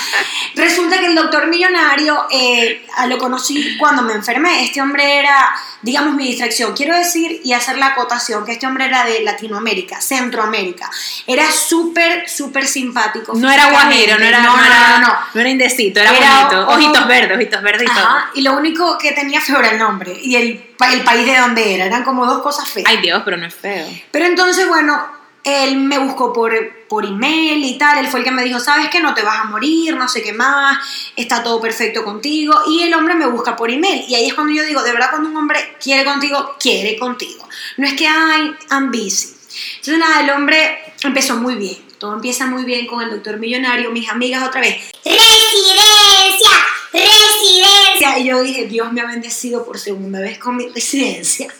Resulta 0.54 0.98
que 0.98 1.06
el 1.06 1.14
doctor 1.14 1.46
millonario 1.46 2.26
eh, 2.30 2.84
lo 3.06 3.18
conocí 3.18 3.76
cuando 3.78 4.02
me 4.02 4.12
enfermé. 4.14 4.64
Este 4.64 4.80
hombre 4.82 5.18
era, 5.18 5.52
digamos, 5.82 6.14
mi 6.14 6.26
distracción. 6.26 6.74
Quiero 6.74 6.96
decir 6.96 7.40
y 7.44 7.52
hacer 7.52 7.78
la 7.78 7.86
acotación 7.88 8.44
que 8.44 8.52
este 8.52 8.66
hombre 8.66 8.86
era 8.86 9.04
de 9.04 9.20
Latinoamérica, 9.20 10.00
Centroamérica. 10.00 10.90
Era 11.26 11.50
súper, 11.50 12.28
súper 12.28 12.66
simpático. 12.66 13.32
No 13.34 13.50
era 13.50 13.70
guajiro, 13.70 14.18
no 14.18 14.24
era, 14.24 14.40
no, 14.42 14.56
no, 14.56 14.64
era, 14.64 14.88
no, 14.88 14.98
no. 15.08 15.14
no 15.34 15.40
era 15.40 15.50
indecito, 15.50 16.00
era, 16.00 16.16
Era 16.16 16.40
bonito. 16.44 16.62
ojo- 16.62 16.72
Ojitos 16.74 17.06
verdes, 17.08 17.36
ojitos 17.36 17.62
verdes 17.62 17.82
y 17.90 17.94
todo. 17.94 18.04
Ajá, 18.04 18.30
y 18.34 18.42
lo 18.42 18.52
único 18.56 18.98
que 18.98 19.12
tenía 19.12 19.40
feo 19.40 19.58
era 19.60 19.70
el 19.70 19.78
nombre 19.78 20.18
y 20.22 20.36
el, 20.36 20.64
el 20.92 21.00
país 21.02 21.26
de 21.26 21.36
donde 21.38 21.74
era. 21.74 21.86
Eran 21.86 22.04
como 22.04 22.26
dos 22.26 22.42
cosas 22.42 22.68
feas. 22.68 22.86
Ay 22.88 22.98
Dios, 22.98 23.22
pero 23.24 23.36
no 23.36 23.46
es 23.46 23.54
feo. 23.54 23.86
Pero 24.10 24.26
entonces, 24.26 24.68
bueno, 24.68 25.21
él 25.44 25.76
me 25.76 25.98
buscó 25.98 26.32
por, 26.32 26.52
por 26.88 27.04
email 27.04 27.64
y 27.64 27.78
tal. 27.78 27.98
Él 27.98 28.08
fue 28.08 28.20
el 28.20 28.24
que 28.24 28.30
me 28.30 28.44
dijo, 28.44 28.60
¿sabes 28.60 28.88
que 28.90 29.00
No 29.00 29.14
te 29.14 29.22
vas 29.22 29.40
a 29.40 29.44
morir, 29.44 29.96
no 29.96 30.08
sé 30.08 30.22
qué 30.22 30.32
más, 30.32 30.78
está 31.16 31.42
todo 31.42 31.60
perfecto 31.60 32.04
contigo. 32.04 32.54
Y 32.68 32.82
el 32.82 32.94
hombre 32.94 33.14
me 33.14 33.26
busca 33.26 33.56
por 33.56 33.70
email. 33.70 34.04
Y 34.08 34.14
ahí 34.14 34.26
es 34.28 34.34
cuando 34.34 34.52
yo 34.52 34.64
digo, 34.64 34.82
de 34.82 34.92
verdad, 34.92 35.10
cuando 35.10 35.28
un 35.28 35.36
hombre 35.36 35.76
quiere 35.82 36.04
contigo, 36.04 36.56
quiere 36.60 36.98
contigo. 36.98 37.46
No 37.76 37.86
es 37.86 37.94
que, 37.94 38.06
ay, 38.06 38.54
I'm 38.70 38.90
busy. 38.90 39.34
Entonces, 39.76 39.98
nada, 39.98 40.20
el 40.20 40.30
hombre 40.30 40.78
empezó 41.02 41.36
muy 41.36 41.56
bien. 41.56 41.76
Todo 41.98 42.14
empieza 42.14 42.46
muy 42.46 42.64
bien 42.64 42.86
con 42.86 43.02
el 43.02 43.10
doctor 43.10 43.38
millonario, 43.38 43.90
mis 43.90 44.08
amigas 44.08 44.42
otra 44.42 44.60
vez. 44.60 44.90
Residencia, 45.04 46.50
residencia. 46.92 48.18
Y 48.18 48.24
yo 48.24 48.42
dije, 48.42 48.66
Dios 48.66 48.92
me 48.92 49.00
ha 49.00 49.06
bendecido 49.06 49.64
por 49.64 49.78
segunda 49.78 50.20
vez 50.20 50.38
con 50.38 50.56
mi 50.56 50.68
residencia. 50.68 51.52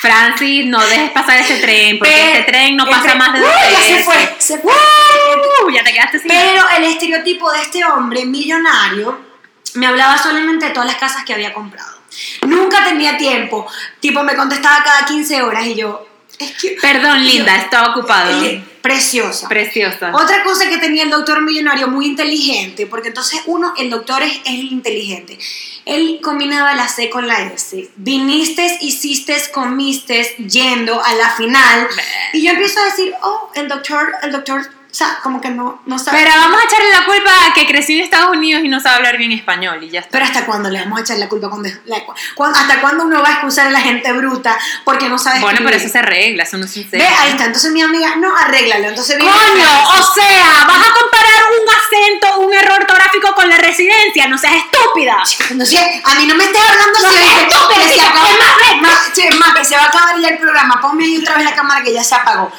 Francis, 0.00 0.66
no 0.66 0.78
dejes 0.80 1.10
pasar 1.10 1.38
ese 1.38 1.56
tren, 1.58 1.98
porque 1.98 2.12
Pero- 2.14 2.38
este 2.38 2.52
tren 2.52 2.76
no 2.76 2.84
pasa 2.86 2.98
entre- 3.12 3.14
más 3.16 3.32
de 3.32 3.40
dos 3.40 3.50
¡Uh, 3.50 3.72
ya 3.72 3.82
se 3.96 4.04
fue, 4.04 4.36
se 4.38 4.58
fue. 4.58 4.72
Uh, 4.72 5.70
ya 5.70 5.82
te 5.84 5.92
quedaste 5.92 6.18
sin 6.20 6.28
Pero 6.28 6.64
el 6.76 6.84
estereotipo 6.84 7.50
de 7.52 7.62
este 7.62 7.84
hombre 7.84 8.24
millonario 8.24 9.20
me 9.74 9.86
hablaba 9.86 10.16
solamente 10.18 10.66
de 10.66 10.70
todas 10.72 10.86
las 10.88 10.96
casas 10.96 11.24
que 11.24 11.34
había 11.34 11.52
comprado. 11.52 11.98
Nunca 12.46 12.84
tenía 12.84 13.16
tiempo. 13.18 13.66
Tipo, 14.00 14.22
me 14.22 14.34
contestaba 14.34 14.82
cada 14.82 15.04
15 15.06 15.42
horas 15.42 15.66
y 15.66 15.74
yo. 15.74 16.07
Es 16.38 16.52
que. 16.60 16.76
Perdón, 16.80 17.24
linda, 17.24 17.56
estaba 17.56 17.90
ocupado. 17.90 18.40
Li- 18.42 18.62
Preciosa. 18.80 19.48
Preciosa. 19.48 20.12
Otra 20.14 20.42
cosa 20.44 20.68
que 20.68 20.78
tenía 20.78 21.02
el 21.02 21.10
doctor 21.10 21.42
millonario 21.42 21.88
muy 21.88 22.06
inteligente, 22.06 22.86
porque 22.86 23.08
entonces 23.08 23.40
uno, 23.46 23.74
el 23.76 23.90
doctor 23.90 24.22
es, 24.22 24.36
es 24.44 24.46
el 24.54 24.72
inteligente. 24.72 25.36
Él 25.84 26.20
combinaba 26.22 26.74
la 26.74 26.88
C 26.88 27.10
con 27.10 27.26
la 27.26 27.42
S. 27.52 27.90
Viniste, 27.96 28.78
hiciste, 28.80 29.36
comiste, 29.52 30.22
yendo 30.48 31.02
a 31.02 31.14
la 31.16 31.30
final. 31.30 31.88
Y 32.32 32.42
yo 32.44 32.52
empiezo 32.52 32.80
a 32.80 32.84
decir, 32.84 33.12
oh, 33.22 33.50
el 33.54 33.68
doctor, 33.68 34.12
el 34.22 34.32
doctor, 34.32 34.62
o 34.90 34.94
sea, 34.98 35.18
como 35.22 35.40
que 35.40 35.50
no, 35.50 35.80
no 35.84 35.98
sabe. 35.98 36.18
Pero 36.18 36.34
vamos 36.34 36.60
a 36.60 36.64
echarle 36.64 36.90
la 36.90 37.04
culpa 37.04 37.30
a 37.46 37.52
que 37.52 37.66
creció 37.66 37.96
en 37.96 38.04
Estados 38.04 38.34
Unidos 38.34 38.62
y 38.64 38.68
no 38.68 38.80
sabe 38.80 38.96
hablar 38.96 39.18
bien 39.18 39.32
español 39.32 39.82
y 39.82 39.90
ya 39.90 40.00
está. 40.00 40.10
Pero 40.12 40.24
¿hasta 40.24 40.46
cuándo 40.46 40.70
le 40.70 40.80
vamos 40.80 40.98
a 40.98 41.02
echar 41.02 41.18
la 41.18 41.28
culpa? 41.28 41.50
Cuando, 41.50 41.68
la- 41.84 42.02
cuando- 42.34 42.58
¿Hasta 42.58 42.80
cuándo 42.80 43.04
uno 43.04 43.22
va 43.22 43.28
a 43.28 43.32
excusar 43.32 43.66
a 43.66 43.70
la 43.70 43.80
gente 43.80 44.10
bruta 44.12 44.58
porque 44.84 45.08
no 45.08 45.18
sabe 45.18 45.40
Bueno, 45.40 45.60
pero 45.62 45.76
eso 45.76 45.88
se 45.88 45.98
arregla, 45.98 46.44
eso 46.44 46.56
no 46.56 46.66
se 46.66 46.84
Ve, 46.90 47.06
ahí 47.06 47.30
está. 47.30 47.44
Entonces 47.44 47.70
mi 47.72 47.82
amiga, 47.82 48.16
no, 48.16 48.34
arréglalo. 48.36 48.88
Entonces 48.88 49.16
viene 49.18 49.30
Coño, 49.30 49.90
o 49.90 50.14
sea, 50.14 50.64
vas 50.66 50.88
a 50.88 50.92
comparar 50.92 51.42
un 51.60 51.68
acento, 51.68 52.38
un 52.40 52.54
error 52.54 52.80
ortográfico 52.80 53.34
con 53.34 53.48
la 53.48 53.58
residencia, 53.58 54.26
no 54.28 54.38
seas 54.38 54.54
estúpida. 54.54 55.16
No 55.54 55.66
sé, 55.66 56.00
a 56.04 56.14
mí 56.14 56.26
no 56.26 56.34
me 56.34 56.44
estés 56.44 56.62
hablando 56.62 56.98
No 57.00 57.08
así. 57.08 57.16
seas 57.18 57.42
estúpida, 57.42 57.84
que 57.86 57.94
se 57.94 58.00
acaba- 58.00 58.28
es 58.28 58.38
más, 58.82 59.18
es 59.18 59.38
más, 59.38 59.54
que 59.54 59.64
se 59.64 59.76
va 59.76 59.82
a 59.82 59.86
acabar 59.88 60.18
ya 60.20 60.28
el 60.28 60.38
programa. 60.38 60.80
Ponme 60.80 61.04
ahí 61.04 61.18
otra 61.18 61.34
vez 61.36 61.44
la 61.44 61.54
cámara 61.54 61.82
que 61.82 61.92
ya 61.92 62.02
se 62.02 62.14
apagó. 62.14 62.50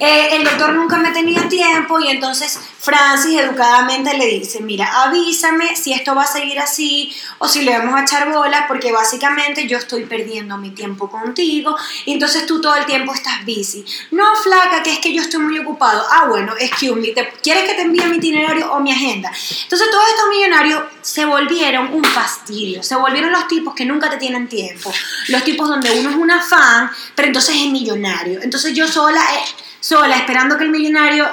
Eh, 0.00 0.36
el 0.36 0.44
doctor 0.44 0.72
nunca 0.72 0.96
me 0.96 1.10
tenía 1.12 1.46
tiempo 1.48 2.00
y 2.00 2.08
entonces 2.08 2.58
Francis 2.78 3.38
educadamente 3.38 4.16
le 4.16 4.26
dice, 4.26 4.60
mira, 4.62 5.02
avísame 5.02 5.76
si 5.76 5.92
esto 5.92 6.14
va 6.14 6.22
a 6.22 6.26
seguir 6.26 6.58
así 6.58 7.14
o 7.38 7.46
si 7.46 7.60
le 7.62 7.76
vamos 7.76 7.94
a 7.94 8.02
echar 8.04 8.32
bolas 8.32 8.64
porque 8.66 8.92
básicamente 8.92 9.66
yo 9.68 9.76
estoy 9.76 10.04
perdiendo 10.06 10.56
mi 10.56 10.70
tiempo 10.70 11.10
contigo 11.10 11.76
y 12.06 12.14
entonces 12.14 12.46
tú 12.46 12.60
todo 12.62 12.76
el 12.76 12.86
tiempo 12.86 13.12
estás 13.12 13.44
busy. 13.44 13.84
No, 14.12 14.24
flaca, 14.42 14.82
que 14.82 14.92
es 14.92 14.98
que 15.00 15.12
yo 15.12 15.20
estoy 15.20 15.40
muy 15.40 15.58
ocupado. 15.58 16.02
Ah, 16.10 16.24
bueno, 16.28 16.54
excuse 16.58 16.94
me, 16.98 17.08
¿te- 17.08 17.34
¿quieres 17.42 17.64
que 17.68 17.74
te 17.74 17.82
envíe 17.82 18.04
mi 18.06 18.16
itinerario 18.16 18.72
o 18.72 18.80
mi 18.80 18.92
agenda? 18.92 19.30
Entonces 19.64 19.90
todos 19.90 20.04
estos 20.08 20.28
millonarios 20.30 20.82
se 21.02 21.26
volvieron 21.26 21.92
un 21.92 22.04
fastidio, 22.04 22.82
se 22.82 22.96
volvieron 22.96 23.32
los 23.32 23.46
tipos 23.48 23.74
que 23.74 23.84
nunca 23.84 24.08
te 24.08 24.16
tienen 24.16 24.48
tiempo, 24.48 24.90
los 25.28 25.44
tipos 25.44 25.68
donde 25.68 25.90
uno 26.00 26.08
es 26.08 26.16
una 26.16 26.40
fan, 26.42 26.90
pero 27.14 27.28
entonces 27.28 27.54
es 27.56 27.66
millonario. 27.70 28.40
Entonces 28.42 28.72
yo 28.74 28.88
sola, 28.88 29.20
eh, 29.20 29.44
sola, 29.80 30.16
esperando 30.16 30.56
que 30.58 30.64
el 30.64 30.70
millonario 30.70 31.28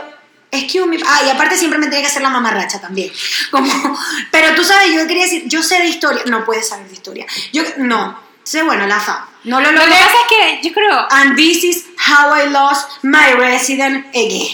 Excuse 0.50 0.88
me. 0.88 0.98
Ah, 1.06 1.24
y 1.26 1.30
aparte 1.30 1.58
siempre 1.58 1.78
me 1.78 1.88
tenía 1.88 2.00
que 2.02 2.08
hacer 2.08 2.22
la 2.22 2.30
mamarracha 2.30 2.80
también. 2.80 3.12
Como, 3.52 4.00
pero 4.32 4.56
tú 4.56 4.64
sabes, 4.64 4.94
yo 4.94 5.06
quería 5.06 5.24
decir, 5.24 5.44
yo 5.46 5.62
sé 5.62 5.80
de 5.80 5.88
historia. 5.88 6.24
No 6.28 6.46
puedes 6.46 6.70
saber 6.70 6.88
de 6.88 6.94
historia. 6.94 7.26
Yo, 7.52 7.64
no. 7.80 8.18
Sé, 8.44 8.64
bueno, 8.64 8.88
la 8.88 8.98
fa. 8.98 9.28
No 9.44 9.60
lo 9.60 9.72
Lo 9.74 9.82
que 9.82 9.88
pasa 9.90 10.06
es 10.06 10.60
que 10.62 10.68
yo 10.70 10.74
creo, 10.74 11.06
And 11.12 11.36
this 11.36 11.66
is 11.66 11.86
how 11.98 12.34
I 12.34 12.48
lost 12.50 13.04
my 13.04 13.34
resident 13.38 14.06
again. 14.16 14.48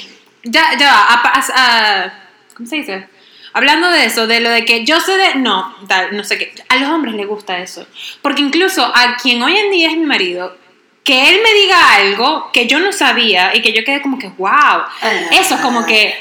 ya, 0.43 0.75
ya, 0.79 0.91
a- 0.91 1.21
a- 1.27 1.53
a- 2.05 2.13
¿cómo 2.55 2.67
se 2.67 2.77
dice? 2.77 3.07
Hablando 3.53 3.87
de 3.91 4.05
eso, 4.05 4.25
de 4.25 4.39
lo 4.39 4.49
de 4.49 4.65
que 4.65 4.83
yo 4.83 4.99
sé 4.99 5.15
de, 5.15 5.35
no, 5.35 5.75
tal, 5.87 6.17
no 6.17 6.23
sé 6.23 6.39
qué, 6.39 6.55
a 6.69 6.75
los 6.77 6.89
hombres 6.89 7.13
les 7.13 7.27
gusta 7.27 7.59
eso, 7.59 7.85
porque 8.23 8.41
incluso 8.41 8.83
a 8.83 9.15
quien 9.17 9.43
hoy 9.43 9.55
en 9.55 9.69
día 9.69 9.91
es 9.91 9.95
mi 9.97 10.07
marido, 10.07 10.57
que 11.03 11.29
él 11.29 11.41
me 11.43 11.53
diga 11.53 11.95
algo 11.95 12.49
que 12.53 12.65
yo 12.65 12.79
no 12.79 12.93
sabía 12.93 13.53
y 13.53 13.61
que 13.61 13.73
yo 13.73 13.83
quede 13.83 14.01
como 14.01 14.17
que, 14.17 14.29
wow, 14.37 14.83
eso 15.31 15.55
es 15.55 15.61
como 15.61 15.85
que 15.85 16.15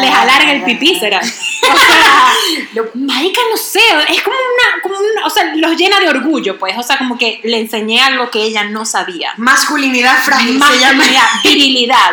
les 0.00 0.14
alarga 0.14 0.52
el 0.52 0.62
pipí, 0.64 0.98
será. 0.98 1.20
O 1.62 1.78
sea, 1.78 2.32
lo- 2.74 2.90
marica, 2.94 3.40
no 3.50 3.56
sé, 3.56 3.80
es 4.08 4.22
como 4.22 4.34
una, 4.34 4.82
como 4.82 4.94
una, 4.98 5.26
o 5.26 5.30
sea, 5.30 5.54
los 5.54 5.76
llena 5.76 6.00
de 6.00 6.08
orgullo, 6.08 6.58
pues, 6.58 6.76
o 6.76 6.82
sea, 6.82 6.98
como 6.98 7.16
que 7.16 7.38
le 7.44 7.58
enseñé 7.58 8.02
algo 8.02 8.28
que 8.30 8.42
ella 8.42 8.64
no 8.64 8.84
sabía. 8.84 9.32
Masculinidad 9.36 10.16
frágil 10.24 10.60
se 10.60 10.78
llama. 10.80 10.94
Masculinidad, 11.04 11.28
virilidad. 11.44 12.10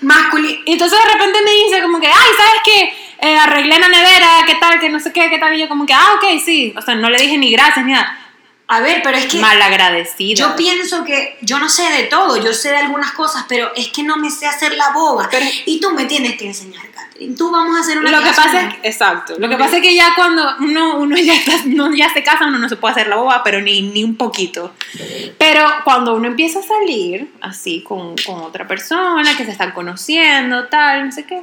Masculin 0.00 0.60
entonces 0.66 0.98
de 0.98 1.12
repente 1.12 1.38
me 1.44 1.50
dice 1.50 1.82
como 1.82 2.00
que, 2.00 2.06
ay, 2.06 2.30
¿sabes 2.36 2.60
qué? 2.64 2.94
Eh, 3.22 3.36
arreglé 3.38 3.78
la 3.78 3.88
nevera, 3.88 4.28
¿qué 4.46 4.54
tal? 4.54 4.80
Que 4.80 4.88
no 4.88 4.98
sé 4.98 5.12
qué, 5.12 5.28
qué 5.28 5.38
tal. 5.38 5.54
Y 5.54 5.60
yo 5.60 5.68
como 5.68 5.84
que, 5.84 5.92
ah, 5.92 6.12
ok, 6.16 6.40
sí. 6.42 6.72
O 6.76 6.80
sea, 6.80 6.94
no 6.94 7.10
le 7.10 7.18
dije 7.20 7.36
ni 7.36 7.50
gracias 7.50 7.84
ni 7.84 7.92
nada. 7.92 8.18
A 8.72 8.80
ver, 8.80 9.00
pero 9.02 9.18
es 9.18 9.26
que 9.26 9.38
Malagradecida. 9.40 10.34
yo 10.36 10.54
pienso 10.54 11.02
que 11.04 11.36
yo 11.40 11.58
no 11.58 11.68
sé 11.68 11.82
de 11.90 12.04
todo, 12.04 12.36
yo 12.36 12.52
sé 12.52 12.68
de 12.70 12.76
algunas 12.76 13.10
cosas, 13.12 13.44
pero 13.48 13.72
es 13.74 13.88
que 13.88 14.04
no 14.04 14.16
me 14.16 14.30
sé 14.30 14.46
hacer 14.46 14.74
la 14.76 14.90
boba. 14.90 15.26
Pero- 15.28 15.44
y 15.66 15.80
tú 15.80 15.90
me 15.90 16.04
tienes 16.04 16.36
que 16.36 16.46
enseñar, 16.46 16.88
Catherine. 16.92 17.34
Tú 17.36 17.50
vamos 17.50 17.76
a 17.76 17.80
hacer 17.80 17.98
una 17.98 18.12
Lo 18.12 18.18
que 18.22 18.30
pasa 18.30 18.60
es 18.68 18.74
que, 18.76 18.88
exacto, 18.88 19.34
lo 19.38 19.48
que 19.48 19.56
pasa 19.56 19.78
es 19.78 19.82
que 19.82 19.92
ya 19.94 20.14
cuando 20.14 20.42
uno, 20.60 20.98
uno 20.98 21.16
ya, 21.18 21.34
está, 21.34 21.52
uno 21.66 21.92
ya 21.96 22.12
se 22.14 22.22
casa, 22.22 22.46
uno 22.46 22.58
no 22.58 22.68
se 22.68 22.76
puede 22.76 22.92
hacer 22.92 23.08
la 23.08 23.16
boba, 23.16 23.42
pero 23.42 23.60
ni, 23.60 23.82
ni 23.82 24.04
un 24.04 24.16
poquito. 24.16 24.72
Pero 25.36 25.68
cuando 25.82 26.14
uno 26.14 26.28
empieza 26.28 26.60
a 26.60 26.62
salir 26.62 27.28
así 27.40 27.82
con, 27.82 28.14
con 28.24 28.36
otra 28.40 28.68
persona, 28.68 29.36
que 29.36 29.44
se 29.44 29.50
están 29.50 29.72
conociendo, 29.72 30.68
tal, 30.68 31.06
no 31.06 31.10
sé 31.12 31.24
qué, 31.24 31.42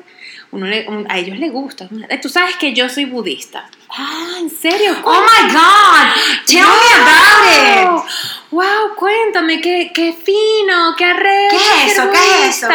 uno 0.57 0.65
le- 0.65 0.87
un- 0.87 1.05
a 1.09 1.17
ellos 1.19 1.37
les 1.37 1.51
gusta. 1.51 1.87
Eh, 2.09 2.17
Tú 2.17 2.29
sabes 2.29 2.55
que 2.55 2.73
yo 2.73 2.89
soy 2.89 3.05
budista. 3.05 3.69
Ah, 3.89 4.37
¿en 4.39 4.49
serio? 4.49 4.95
Oh 5.03 5.21
my 5.21 5.53
God, 5.53 6.07
tell 6.45 6.65
me 6.65 6.93
about 7.01 8.03
it. 8.03 8.11
Wow, 8.49 8.95
cuéntame, 8.95 9.61
qué, 9.61 9.91
qué 9.93 10.13
fino, 10.13 10.95
qué 10.97 11.05
arreglo. 11.05 11.49
¿Qué 11.59 11.85
es 11.85 11.93
eso? 11.93 12.09
¿Qué 12.11 12.17
es 12.49 12.57
eso? 12.57 12.67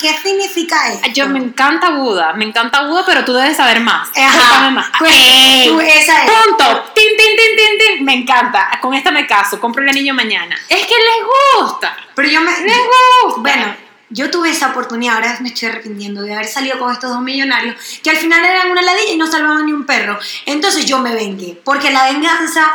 ¿Qué, 0.00 0.14
significa 0.22 0.92
esto? 0.92 1.08
Yo 1.12 1.28
me 1.28 1.38
encanta 1.40 1.90
Buda, 1.90 2.32
me 2.32 2.46
encanta 2.46 2.82
Buda, 2.86 3.04
pero 3.06 3.24
tú 3.24 3.32
debes 3.34 3.56
saber 3.56 3.80
más. 3.80 4.08
Ajá. 4.16 4.70
Más. 4.70 4.86
Pues, 4.98 5.12
¡Ey! 5.14 5.68
tú, 5.68 5.80
esa 5.80 6.24
es. 6.24 6.30
Punto. 6.30 6.84
Tin, 6.94 7.08
tin, 7.16 7.36
tin, 7.36 7.56
tin, 7.56 7.78
tin. 7.96 8.04
Me 8.04 8.14
encanta. 8.14 8.70
Con 8.80 8.94
esta 8.94 9.10
me 9.10 9.26
caso. 9.26 9.60
Compro 9.60 9.82
el 9.82 9.88
anillo 9.90 10.14
mañana. 10.14 10.56
Es 10.68 10.86
que 10.86 10.94
les 10.94 11.60
gusta. 11.60 11.96
Pero 12.14 12.28
yo 12.28 12.40
me. 12.40 12.50
Les 12.60 12.78
gusta. 13.24 13.40
Bueno, 13.40 13.76
yo 14.10 14.30
tuve 14.30 14.50
esa 14.50 14.70
oportunidad, 14.70 15.16
ahora 15.16 15.36
me 15.40 15.48
estoy 15.48 15.68
arrepintiendo 15.68 16.22
de 16.22 16.34
haber 16.34 16.46
salido 16.46 16.78
con 16.78 16.92
estos 16.92 17.10
dos 17.10 17.22
millonarios 17.22 17.76
que 18.02 18.10
al 18.10 18.16
final 18.16 18.44
eran 18.44 18.70
una 18.70 18.82
ladilla 18.82 19.12
y 19.12 19.16
no 19.16 19.26
salvaban 19.26 19.66
ni 19.66 19.72
un 19.72 19.84
perro. 19.84 20.18
Entonces 20.44 20.86
yo 20.86 20.98
me 20.98 21.14
vengué, 21.14 21.60
porque 21.64 21.90
la 21.90 22.12
venganza 22.12 22.72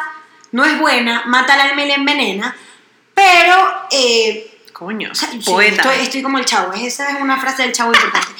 no 0.52 0.66
es 0.66 0.78
buena, 0.80 1.24
mata 1.28 1.54
al 1.54 1.62
alma 1.62 1.84
y 1.84 1.88
la 1.88 1.96
envenena, 1.96 2.56
pero. 3.14 3.88
Eh, 3.92 4.48
Coño, 4.74 5.12
o 5.12 5.16
sea, 5.16 5.30
poeta. 5.46 5.84
estoy, 5.84 6.06
estoy 6.06 6.22
como 6.24 6.40
el 6.40 6.46
chavo, 6.46 6.74
esa 6.74 7.12
es 7.12 7.22
una 7.22 7.40
frase 7.40 7.62
del 7.62 7.72
chavo 7.72 7.94
importante. 7.94 8.32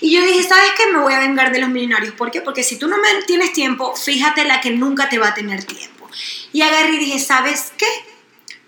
Y 0.00 0.14
yo 0.14 0.22
dije, 0.22 0.44
¿sabes 0.44 0.70
qué? 0.76 0.92
Me 0.92 1.00
voy 1.00 1.12
a 1.12 1.18
vengar 1.18 1.50
de 1.50 1.58
los 1.58 1.70
millonarios. 1.70 2.14
¿Por 2.14 2.30
qué? 2.30 2.40
Porque 2.40 2.62
si 2.62 2.78
tú 2.78 2.86
no 2.86 2.98
me 2.98 3.22
tienes 3.26 3.52
tiempo, 3.52 3.96
fíjate 3.96 4.44
la 4.44 4.60
que 4.60 4.70
nunca 4.70 5.08
te 5.08 5.18
va 5.18 5.28
a 5.28 5.34
tener 5.34 5.64
tiempo. 5.64 6.08
Y 6.52 6.62
agarré 6.62 6.94
y 6.94 6.98
dije, 6.98 7.18
¿sabes 7.18 7.72
qué? 7.76 7.86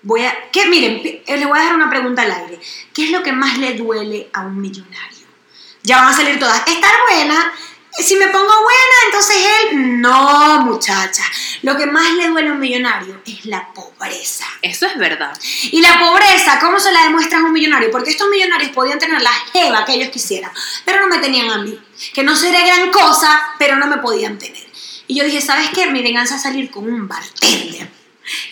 Voy 0.03 0.25
a, 0.25 0.51
que 0.51 0.67
miren, 0.67 1.03
eh, 1.05 1.23
les 1.37 1.47
voy 1.47 1.59
a 1.59 1.63
dejar 1.63 1.77
una 1.77 1.91
pregunta 1.91 2.23
al 2.23 2.33
aire. 2.33 2.59
¿Qué 2.95 3.05
es 3.05 3.11
lo 3.11 3.23
que 3.23 3.33
más 3.33 3.59
le 3.59 3.75
duele 3.75 4.31
a 4.33 4.41
un 4.41 4.61
millonario? 4.61 5.27
Ya 5.83 5.99
van 5.99 6.09
a 6.09 6.17
salir 6.17 6.39
todas. 6.39 6.59
Estar 6.67 6.93
buena. 7.11 7.53
Si 7.99 8.17
me 8.17 8.29
pongo 8.29 8.47
buena, 8.47 8.97
entonces 9.07 9.37
él. 9.37 10.01
No, 10.01 10.61
muchacha. 10.65 11.25
Lo 11.63 11.77
que 11.77 11.87
más 11.87 12.13
le 12.15 12.29
duele 12.29 12.49
a 12.49 12.53
un 12.53 12.61
millonario 12.61 13.21
es 13.27 13.45
la 13.45 13.73
pobreza. 13.75 14.47
Eso 14.63 14.87
es 14.87 14.97
verdad. 14.97 15.37
Y 15.65 15.83
la 15.83 15.99
pobreza, 15.99 16.59
¿cómo 16.61 16.79
se 16.79 16.93
la 16.93 17.03
demuestras 17.03 17.43
a 17.43 17.45
un 17.45 17.53
millonario? 17.53 17.91
Porque 17.91 18.11
estos 18.11 18.29
millonarios 18.31 18.71
podían 18.71 18.99
tener 18.99 19.21
la 19.21 19.33
jeva 19.53 19.85
que 19.85 19.95
ellos 19.95 20.11
quisieran, 20.11 20.51
pero 20.85 21.01
no 21.01 21.09
me 21.09 21.19
tenían 21.19 21.51
a 21.51 21.59
mí. 21.59 21.79
Que 22.15 22.23
no 22.23 22.37
seré 22.37 22.65
gran 22.65 22.91
cosa, 22.91 23.55
pero 23.59 23.77
no 23.77 23.87
me 23.87 23.99
podían 23.99 24.39
tener. 24.39 24.67
Y 25.07 25.17
yo 25.17 25.25
dije, 25.25 25.41
¿sabes 25.41 25.69
qué? 25.75 25.89
Mi 25.89 26.03
venganza 26.03 26.37
es 26.37 26.43
salir 26.43 26.71
con 26.71 26.85
un 26.85 27.07
bartender. 27.07 28.00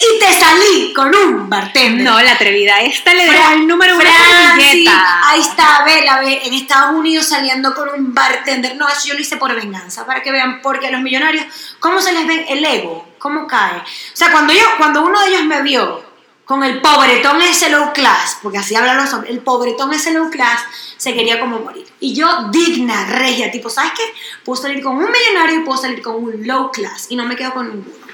Y 0.01 0.19
te 0.19 0.33
salí 0.33 0.93
con 0.93 1.15
un 1.15 1.49
bartender. 1.49 2.05
No, 2.05 2.21
la 2.21 2.33
atrevida. 2.33 2.81
Esta 2.81 3.15
le 3.15 3.27
da 3.27 3.55
el 3.55 3.67
número 3.67 3.95
uno 3.95 4.05
servilleta. 4.05 5.29
ahí 5.29 5.41
está, 5.41 5.85
vela, 5.85 6.21
ve, 6.21 6.41
en 6.45 6.55
Estados 6.55 6.95
Unidos 6.97 7.27
saliendo 7.27 7.75
con 7.75 7.89
un 7.89 8.13
bartender. 8.13 8.77
No, 8.77 8.89
eso 8.89 9.09
yo 9.09 9.15
lo 9.15 9.21
hice 9.21 9.37
por 9.37 9.55
venganza, 9.55 10.05
para 10.07 10.23
que 10.23 10.33
vean, 10.33 10.61
porque 10.63 10.89
a 10.89 10.91
los 10.91 11.01
millonarios, 11.01 11.47
¿cómo 11.79 12.01
se 12.01 12.13
les 12.13 12.27
ve 12.27 12.47
el 12.49 12.65
ego? 12.65 13.07
¿Cómo 13.19 13.47
cae? 13.47 13.79
O 13.79 13.85
sea, 14.17 14.33
cuando, 14.33 14.53
yo, 14.53 14.65
cuando 14.79 15.03
uno 15.03 15.21
de 15.21 15.29
ellos 15.29 15.45
me 15.45 15.63
vio 15.63 16.09
con 16.45 16.65
el 16.65 16.81
pobretón 16.81 17.43
ese 17.43 17.69
low 17.69 17.93
class, 17.93 18.39
porque 18.43 18.59
así 18.59 18.75
hablan 18.75 18.97
los 18.97 19.13
hombres, 19.13 19.33
el 19.33 19.41
pobretón 19.41 19.93
ese 19.93 20.13
low 20.13 20.31
class, 20.31 20.63
se 20.97 21.15
quería 21.15 21.39
como 21.39 21.61
morir. 21.61 21.87
Y 22.01 22.15
yo, 22.15 22.49
digna, 22.51 23.05
regia, 23.07 23.51
tipo, 23.51 23.69
¿sabes 23.69 23.93
qué? 23.95 24.03
Puedo 24.45 24.61
salir 24.61 24.83
con 24.83 24.97
un 24.97 25.11
millonario 25.11 25.61
y 25.61 25.65
puedo 25.65 25.81
salir 25.81 26.01
con 26.01 26.17
un 26.17 26.47
low 26.47 26.71
class, 26.73 27.07
y 27.11 27.17
no 27.17 27.25
me 27.25 27.37
quedo 27.37 27.53
con 27.53 27.69
ninguno. 27.69 28.08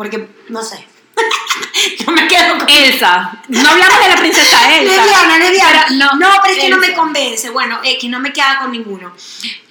Porque, 0.00 0.26
no 0.48 0.62
sé. 0.62 0.86
no 2.06 2.12
me 2.14 2.26
quedo 2.26 2.56
con 2.58 2.66
Elsa. 2.70 3.42
No 3.48 3.68
hablamos 3.68 4.00
de 4.02 4.08
la 4.08 4.16
princesa 4.16 4.74
Elsa. 4.78 4.96
Lesbiana, 5.04 5.36
lesbiana. 5.38 5.84
Pero 5.88 5.96
No, 5.98 6.12
no, 6.18 6.30
pero 6.42 6.54
es 6.54 6.60
que 6.60 6.70
no 6.70 6.78
me 6.78 6.86
Elsa. 6.86 6.98
convence. 6.98 7.50
Bueno, 7.50 7.80
que 7.82 8.08
no 8.08 8.18
me 8.18 8.32
queda 8.32 8.60
con 8.60 8.72
ninguno. 8.72 9.12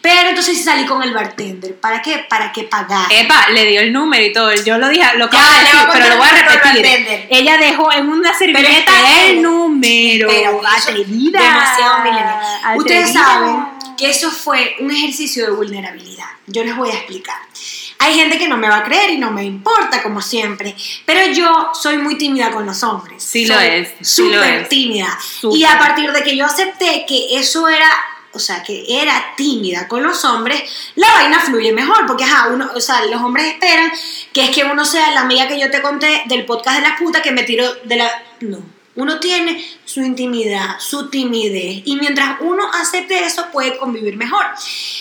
Pero 0.01 0.30
entonces 0.30 0.64
salí 0.64 0.86
con 0.86 1.01
el 1.01 1.12
bartender. 1.16 1.76
¿Para 1.80 1.99
qué? 2.03 2.28
Para 2.30 2.51
que 2.51 2.64
pagar. 2.66 3.12
Epa, 3.12 3.49
le 3.49 3.66
dio 3.66 3.82
el 3.82 3.91
número 3.91 4.24
y 4.24 4.32
todo. 4.32 4.53
Yo 4.53 4.78
lo 4.78 4.88
dije, 4.89 5.03
lo 5.18 5.26
a 5.26 5.30
pero 5.91 6.10
lo 6.10 6.18
voy 6.18 6.28
a 6.28 6.30
el 6.30 6.36
repetir. 6.38 6.62
bartender. 6.84 7.28
Ella 7.32 7.58
dejó 7.58 7.91
en 7.91 8.08
una 8.08 8.38
servilleta 8.38 8.78
está- 8.78 9.24
el 9.26 9.41
número. 9.41 10.28
Pero 10.30 10.62
atrevida. 10.64 11.41
Demasiado 11.41 12.03
millennial. 12.03 12.39
Ustedes 12.78 13.12
saben 13.14 13.66
que 13.97 14.12
eso 14.12 14.30
fue 14.30 14.76
un 14.80 14.91
ejercicio 14.91 15.45
de 15.45 15.51
vulnerabilidad. 15.53 16.28
Yo 16.45 16.64
les 16.64 16.76
voy 16.76 16.91
a 16.91 16.93
explicar. 16.93 17.38
Hay 18.02 18.14
gente 18.16 18.38
que 18.38 18.47
no 18.47 18.56
me 18.58 18.70
va 18.70 18.78
a 18.78 18.84
creer 18.84 19.12
y 19.12 19.18
no 19.18 19.30
me 19.30 19.43
importa, 19.43 20.02
como 20.02 20.22
siempre. 20.22 20.74
Pero 21.06 21.32
yo 21.34 21.70
soy 21.74 21.97
muy 21.97 22.18
tímida 22.18 22.50
con 22.50 22.66
los 22.66 22.82
hombres. 22.84 23.22
Sí 23.22 23.45
lo 23.45 23.56
Soy 23.56 23.66
es, 23.68 23.89
lo 24.00 24.06
Súper 24.06 24.54
es. 24.62 24.70
tímida. 24.70 25.20
Súper. 25.22 25.60
Y 25.60 25.66
a 25.66 25.78
partir 25.78 26.12
de 26.12 26.24
que 26.24 26.36
yo 26.36 26.45
acepté 26.45 27.06
que 27.06 27.38
eso 27.38 27.68
era, 27.68 27.89
o 28.32 28.39
sea, 28.39 28.64
que 28.64 28.86
era 28.88 29.34
tímida 29.36 29.88
con 29.89 30.02
los 30.02 30.24
hombres, 30.24 30.64
la 30.95 31.12
vaina 31.12 31.39
fluye 31.41 31.74
mejor. 31.74 32.06
Porque, 32.08 32.24
ajá, 32.24 32.47
uno, 32.47 32.72
o 32.74 32.80
sea, 32.80 33.06
los 33.06 33.22
hombres 33.22 33.47
esperan 33.47 33.91
que 34.32 34.45
es 34.45 34.50
que 34.52 34.64
uno 34.64 34.86
sea 34.86 35.12
la 35.12 35.22
amiga 35.22 35.50
que 35.50 35.60
yo 35.60 35.70
te 35.70 35.82
conté 35.82 36.24
del 36.26 36.45
podcast 36.45 36.78
de 36.78 36.88
las 36.88 37.00
putas 37.00 37.22
que 37.22 37.32
me 37.32 37.43
tiró 37.43 37.70
de 37.84 37.97
la. 37.97 38.10
No. 38.39 38.78
Uno 39.00 39.18
tiene 39.18 39.66
su 39.86 40.02
intimidad, 40.02 40.78
su 40.78 41.10
timidez, 41.10 41.84
y 41.86 41.95
mientras 41.95 42.41
uno 42.41 42.70
acepte 42.74 43.24
eso, 43.24 43.45
puede 43.50 43.78
convivir 43.78 44.18
mejor. 44.18 44.45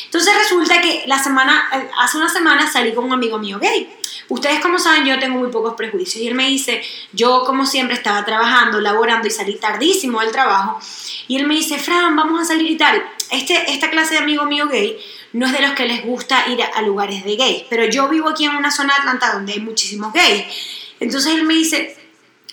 Entonces 0.05 0.33
resulta 0.39 0.81
que 0.81 1.03
la 1.07 1.19
semana, 1.21 1.69
eh, 1.75 1.91
hace 1.99 2.17
una 2.17 2.29
semana 2.29 2.71
salí 2.71 2.95
con 2.95 3.07
un 3.07 3.13
amigo 3.13 3.39
mío 3.39 3.59
gay. 3.59 3.93
Ustedes 4.29 4.61
como 4.61 4.79
saben, 4.79 5.05
yo 5.05 5.19
tengo 5.19 5.41
muy 5.41 5.51
pocos 5.51 5.75
prejuicios. 5.75 6.23
Y 6.23 6.29
él 6.29 6.37
me 6.37 6.47
dice, 6.47 6.81
yo 7.13 7.43
como 7.45 7.67
siempre 7.67 7.97
estaba 7.97 8.25
trabajando, 8.25 8.81
laborando 8.81 9.27
y 9.27 9.33
salí 9.33 9.57
tardísimo 9.57 10.21
del 10.21 10.31
trabajo. 10.31 10.79
Y 11.27 11.37
él 11.37 11.49
me 11.49 11.55
dice, 11.55 11.77
Fran, 11.79 12.15
vamos 12.15 12.41
a 12.41 12.45
salir 12.45 12.71
y 12.71 12.77
tal. 12.77 13.03
Este, 13.33 13.73
esta 13.73 13.91
clase 13.91 14.15
de 14.15 14.21
amigo 14.21 14.45
mío 14.45 14.69
gay 14.69 14.97
no 15.33 15.47
es 15.47 15.53
de 15.53 15.61
los 15.61 15.73
que 15.73 15.87
les 15.87 16.05
gusta 16.05 16.47
ir 16.49 16.63
a, 16.63 16.83
lugares 16.83 17.25
de 17.25 17.35
gays. 17.35 17.65
Pero 17.69 17.85
yo 17.87 18.09
vivo 18.09 18.29
aquí 18.29 18.45
en 18.45 18.55
una 18.55 18.71
zona 18.71 18.95
de 18.95 19.01
Atlanta 19.01 19.33
donde 19.33 19.55
hay 19.55 19.61
muchísimos 19.61 20.13
gays. 20.13 20.45
Entonces 21.01 21.35
él 21.35 21.43
me 21.43 21.55
dice, 21.55 21.98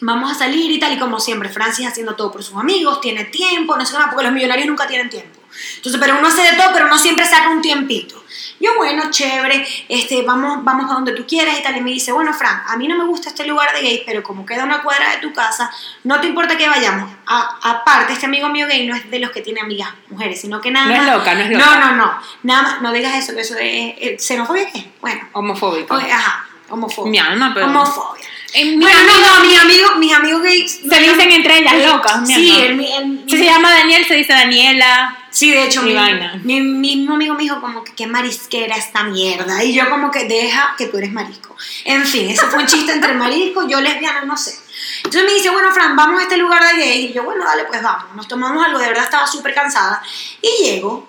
vamos 0.02 0.32
a 0.32 0.36
salir 0.36 0.72
y 0.72 0.80
tal, 0.80 0.94
y 0.94 1.00
como 1.00 1.20
siempre, 1.20 1.50
Francis 1.50 1.88
haciendo 1.88 2.16
todo 2.16 2.32
por 2.32 2.44
sus 2.44 2.58
amigos, 2.58 3.00
tiene 3.02 3.26
tiempo, 3.26 3.76
no 3.78 3.86
sé 3.86 3.94
qué 3.94 4.00
más, 4.00 4.08
porque 4.10 4.24
los 4.26 4.34
millonarios 4.34 4.68
nunca 4.68 4.88
tienen 4.88 5.10
tiempo. 5.10 5.40
Entonces, 5.78 6.02
pero 6.02 6.18
uno 6.20 6.28
hace 6.28 6.42
de 6.42 6.58
todo, 6.58 6.72
pero 6.74 6.86
uno 6.88 6.98
siempre 6.98 7.26
saca 7.26 7.50
un 7.50 7.62
tiempito. 7.62 8.22
Yo, 8.60 8.76
bueno, 8.76 9.10
chévere, 9.10 9.66
este, 9.88 10.22
vamos, 10.24 10.64
vamos 10.66 10.90
a 10.92 10.96
donde 10.96 11.14
tú 11.14 11.26
quieras 11.26 11.58
y 11.60 11.64
tal, 11.64 11.78
y 11.78 11.82
me 11.82 11.92
dice, 11.92 12.12
bueno, 12.12 12.34
Fran, 12.34 12.62
a 12.68 12.76
mí 12.78 12.88
no 12.90 12.98
me 12.98 13.06
gusta 13.06 13.30
este 13.30 13.46
lugar 13.46 13.74
de 13.74 13.82
gays, 13.82 14.02
pero 14.06 14.22
como 14.24 14.46
queda 14.46 14.64
una 14.66 14.82
cuadra 14.82 15.12
de 15.12 15.18
tu 15.18 15.34
casa, 15.34 15.72
no 16.04 16.20
te 16.20 16.28
importa 16.28 16.58
que 16.58 16.68
vayamos. 16.68 17.10
A- 17.26 17.58
aparte, 17.62 18.14
este 18.14 18.26
amigo 18.26 18.50
mío 18.50 18.68
gay 18.68 18.86
no 18.88 18.96
es 18.96 19.10
de 19.10 19.20
los 19.20 19.32
que 19.32 19.42
tiene 19.42 19.62
amigas 19.62 19.90
mujeres, 20.10 20.40
sino 20.42 20.60
que 20.62 20.72
nada 20.72 20.88
No 20.88 20.94
es 20.94 21.02
más- 21.04 21.18
loca, 21.18 21.36
no 21.36 21.42
es 21.42 21.50
loca. 21.52 21.66
No, 21.66 21.80
no, 21.80 21.96
no, 21.96 22.20
nada 22.44 22.62
más, 22.64 22.82
no 22.82 22.92
digas 22.92 23.16
eso, 23.16 23.34
que 23.34 23.42
eso 23.42 23.56
es, 23.56 23.62
eh, 23.64 24.18
¿xenofobia 24.20 24.70
qué? 24.72 24.92
Bueno, 25.00 25.22
Homofóbico. 25.34 25.96
ajá, 25.96 26.48
homofobia. 26.70 27.12
Mi 27.12 27.20
alma, 27.20 27.52
pero- 27.54 27.68
Homofobia. 27.68 28.24
Eh, 28.54 28.64
mi 28.78 28.78
Bueno, 28.86 29.00
amigo- 29.00 29.20
no, 29.20 29.40
no, 29.40 29.46
mis 29.46 29.60
amigos, 29.60 29.92
mis 29.98 30.14
amigos 30.14 30.42
gays. 30.42 30.72
Se 30.90 31.00
dicen 31.00 31.30
entre 31.32 31.58
ellas 31.60 31.74
locas, 31.92 32.22
mi 32.22 32.34
Sí, 32.36 32.56
el, 32.58 32.80
el- 32.80 33.24
Si 33.30 33.38
se 33.38 33.44
llama 33.44 33.70
Daniel, 33.70 34.06
se 34.08 34.14
dice 34.16 34.32
Daniela. 34.32 35.18
Sí, 35.30 35.52
de 35.52 35.66
hecho, 35.66 35.82
Mi 35.82 35.90
mi, 35.90 35.96
vaina. 35.96 36.40
mi 36.42 36.62
mismo 36.62 37.16
amigo 37.16 37.34
me 37.36 37.42
dijo 37.44 37.60
como 37.60 37.84
que 37.84 37.94
qué 37.94 38.08
marisquera 38.08 38.78
esta 38.78 39.04
mierda. 39.04 39.62
Y 39.62 39.74
yo 39.74 39.90
como 39.90 40.10
que 40.10 40.24
deja 40.26 40.74
que 40.78 40.86
tú 40.88 40.98
eres 40.98 41.12
marisco. 41.12 41.54
En 41.84 42.06
fin, 42.06 42.30
eso 42.30 42.48
fue 42.48 42.60
un 42.60 42.66
chiste 42.68 42.94
entre 42.94 43.14
marisco, 43.16 43.68
yo 43.68 43.82
lesbiana, 43.82 44.22
no 44.24 44.38
sé. 44.38 44.58
Entonces 45.04 45.24
me 45.26 45.34
dice, 45.34 45.50
bueno, 45.50 45.72
Fran, 45.74 45.94
vamos 45.98 46.22
a 46.22 46.24
este 46.24 46.38
lugar 46.38 46.64
de 46.64 46.80
gays. 46.80 47.10
Y 47.10 47.14
yo, 47.14 47.24
bueno, 47.24 47.44
dale, 47.44 47.66
pues 47.66 47.84
vamos. 47.84 48.16
Nos 48.16 48.30
tomamos 48.30 48.66
algo, 48.66 48.80
de 48.80 48.88
verdad 48.88 49.04
estaba 49.04 49.28
súper 49.28 49.54
cansada. 49.54 50.02
Y 50.42 50.64
llego 50.64 51.06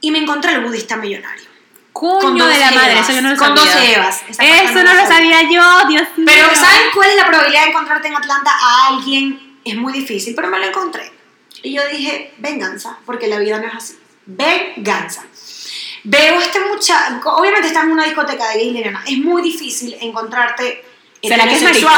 y 0.00 0.10
me 0.10 0.18
encontré 0.18 0.54
el 0.54 0.64
budista 0.64 0.96
millonario. 0.96 1.46
Con 2.00 2.38
dos 2.38 2.48
de 2.48 2.58
la 2.58 2.70
madre, 2.70 2.92
Evas, 2.92 3.04
eso 3.08 3.12
yo 3.16 3.22
no 3.22 3.30
lo 3.30 3.36
con 3.36 3.56
sabía. 3.56 3.64
dos 3.64 3.82
Evas, 3.82 4.22
Eso 4.38 4.82
no 4.84 4.94
lo 4.94 5.06
sabía 5.06 5.42
yo, 5.42 5.88
Dios 5.88 6.02
mío. 6.16 6.26
Pero 6.26 6.54
¿saben 6.54 6.80
cuál 6.94 7.10
es 7.10 7.16
la 7.16 7.26
probabilidad 7.26 7.62
de 7.64 7.68
encontrarte 7.70 8.08
en 8.08 8.16
Atlanta 8.16 8.50
a 8.60 8.86
alguien? 8.88 9.58
Es 9.64 9.76
muy 9.76 9.92
difícil, 9.92 10.34
pero 10.34 10.48
me 10.48 10.58
lo 10.58 10.66
encontré. 10.66 11.12
Y 11.62 11.74
yo 11.74 11.82
dije, 11.92 12.34
venganza, 12.38 12.98
porque 13.04 13.26
la 13.26 13.38
vida 13.38 13.58
no 13.58 13.66
es 13.66 13.74
así. 13.74 13.98
Venganza. 14.26 15.24
Veo 16.04 16.38
a 16.38 16.42
este 16.42 16.60
muchacho, 16.60 17.20
obviamente 17.34 17.66
está 17.68 17.82
en 17.82 17.90
una 17.90 18.04
discoteca 18.04 18.48
de 18.50 18.58
gay 18.58 18.92
es 19.06 19.18
muy 19.18 19.42
difícil 19.42 19.96
encontrarte 20.00 20.84
¿Será 21.20 21.48
que 21.48 21.54
es 21.56 21.62
marico? 21.62 21.88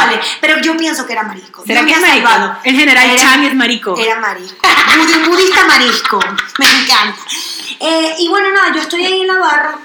pero 0.41 0.59
yo 0.63 0.75
pienso 0.79 1.07
que 1.07 1.13
era 1.13 1.23
marisco. 1.25 1.63
¿Será 1.67 1.83
Dios 1.83 1.93
que 1.99 2.03
es 2.03 2.05
ha 2.05 2.09
marico? 2.09 2.29
salvado. 2.31 2.59
El 2.65 2.75
general 2.77 3.11
Era- 3.11 3.21
Chang 3.21 3.45
es 3.45 3.55
marico. 3.55 3.95
Era 3.99 4.19
marisco. 4.19 4.67
Budi- 4.67 5.27
budista 5.27 5.67
marisco. 5.67 6.19
Me 6.59 6.67
encanta. 6.67 7.19
Eh, 7.81 8.15
y 8.19 8.29
bueno, 8.29 8.51
nada, 8.51 8.73
yo 8.75 8.81
estoy 8.81 9.05
ahí 9.05 9.21
en 9.21 9.27
la 9.27 9.39
barra 9.39 9.79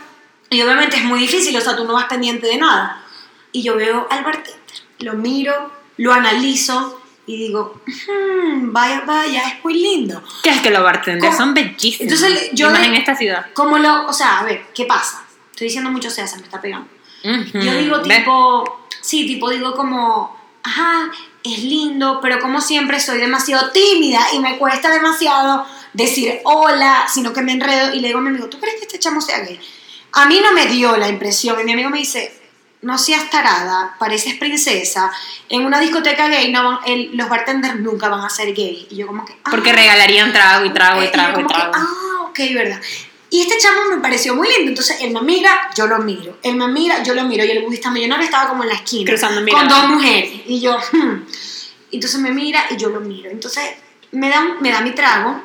y 0.49 0.61
obviamente 0.61 0.97
es 0.97 1.03
muy 1.03 1.19
difícil, 1.19 1.55
o 1.57 1.61
sea, 1.61 1.75
tú 1.75 1.85
no 1.85 1.93
vas 1.93 2.05
pendiente 2.05 2.47
de 2.47 2.57
nada. 2.57 3.03
Y 3.51 3.63
yo 3.63 3.75
veo 3.75 4.07
al 4.09 4.23
bartender, 4.23 4.59
lo 4.99 5.13
miro, 5.13 5.71
lo 5.97 6.13
analizo 6.13 7.01
y 7.25 7.37
digo, 7.37 7.81
"Hmm, 7.85 8.71
vaya, 8.71 9.03
vaya, 9.05 9.43
es 9.47 9.63
muy 9.63 9.73
lindo. 9.73 10.21
¿Qué 10.43 10.49
es 10.51 10.61
que 10.61 10.69
los 10.69 10.83
bartenders 10.83 11.35
son 11.35 11.53
bellísimos? 11.53 12.01
Entonces, 12.13 12.49
yo 12.53 12.69
más 12.69 12.83
en 12.83 12.95
esta 12.95 13.15
ciudad. 13.15 13.47
Como 13.53 13.77
lo, 13.79 14.05
o 14.07 14.13
sea, 14.13 14.39
a 14.39 14.43
ver, 14.43 14.65
¿qué 14.75 14.85
pasa? 14.85 15.23
Estoy 15.51 15.67
diciendo 15.67 15.89
mucho 15.89 16.09
sea, 16.09 16.27
se 16.27 16.37
me 16.37 16.43
está 16.43 16.61
pegando. 16.61 16.87
Ujú. 17.23 17.59
Yo 17.59 17.73
digo 17.77 17.97
¿Ves? 17.99 18.17
tipo, 18.19 18.87
sí, 19.01 19.25
tipo 19.25 19.49
digo 19.49 19.73
como, 19.73 20.37
ajá, 20.61 21.09
es 21.43 21.63
lindo, 21.63 22.19
pero 22.21 22.39
como 22.39 22.61
siempre 22.61 22.99
soy 22.99 23.17
demasiado 23.19 23.71
tímida 23.71 24.19
y 24.33 24.39
me 24.39 24.57
cuesta 24.57 24.91
demasiado 24.91 25.65
decir 25.93 26.41
hola, 26.43 27.05
sino 27.11 27.31
que 27.33 27.41
me 27.41 27.53
enredo 27.53 27.93
y 27.93 27.99
le 28.01 28.07
digo 28.09 28.19
a 28.19 28.21
mi 28.21 28.29
amigo, 28.29 28.47
¿tú 28.47 28.59
crees 28.59 28.75
que 28.75 28.85
este 28.85 28.99
chamo 28.99 29.21
sea 29.21 29.39
gay? 29.39 29.59
A 30.15 30.25
mí 30.25 30.39
no 30.43 30.51
me 30.53 30.65
dio 30.67 30.97
la 30.97 31.07
impresión 31.07 31.59
y 31.59 31.63
mi 31.63 31.73
amigo 31.73 31.89
me 31.89 31.99
dice, 31.99 32.33
no 32.81 32.97
seas 32.97 33.29
tarada, 33.29 33.95
pareces 33.99 34.35
princesa, 34.35 35.11
en 35.49 35.65
una 35.65 35.79
discoteca 35.79 36.27
gay 36.29 36.51
no 36.51 36.63
van- 36.63 36.79
el- 36.85 37.11
los 37.17 37.27
bartenders 37.29 37.79
nunca 37.79 38.09
van 38.09 38.21
a 38.21 38.29
ser 38.29 38.53
gay. 38.53 38.87
Y 38.89 38.95
yo 38.97 39.07
como 39.07 39.25
que, 39.25 39.35
Porque 39.49 39.71
"Ah". 39.71 39.73
regalarían 39.75 40.31
trago 40.33 40.65
y 40.65 40.69
trago 40.73 41.03
y 41.03 41.07
trago 41.11 41.39
y 41.39 41.43
que, 41.43 41.47
trago. 41.49 41.71
ah, 41.75 42.21
ok, 42.29 42.39
verdad. 42.53 42.81
Y 43.29 43.41
este 43.41 43.57
chamo 43.57 43.89
me 43.89 43.97
pareció 44.01 44.35
muy 44.35 44.47
lindo. 44.47 44.69
Entonces 44.69 44.97
él 45.01 45.11
me 45.11 45.19
mira, 45.21 45.69
yo 45.75 45.87
lo 45.87 45.97
miro. 45.99 46.37
Él 46.43 46.55
me 46.55 46.67
mira, 46.67 47.03
yo 47.03 47.13
lo 47.13 47.23
miro. 47.25 47.43
Y 47.43 47.51
el 47.51 47.63
budista 47.63 47.89
millonario 47.91 48.23
estaba 48.23 48.47
como 48.47 48.63
en 48.63 48.69
la 48.69 48.75
esquina. 48.75 49.09
Cruzando 49.09 49.41
Con 49.51 49.67
dos 49.67 49.87
mujeres. 49.89 50.31
Y 50.45 50.61
yo, 50.61 50.77
hmm. 50.91 51.25
Entonces 51.91 52.19
me 52.21 52.31
mira 52.31 52.65
y 52.69 52.77
yo 52.77 52.89
lo 52.89 53.01
miro. 53.01 53.29
Entonces 53.29 53.63
me 54.11 54.29
da, 54.29 54.41
un- 54.41 54.61
me 54.61 54.71
da 54.71 54.79
mi 54.81 54.91
trago. 54.91 55.41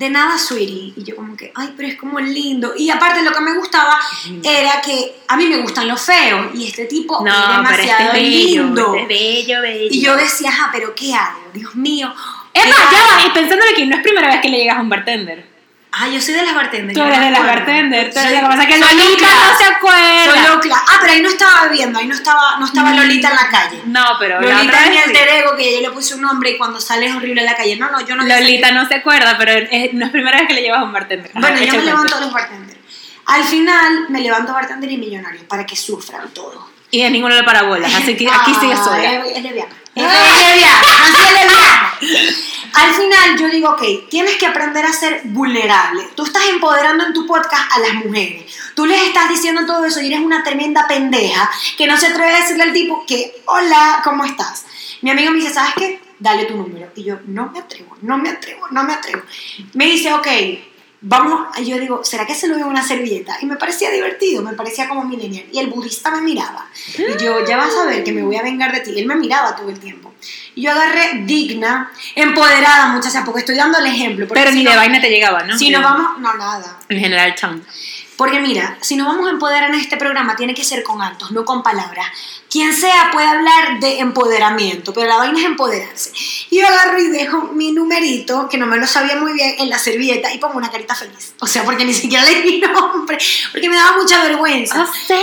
De 0.00 0.08
nada, 0.08 0.38
sweetie. 0.38 0.94
Y 0.96 1.04
yo 1.04 1.14
como 1.14 1.36
que, 1.36 1.52
ay, 1.54 1.74
pero 1.76 1.86
es 1.86 1.96
como 1.98 2.18
lindo. 2.20 2.72
Y 2.74 2.88
aparte 2.88 3.22
lo 3.22 3.32
que 3.32 3.40
me 3.40 3.52
gustaba 3.52 4.00
era 4.42 4.80
que 4.80 5.20
a 5.28 5.36
mí 5.36 5.44
me 5.46 5.58
gustan 5.58 5.86
los 5.88 6.00
feos. 6.00 6.54
Y 6.54 6.68
este 6.68 6.86
tipo 6.86 7.18
es 7.18 7.30
No, 7.30 7.38
pero 7.68 7.82
este 7.82 7.92
demasiado 7.92 8.06
es 8.06 8.12
bello. 8.14 8.62
lindo. 8.62 8.94
Este 8.94 9.02
es 9.02 9.08
bello, 9.08 9.60
bello. 9.60 9.88
Y 9.90 10.00
yo 10.00 10.16
decía, 10.16 10.48
ajá, 10.48 10.70
pero 10.72 10.94
¿qué 10.94 11.12
hago? 11.12 11.42
Dios 11.52 11.74
mío. 11.74 12.10
Es 12.54 12.62
¿qué 12.64 12.70
más, 12.70 12.90
ya 12.90 13.26
y 13.26 13.30
pensándole 13.30 13.74
que 13.74 13.84
no 13.84 13.96
es 13.96 14.02
primera 14.02 14.28
vez 14.28 14.40
que 14.40 14.48
le 14.48 14.56
llegas 14.56 14.78
a 14.78 14.80
un 14.80 14.88
bartender. 14.88 15.49
Ah, 15.92 16.08
yo 16.08 16.20
soy 16.20 16.34
de 16.34 16.42
las 16.44 16.54
bartenders. 16.54 16.96
Tú 16.98 17.04
eres 17.04 17.18
de 17.20 17.30
las 17.32 17.44
bartenders. 17.44 18.14
Soy- 18.14 18.24
Lo 18.34 18.40
que 18.40 18.46
pasa 18.46 18.62
es 18.62 18.68
que 18.68 18.78
Lolita 18.78 19.26
no 19.26 19.58
se 19.58 19.64
acuerda. 19.64 20.24
Soy 20.24 20.38
Locla. 20.54 20.76
Ah, 20.88 20.98
pero 21.00 21.12
ahí 21.12 21.20
no 21.20 21.28
estaba 21.28 21.64
bebiendo, 21.66 21.98
ahí 21.98 22.06
no 22.06 22.14
estaba, 22.14 22.56
no 22.58 22.64
estaba 22.66 22.92
Lolita 22.92 23.28
en 23.30 23.34
la 23.34 23.48
calle. 23.50 23.82
No, 23.86 24.04
pero 24.20 24.40
Lolita 24.40 24.84
es 24.84 24.90
mi 24.90 24.98
alter 24.98 25.28
ego 25.28 25.56
que 25.56 25.74
yo 25.74 25.80
le 25.80 25.90
puse 25.90 26.14
un 26.14 26.20
nombre 26.22 26.50
y 26.50 26.56
cuando 26.58 26.80
sale 26.80 27.06
es 27.06 27.14
horrible 27.14 27.40
en 27.40 27.46
la 27.46 27.56
calle. 27.56 27.76
No, 27.76 27.90
no, 27.90 28.00
yo 28.06 28.14
no 28.14 28.22
Lolita 28.22 28.68
salir. 28.68 28.82
no 28.82 28.88
se 28.88 28.94
acuerda, 28.94 29.36
pero 29.36 29.52
es- 29.52 29.92
no 29.94 30.04
es 30.06 30.12
primera 30.12 30.38
vez 30.38 30.46
que 30.46 30.54
le 30.54 30.62
llevas 30.62 30.80
a 30.80 30.84
un 30.84 30.92
bartender. 30.92 31.30
Ajá, 31.34 31.40
Bueno, 31.40 31.60
yo 31.60 31.72
me 31.72 31.78
el 31.80 31.86
levanto 31.86 32.16
a 32.16 32.20
los 32.20 32.32
bartenders. 32.32 32.78
Al 33.26 33.44
final 33.44 34.06
me 34.08 34.20
levanto 34.20 34.52
bartender 34.52 34.90
y 34.90 34.96
millonario 34.96 35.46
para 35.48 35.66
que 35.66 35.74
sufran 35.76 36.28
todos. 36.30 36.64
Y 36.90 37.02
a 37.02 37.10
ninguno 37.10 37.34
le 37.34 37.44
para 37.44 37.62
bolas, 37.64 37.94
así 37.94 38.16
que 38.16 38.28
aquí 38.28 38.52
sigue 38.60 38.72
Ah, 38.74 38.84
sola. 38.84 39.12
Es, 39.26 39.36
es 39.36 39.42
lesbiana. 39.42 39.74
Es 39.94 40.02
lesbiana. 40.02 40.80
Así 41.04 41.16
es 41.16 41.32
lesbiana. 41.34 41.94
Al 42.72 42.94
final 42.94 43.38
yo 43.38 43.48
digo, 43.48 43.70
ok, 43.70 44.08
tienes 44.08 44.36
que 44.36 44.46
aprender 44.46 44.84
a 44.84 44.92
ser 44.92 45.22
vulnerable. 45.24 46.04
Tú 46.14 46.24
estás 46.24 46.44
empoderando 46.48 47.04
en 47.04 47.12
tu 47.12 47.26
podcast 47.26 47.70
a 47.72 47.80
las 47.80 47.94
mujeres. 47.94 48.44
Tú 48.74 48.86
les 48.86 49.02
estás 49.02 49.28
diciendo 49.28 49.66
todo 49.66 49.84
eso 49.84 50.00
y 50.00 50.06
eres 50.06 50.20
una 50.20 50.44
tremenda 50.44 50.86
pendeja 50.86 51.50
que 51.76 51.86
no 51.86 51.96
se 51.96 52.06
atreve 52.06 52.32
a 52.32 52.40
decirle 52.40 52.62
al 52.62 52.72
tipo 52.72 53.04
que, 53.06 53.42
hola, 53.46 54.00
¿cómo 54.04 54.24
estás? 54.24 54.64
Mi 55.02 55.10
amigo 55.10 55.32
me 55.32 55.38
dice, 55.38 55.52
¿sabes 55.52 55.74
qué? 55.76 56.00
Dale 56.20 56.44
tu 56.44 56.56
número. 56.56 56.88
Y 56.94 57.02
yo, 57.04 57.16
no 57.26 57.50
me 57.50 57.58
atrevo, 57.58 57.96
no 58.02 58.18
me 58.18 58.30
atrevo, 58.30 58.68
no 58.70 58.84
me 58.84 58.92
atrevo. 58.92 59.22
Me 59.74 59.86
dice, 59.86 60.12
ok, 60.12 60.28
vamos, 61.02 61.56
y 61.58 61.64
yo 61.64 61.78
digo, 61.78 62.04
¿será 62.04 62.26
que 62.26 62.34
se 62.34 62.46
lo 62.48 62.56
veo 62.56 62.66
una 62.66 62.86
servilleta? 62.86 63.36
Y 63.40 63.46
me 63.46 63.56
parecía 63.56 63.90
divertido, 63.90 64.42
me 64.42 64.52
parecía 64.52 64.88
como 64.88 65.04
millennial. 65.04 65.44
Y 65.52 65.58
el 65.58 65.68
budista 65.68 66.10
me 66.10 66.20
miraba. 66.20 66.66
Y 66.98 67.22
yo, 67.22 67.44
ya 67.46 67.56
vas 67.56 67.74
a 67.74 67.86
ver 67.86 68.04
que 68.04 68.12
me 68.12 68.22
voy 68.22 68.36
a 68.36 68.42
vengar 68.42 68.72
de 68.72 68.80
ti. 68.80 68.90
Y 68.94 69.00
él 69.00 69.06
me 69.06 69.14
miraba 69.16 69.56
todo 69.56 69.68
el 69.70 69.78
tiempo. 69.80 70.12
Y 70.54 70.62
yo 70.62 70.72
agarré 70.72 71.22
digna, 71.24 71.90
empoderada, 72.14 72.88
muchacha, 72.88 73.24
porque 73.24 73.40
estoy 73.40 73.56
dando 73.56 73.78
el 73.78 73.86
ejemplo. 73.86 74.26
Pero 74.28 74.50
si 74.50 74.58
ni 74.58 74.64
no- 74.64 74.70
de 74.72 74.76
vaina 74.76 75.00
te 75.00 75.08
llegaba, 75.08 75.42
¿no? 75.44 75.56
Si 75.56 75.70
nos 75.70 75.82
vamos, 75.82 76.18
no, 76.20 76.34
nada. 76.34 76.78
En 76.88 76.98
general, 77.00 77.34
Chang. 77.34 77.62
Porque 78.20 78.38
mira, 78.38 78.76
si 78.82 78.96
nos 78.96 79.06
vamos 79.06 79.26
a 79.28 79.30
empoderar 79.30 79.70
en 79.72 79.80
este 79.80 79.96
programa, 79.96 80.36
tiene 80.36 80.52
que 80.52 80.62
ser 80.62 80.82
con 80.82 81.00
actos, 81.00 81.30
no 81.30 81.42
con 81.46 81.62
palabras. 81.62 82.06
Quien 82.50 82.76
sea 82.76 83.08
puede 83.10 83.26
hablar 83.26 83.80
de 83.80 83.98
empoderamiento, 84.00 84.92
pero 84.92 85.06
la 85.06 85.16
vaina 85.16 85.38
es 85.38 85.46
empoderarse. 85.46 86.12
Y 86.50 86.60
yo 86.60 86.66
agarro 86.68 87.00
y 87.00 87.08
dejo 87.08 87.40
mi 87.54 87.72
numerito, 87.72 88.46
que 88.50 88.58
no 88.58 88.66
me 88.66 88.76
lo 88.76 88.86
sabía 88.86 89.16
muy 89.16 89.32
bien, 89.32 89.54
en 89.56 89.70
la 89.70 89.78
servilleta 89.78 90.30
y 90.34 90.36
pongo 90.38 90.58
una 90.58 90.70
carita 90.70 90.94
feliz. 90.94 91.32
O 91.40 91.46
sea, 91.46 91.64
porque 91.64 91.86
ni 91.86 91.94
siquiera 91.94 92.22
le 92.24 92.42
di 92.42 92.60
nombre, 92.60 93.16
porque 93.52 93.70
me 93.70 93.76
daba 93.76 93.96
mucha 93.96 94.22
vergüenza. 94.22 94.82
O 94.82 94.86
sea, 95.06 95.16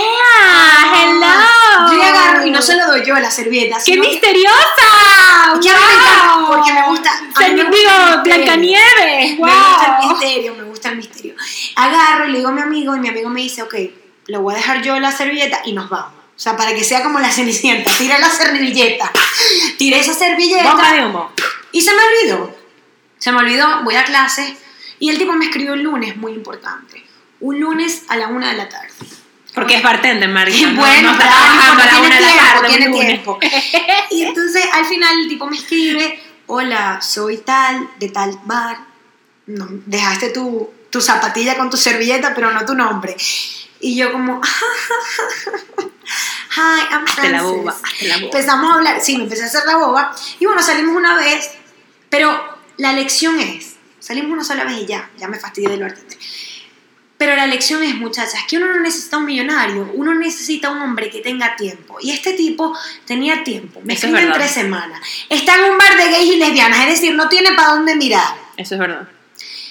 hello. 0.96 1.92
Yo 1.92 2.02
agarro 2.02 2.46
y 2.46 2.50
no 2.50 2.60
se 2.60 2.74
lo 2.76 2.84
doy 2.88 3.04
yo 3.06 3.14
a 3.14 3.20
la 3.20 3.30
servilleta. 3.30 3.76
¡Qué 3.86 3.96
misteriosa! 3.96 5.60
Que 5.62 5.68
¡Wow! 5.68 6.48
porque 6.48 6.72
me 6.72 6.82
gusta- 6.88 7.12
Se 7.38 7.50
me 7.54 7.62
gusta. 7.64 8.22
Blancanieves. 8.24 9.38
Me 9.38 9.52
gusta 9.52 9.86
el 9.86 9.92
¡Wow! 10.08 10.08
misterio, 10.18 10.54
me 10.56 10.64
gusta 10.64 10.88
el 10.88 10.96
misterio. 10.96 11.34
Agarro 11.76 12.26
y 12.28 12.32
le 12.32 12.38
digo 12.38 12.48
a 12.48 12.52
mi 12.52 12.60
amigo 12.62 12.87
y 12.96 13.00
mi 13.00 13.08
amigo 13.08 13.28
me 13.30 13.40
dice, 13.40 13.62
ok, 13.62 13.74
lo 14.28 14.42
voy 14.42 14.54
a 14.54 14.58
dejar 14.58 14.82
yo 14.82 14.98
la 15.00 15.12
servilleta 15.12 15.60
y 15.64 15.72
nos 15.72 15.88
vamos. 15.88 16.12
O 16.36 16.40
sea, 16.40 16.56
para 16.56 16.72
que 16.74 16.84
sea 16.84 17.02
como 17.02 17.18
la 17.18 17.30
cenicienta, 17.32 17.90
tira 17.98 18.18
la 18.18 18.30
servilleta. 18.30 19.10
Tiré 19.76 19.98
esa 19.98 20.14
servilleta 20.14 20.74
Bomba 20.74 21.32
y 21.72 21.80
se 21.80 21.90
me 21.92 21.98
olvidó. 22.02 22.56
Se 23.18 23.32
me 23.32 23.38
olvidó, 23.38 23.82
voy 23.82 23.96
a 23.96 24.04
clase 24.04 24.56
y 25.00 25.10
el 25.10 25.18
tipo 25.18 25.32
me 25.32 25.46
escribió 25.46 25.74
el 25.74 25.82
lunes, 25.82 26.16
muy 26.16 26.32
importante. 26.32 27.04
Un 27.40 27.58
lunes 27.60 28.02
a 28.08 28.16
la 28.16 28.28
una 28.28 28.50
de 28.50 28.56
la 28.56 28.68
tarde. 28.68 28.88
Porque 29.54 29.76
es 29.76 29.82
bartender, 29.82 30.28
Marisa. 30.28 30.70
no- 30.70 30.80
bueno, 30.80 31.12
no 31.12 31.18
está 31.18 31.24
pero 31.24 31.36
trabajando 31.36 31.82
a 31.82 31.86
la 31.86 32.00
tiene 32.00 32.16
tiempo, 32.18 32.42
tarde 32.60 32.68
tiene 32.68 32.90
tiempo. 33.06 33.38
Y 34.10 34.22
entonces 34.22 34.64
al 34.72 34.84
final 34.86 35.18
el 35.22 35.28
tipo 35.28 35.46
me 35.48 35.56
escribe, 35.56 36.22
hola, 36.46 37.00
soy 37.02 37.38
tal, 37.38 37.88
de 37.98 38.08
tal 38.10 38.38
bar. 38.44 38.78
No, 39.46 39.66
dejaste 39.86 40.28
tu, 40.30 40.70
tu 40.90 41.00
zapatilla 41.00 41.56
con 41.56 41.70
tu 41.70 41.76
servilleta, 41.76 42.34
pero 42.34 42.50
no 42.50 42.64
tu 42.64 42.74
nombre. 42.74 43.16
Y 43.80 43.96
yo 43.96 44.10
como, 44.12 44.40
hi, 46.56 46.80
I'm 46.90 47.04
Hazte 47.04 47.30
la 47.30 47.38
Frances". 47.38 47.42
boba, 47.42 47.76
la 48.02 48.16
boba. 48.16 48.24
Empezamos 48.26 48.70
a 48.70 48.74
hablar, 48.74 49.00
sí, 49.00 49.16
me 49.16 49.24
empecé 49.24 49.44
a 49.44 49.46
hacer 49.46 49.62
la 49.66 49.76
boba. 49.76 50.14
Y 50.40 50.46
bueno, 50.46 50.62
salimos 50.62 50.96
una 50.96 51.16
vez, 51.16 51.50
pero 52.08 52.58
la 52.76 52.92
lección 52.92 53.38
es, 53.38 53.76
salimos 54.00 54.32
una 54.32 54.44
sola 54.44 54.64
vez 54.64 54.78
y 54.78 54.86
ya, 54.86 55.10
ya 55.16 55.28
me 55.28 55.38
fastidié 55.38 55.70
del 55.70 55.80
bartender. 55.82 56.18
Pero 57.18 57.34
la 57.34 57.46
lección 57.48 57.82
es, 57.82 57.96
muchachas, 57.96 58.40
que 58.48 58.58
uno 58.58 58.68
no 58.68 58.78
necesita 58.78 59.18
un 59.18 59.24
millonario, 59.24 59.90
uno 59.92 60.14
necesita 60.14 60.70
un 60.70 60.80
hombre 60.80 61.10
que 61.10 61.20
tenga 61.20 61.56
tiempo. 61.56 61.98
Y 62.00 62.12
este 62.12 62.34
tipo 62.34 62.76
tenía 63.06 63.42
tiempo, 63.42 63.80
me 63.82 63.94
escribe 63.94 64.22
en 64.22 64.32
tres 64.32 64.52
semanas. 64.52 65.00
Está 65.28 65.56
en 65.56 65.72
un 65.72 65.78
bar 65.78 65.96
de 65.96 66.10
gays 66.10 66.34
y 66.34 66.36
lesbianas, 66.36 66.78
es 66.86 67.00
decir, 67.00 67.14
no 67.16 67.28
tiene 67.28 67.54
para 67.54 67.70
dónde 67.70 67.96
mirar. 67.96 68.36
Eso 68.56 68.74
es 68.76 68.80
verdad. 68.80 69.08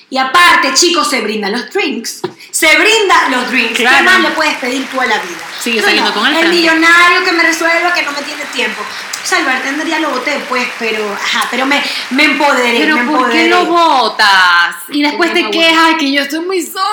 Y 0.09 0.17
aparte, 0.17 0.73
chicos, 0.73 1.09
se 1.09 1.19
brindan 1.21 1.51
los 1.51 1.69
drinks. 1.71 2.21
Se 2.51 2.67
brinda 2.77 3.27
los 3.29 3.51
drinks. 3.51 3.75
Claro. 3.77 3.97
¿Qué 3.97 4.03
más 4.03 4.19
le 4.21 4.29
puedes 4.31 4.55
pedir 4.55 4.87
tú 4.89 5.01
a 5.01 5.05
la 5.05 5.17
vida? 5.19 5.37
Sigue 5.61 5.81
saliendo 5.81 6.13
con 6.13 6.25
el 6.27 6.35
El 6.45 6.49
millonario 6.49 7.23
que 7.25 7.31
me 7.33 7.43
resuelva 7.43 7.93
que 7.93 8.03
no 8.03 8.11
me 8.13 8.21
tiene 8.21 8.43
tiempo. 8.53 8.81
Bartender 9.45 9.85
ya 9.85 9.99
lo 9.99 10.11
voté, 10.11 10.41
pues, 10.47 10.65
pero, 10.79 11.05
ajá, 11.13 11.49
pero 11.51 11.65
me, 11.65 11.83
me 12.11 12.23
empoderé, 12.23 12.79
Pero 12.79 12.95
me 12.95 13.03
¿por 13.11 13.29
qué 13.29 13.41
empoderé. 13.45 13.49
lo 13.49 13.65
votas? 13.65 14.75
Y 14.87 15.03
después 15.03 15.33
te 15.33 15.43
no 15.43 15.51
quejas 15.51 15.95
que 15.99 16.13
yo 16.13 16.21
estoy 16.21 16.39
muy 16.45 16.61
sola. 16.65 16.83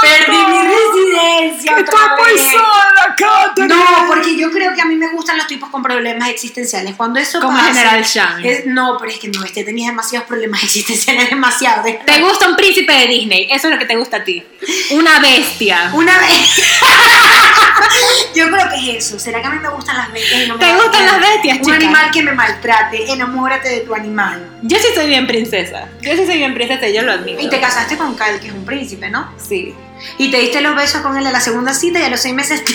Perdí 0.00 0.36
mi 0.36 0.58
residencia. 0.62 1.72
otra 1.72 2.16
vez. 2.24 2.40
sola, 2.52 3.16
Katherine. 3.16 3.74
No, 3.74 4.06
porque 4.06 4.36
yo 4.36 4.50
creo 4.52 4.72
que 4.74 4.80
a 4.80 4.84
mí 4.84 4.94
me 4.94 5.08
gustan 5.10 5.38
los 5.38 5.48
tipos 5.48 5.68
con 5.70 5.82
problemas 5.82 6.28
existenciales. 6.28 6.94
Cuando 6.96 7.18
eso 7.18 7.40
Como 7.40 7.58
pasa, 7.58 7.74
General 7.74 8.04
Shang. 8.04 8.44
es- 8.46 8.66
no, 8.66 8.96
pero 8.98 9.10
es 9.10 9.18
que 9.18 9.28
no, 9.28 9.44
este 9.44 9.64
tenía 9.64 9.90
demasiados 9.90 10.28
problemas 10.28 10.62
existenciales, 10.64 11.30
demasiado. 11.30 11.82
Te 12.20 12.28
gusta 12.28 12.48
un 12.48 12.56
príncipe 12.56 12.92
de 12.92 13.06
Disney, 13.06 13.48
eso 13.50 13.68
es 13.68 13.72
lo 13.72 13.78
que 13.78 13.86
te 13.86 13.96
gusta 13.96 14.18
a 14.18 14.24
ti. 14.24 14.42
Una 14.90 15.20
bestia. 15.20 15.90
Una 15.94 16.18
vez. 16.18 16.60
Yo 18.34 18.50
creo 18.50 18.68
que 18.68 18.96
es 18.96 19.06
eso. 19.06 19.18
¿Será 19.18 19.40
que 19.40 19.46
a 19.46 19.50
mí 19.50 19.58
me 19.58 19.70
gustan 19.70 19.96
las 19.96 20.12
bestias? 20.12 20.42
y 20.44 20.48
no 20.48 20.56
me 20.58 20.64
¿Te 20.64 20.74
gustan 20.74 21.06
las 21.06 21.18
bestias, 21.20 21.58
Un 21.58 21.64
chica? 21.64 21.76
animal 21.76 22.10
que 22.12 22.22
me 22.22 22.32
maltrate. 22.32 23.10
Enamórate 23.12 23.68
de 23.70 23.80
tu 23.80 23.94
animal. 23.94 24.46
Yo 24.62 24.76
sí 24.78 24.88
soy 24.94 25.06
bien 25.06 25.26
princesa. 25.26 25.88
Yo 26.02 26.12
sí 26.14 26.26
soy 26.26 26.36
bien 26.36 26.52
princesa, 26.54 26.88
yo 26.88 27.02
lo 27.02 27.12
admito. 27.12 27.40
Y 27.40 27.48
te 27.48 27.58
casaste 27.58 27.96
con 27.96 28.14
Kyle, 28.16 28.38
que 28.40 28.48
es 28.48 28.52
un 28.52 28.64
príncipe, 28.66 29.08
¿no? 29.08 29.32
Sí. 29.38 29.74
Y 30.18 30.30
te 30.30 30.38
diste 30.38 30.60
los 30.60 30.74
besos 30.74 31.00
con 31.02 31.16
él 31.16 31.26
a 31.26 31.30
la 31.30 31.40
segunda 31.40 31.74
cita 31.74 32.00
y 32.00 32.04
a 32.04 32.10
los 32.10 32.20
seis 32.20 32.34
meses 32.34 32.64
te, 32.64 32.72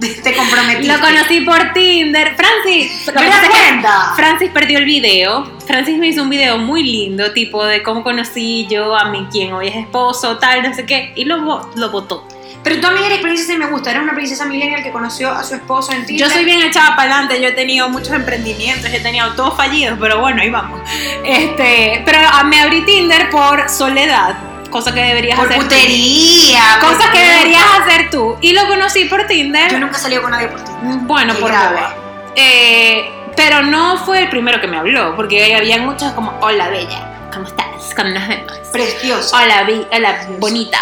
te, 0.00 0.22
te 0.22 0.36
comprometiste. 0.36 0.92
Lo 0.92 1.00
conocí 1.00 1.40
por 1.42 1.72
Tinder. 1.72 2.36
Francis, 2.36 3.06
lo 3.06 3.20
¿Me 3.20 3.28
das 3.28 3.48
cuenta? 3.48 4.12
Francis 4.16 4.50
perdió 4.50 4.78
el 4.78 4.84
video. 4.84 5.50
Francis 5.66 5.98
me 5.98 6.08
hizo 6.08 6.22
un 6.22 6.30
video 6.30 6.58
muy 6.58 6.82
lindo, 6.82 7.32
tipo 7.32 7.64
de 7.64 7.82
cómo 7.82 8.02
conocí 8.02 8.66
yo 8.70 8.96
a 8.96 9.10
mi 9.10 9.26
quien 9.26 9.52
hoy 9.52 9.68
es 9.68 9.76
esposo, 9.76 10.38
tal, 10.38 10.62
no 10.62 10.74
sé 10.74 10.86
qué, 10.86 11.12
y 11.14 11.24
lo, 11.24 11.70
lo 11.74 11.90
botó. 11.90 12.26
Pero 12.64 12.80
tú 12.80 12.88
a 12.88 12.90
mí 12.90 13.00
eres 13.04 13.20
princesa 13.20 13.52
y 13.52 13.56
me 13.56 13.66
gusta. 13.66 13.90
Eres 13.90 14.02
una 14.02 14.14
princesa 14.14 14.44
millennial 14.44 14.82
que 14.82 14.90
conoció 14.90 15.30
a 15.30 15.44
su 15.44 15.54
esposo 15.54 15.92
en 15.92 16.04
Tinder. 16.04 16.26
Yo 16.26 16.32
soy 16.32 16.44
bien 16.44 16.60
echada 16.60 16.96
para 16.96 17.14
adelante, 17.14 17.40
yo 17.40 17.48
he 17.48 17.52
tenido 17.52 17.88
muchos 17.88 18.12
emprendimientos, 18.12 18.92
he 18.92 19.00
tenido 19.00 19.32
todos 19.34 19.56
fallidos, 19.56 19.96
pero 20.00 20.20
bueno, 20.20 20.42
ahí 20.42 20.50
vamos. 20.50 20.80
Este, 21.24 22.02
pero 22.04 22.18
me 22.46 22.60
abrí 22.60 22.84
Tinder 22.84 23.30
por 23.30 23.70
soledad, 23.70 24.36
cosa 24.70 24.92
que 24.94 25.00
deberías 25.02 25.38
Por 25.38 25.46
hacer. 25.48 25.58
tú. 25.58 25.64
putería. 25.64 26.78
por 26.80 26.96
Cosa 26.96 27.12
que 27.12 27.18
deberías 27.18 27.64
hacer 27.80 28.10
tú. 28.10 28.36
Y 28.40 28.52
lo 28.52 28.66
conocí 28.68 29.04
por 29.06 29.26
Tinder. 29.26 29.70
Yo 29.72 29.78
nunca 29.78 29.96
he 29.96 30.00
salido 30.00 30.22
con 30.22 30.30
nadie 30.30 30.48
por 30.48 30.62
Tinder. 30.64 30.98
Bueno, 31.02 31.34
Qué 31.34 31.40
por 31.40 31.50
boba. 31.50 31.94
Eh, 32.36 33.10
pero 33.36 33.62
no 33.62 33.98
fue 34.04 34.20
el 34.20 34.28
primero 34.30 34.60
que 34.60 34.66
me 34.66 34.76
habló, 34.78 35.14
porque 35.16 35.54
había 35.54 35.78
muchos 35.78 36.12
como, 36.12 36.36
hola 36.40 36.68
bella, 36.68 37.28
¿cómo 37.32 37.46
estás? 37.46 37.66
¿Cómo 37.96 38.08
nos 38.10 38.26
vemos? 38.28 38.52
Precioso. 38.72 39.36
Hola, 39.36 39.62
vi- 39.64 39.86
hola 39.92 40.26
bonita, 40.38 40.78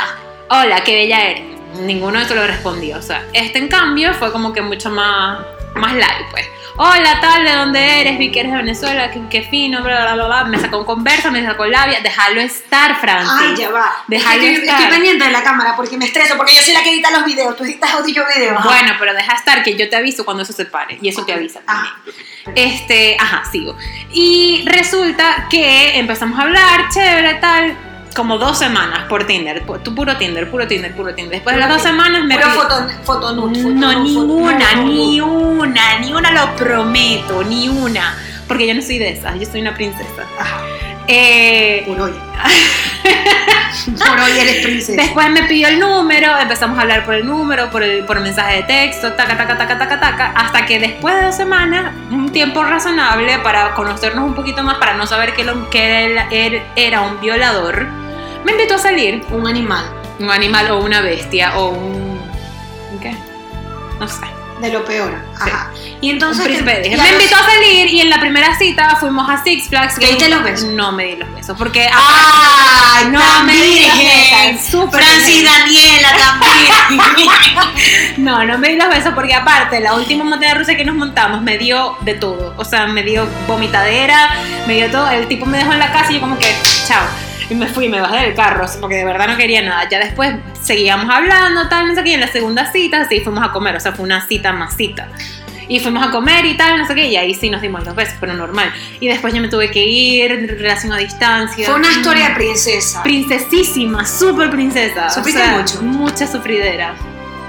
hola, 0.49 0.83
qué 0.85 0.95
bella 0.95 1.21
eres. 1.23 1.43
Ninguno 1.81 2.19
de 2.19 2.25
eso 2.25 2.35
lo 2.35 2.47
respondió. 2.47 2.97
O 2.99 3.03
sea, 3.03 3.25
este 3.35 3.59
en 3.59 3.69
cambio 3.69 4.15
fue 4.15 4.33
como 4.33 4.53
que 4.53 4.63
mucho 4.63 4.91
más, 4.91 5.39
más 5.75 5.93
light, 5.95 6.31
pues. 6.31 6.47
Hola, 6.79 7.21
tal, 7.23 7.43
¿de 7.43 7.53
dónde 7.53 8.01
eres? 8.03 8.19
Vi 8.19 8.31
que 8.31 8.41
eres 8.41 8.53
de 8.53 8.59
Venezuela, 8.59 9.11
qué, 9.11 9.23
qué 9.31 9.43
fino, 9.43 9.83
bla, 9.83 10.03
bla, 10.03 10.15
bla, 10.15 10.27
bla. 10.27 10.45
Me 10.45 10.59
sacó 10.59 10.85
conversa, 10.85 11.31
me 11.31 11.43
sacó 11.43 11.65
labia. 11.65 12.01
Déjalo 12.01 12.39
estar, 12.43 13.01
Francis. 13.01 13.33
Ay, 13.35 13.57
ya 13.57 13.71
va. 13.71 13.97
Déjalo 14.07 14.43
estoy, 14.43 14.55
estar. 14.67 14.83
estoy 14.83 14.95
pendiente 14.95 15.25
de 15.25 15.31
la 15.31 15.43
cámara 15.43 15.75
porque 15.75 15.97
me 15.97 16.05
estreso, 16.05 16.37
porque 16.37 16.55
yo 16.55 16.61
soy 16.61 16.75
la 16.75 16.83
que 16.83 16.91
edita 16.91 17.11
los 17.13 17.25
videos, 17.25 17.57
tú 17.57 17.65
editas 17.65 17.95
audio 17.95 18.25
video. 18.35 18.59
Ajá. 18.59 18.69
Bueno, 18.69 18.93
pero 18.99 19.15
deja 19.15 19.35
estar 19.35 19.63
que 19.63 19.75
yo 19.75 19.89
te 19.89 19.97
aviso 19.97 20.27
cuando 20.27 20.43
eso 20.43 20.53
se 20.53 20.67
pare 20.67 20.99
y 21.01 21.09
eso 21.09 21.25
te 21.25 21.33
avisa 21.33 21.61
también. 21.61 21.95
Ajá. 21.95 22.03
Este, 22.55 23.17
ajá, 23.19 23.45
sigo. 23.51 23.75
Y 24.13 24.63
resulta 24.67 25.47
que 25.49 25.99
empezamos 25.99 26.39
a 26.39 26.43
hablar, 26.43 26.91
chévere, 26.93 27.35
tal, 27.37 27.75
como 28.17 28.39
dos 28.39 28.59
semanas 28.59 29.05
por 29.09 29.27
Tinder, 29.27 29.65
tu 29.85 29.95
puro 29.95 30.17
Tinder, 30.17 30.51
puro 30.51 30.67
Tinder, 30.67 30.93
puro 30.97 31.15
Tinder. 31.15 31.35
Después 31.35 31.55
de 31.55 31.61
las 31.61 31.69
dos 31.69 31.83
semanas 31.83 32.25
me 32.25 32.35
Pero 32.35 32.51
foto, 32.51 32.89
foto 33.05 33.33
no, 33.33 33.47
nude, 33.47 33.63
ni 34.01 34.17
una, 34.17 34.75
ni 34.83 35.21
una, 35.21 35.99
ni 36.01 36.13
una 36.13 36.33
lo 36.33 36.57
prometo, 36.57 37.45
ni 37.45 37.69
una. 37.69 38.17
Porque 38.49 38.67
yo 38.67 38.75
no 38.75 38.83
soy 38.83 38.99
de 38.99 39.11
esas, 39.11 39.39
yo 39.39 39.47
soy 39.47 39.61
una 39.61 39.75
princesa. 39.75 40.25
Ajá. 40.39 40.63
Eh, 41.09 41.85
Por 41.87 42.01
hoy. 42.01 42.13
Por 43.99 44.21
hoy 44.21 44.39
eres 44.39 44.65
princesa. 44.65 45.03
Después 45.03 45.31
me 45.31 45.43
pidió 45.45 45.69
el 45.69 45.79
número, 45.79 46.39
empezamos 46.39 46.79
a 46.79 46.83
hablar 46.83 47.05
por 47.05 47.15
el 47.15 47.27
número, 47.27 47.71
por 47.71 47.83
el, 47.83 48.05
por 48.05 48.21
mensaje 48.21 48.57
de 48.57 48.63
texto, 48.63 49.13
taca, 49.13 49.37
taca, 49.37 49.57
taca, 49.59 49.79
taca, 49.79 50.01
taca, 50.01 50.33
hasta 50.35 50.65
que 50.65 50.79
después 50.79 51.15
de 51.15 51.27
dos 51.27 51.37
semanas, 51.37 51.93
un 52.11 52.33
tiempo 52.33 52.65
razonable 52.65 53.39
para 53.41 53.75
conocernos 53.75 54.25
un 54.25 54.35
poquito 54.35 54.63
más, 54.63 54.79
para 54.79 54.95
no 54.95 55.07
saber 55.07 55.35
que, 55.35 55.45
lo, 55.45 55.69
que 55.71 56.07
él, 56.07 56.19
él 56.31 56.63
era 56.75 57.03
un 57.03 57.21
violador, 57.21 57.87
me 58.47 58.53
invitó 58.53 58.77
a 58.77 58.79
salir, 58.79 59.23
Un 59.31 59.47
animal. 59.47 59.85
un 60.19 60.31
animal 60.31 60.71
o 60.71 60.79
una 60.79 61.01
bestia 61.03 61.59
o 61.59 61.69
un... 61.71 62.19
¿un 62.93 62.99
¿qué? 63.01 63.15
No 64.01 64.09
sé. 64.09 64.25
De 64.61 64.71
lo 64.73 64.83
peor. 64.87 65.15
Ajá. 65.39 65.71
Y 66.01 66.09
Un 66.09 66.15
entonces. 66.15 66.45
príncipe 66.47 66.71
de 66.71 66.83
¿qué- 66.83 66.89
Disney. 66.89 66.97
ya 66.97 67.03
Me 67.05 67.13
los- 67.13 67.23
invitó 67.23 67.37
a 67.43 67.45
salir 67.47 67.89
y 67.93 68.01
en 68.01 68.09
la 68.09 68.19
primera 68.21 68.57
cita 68.59 68.97
fuimos 68.99 69.29
a 69.29 69.43
Six 69.45 69.69
Flags. 69.69 69.99
¿Le 69.99 70.07
diste 70.09 70.31
los 70.31 70.43
besos? 70.43 70.69
No 70.71 70.93
me 70.93 71.05
di 71.05 71.17
los 71.17 71.31
besos 71.35 71.59
porque... 71.59 71.87
¡Ay, 71.93 73.09
No, 73.11 73.43
me 73.45 73.53
virgen! 73.53 74.53
neta, 74.53 74.63
súper 74.71 75.03
Francis. 75.05 75.45
Daniela 75.45 76.09
también. 76.17 77.01
No, 78.17 78.45
no 78.45 78.57
me 78.59 78.69
di 78.71 78.77
los 78.77 78.89
besos 78.89 79.13
porque 79.15 79.35
aparte 79.35 79.79
la 79.81 79.93
última 79.95 80.25
montaña 80.25 80.55
rusa 80.55 80.75
que 80.75 80.85
nos 80.87 80.95
montamos 80.97 81.43
me 81.43 81.59
dio 81.59 81.97
de 82.01 82.15
todo. 82.15 82.55
O 82.57 82.65
sea, 82.65 82.87
me 82.87 83.03
dio 83.03 83.29
vomitadera, 83.47 84.31
me 84.67 84.75
dio 84.77 84.91
todo. 84.91 85.11
El 85.11 85.27
tipo 85.29 85.45
me 85.45 85.59
dejó 85.59 85.73
en 85.75 85.81
la 85.81 85.93
casa 85.93 86.11
y 86.13 86.15
yo 86.15 86.21
como 86.23 86.39
que, 86.39 86.47
chao. 86.89 87.05
Y 87.49 87.55
me 87.55 87.67
fui, 87.67 87.89
me 87.89 88.01
bajé 88.01 88.27
del 88.27 88.35
carro, 88.35 88.67
porque 88.81 88.97
de 88.97 89.05
verdad 89.05 89.29
no 89.29 89.37
quería 89.37 89.63
nada. 89.63 89.89
Ya 89.89 90.01
después 90.01 90.35
seguíamos 90.61 91.09
hablando, 91.09 91.69
tal, 91.69 91.87
no 91.87 91.95
sé 91.95 92.03
qué. 92.03 92.11
Y 92.11 92.15
en 92.15 92.21
la 92.21 92.29
segunda 92.29 92.71
cita 92.73 93.09
sí 93.09 93.21
fuimos 93.21 93.45
a 93.45 93.53
comer, 93.53 93.77
o 93.77 93.81
sea, 93.81 93.93
fue 93.93 94.05
una 94.05 94.27
cita 94.27 94.53
más 94.53 94.77
cita. 94.77 95.09
Y 95.69 95.81
fuimos 95.81 96.07
a 96.07 96.11
comer 96.11 96.45
y 96.45 96.57
tal, 96.57 96.79
no 96.79 96.87
sé 96.87 96.95
qué, 96.95 97.07
y 97.07 97.17
ahí 97.17 97.35
sí 97.35 97.51
nos 97.51 97.61
dimos 97.61 97.85
los 97.85 97.95
besos, 97.95 98.15
pero 98.21 98.35
normal. 98.35 98.73
Y 99.01 99.09
después 99.09 99.35
yo 99.35 99.41
me 99.41 99.49
tuve 99.49 99.71
que 99.71 99.85
ir, 99.85 100.31
relación 100.59 100.93
a 100.93 100.99
distancia. 100.99 101.67
Fue 101.67 101.75
una 101.75 101.91
historia 101.91 102.29
de 102.29 102.35
princesa. 102.35 103.03
Princesísima, 103.03 104.07
súper 104.07 104.51
princesa. 104.51 105.11
¿Sufriste 105.11 105.41
o 105.41 105.45
sea, 105.45 105.59
mucho? 105.59 105.83
Mucha 105.83 106.27
sufridera. 106.27 106.95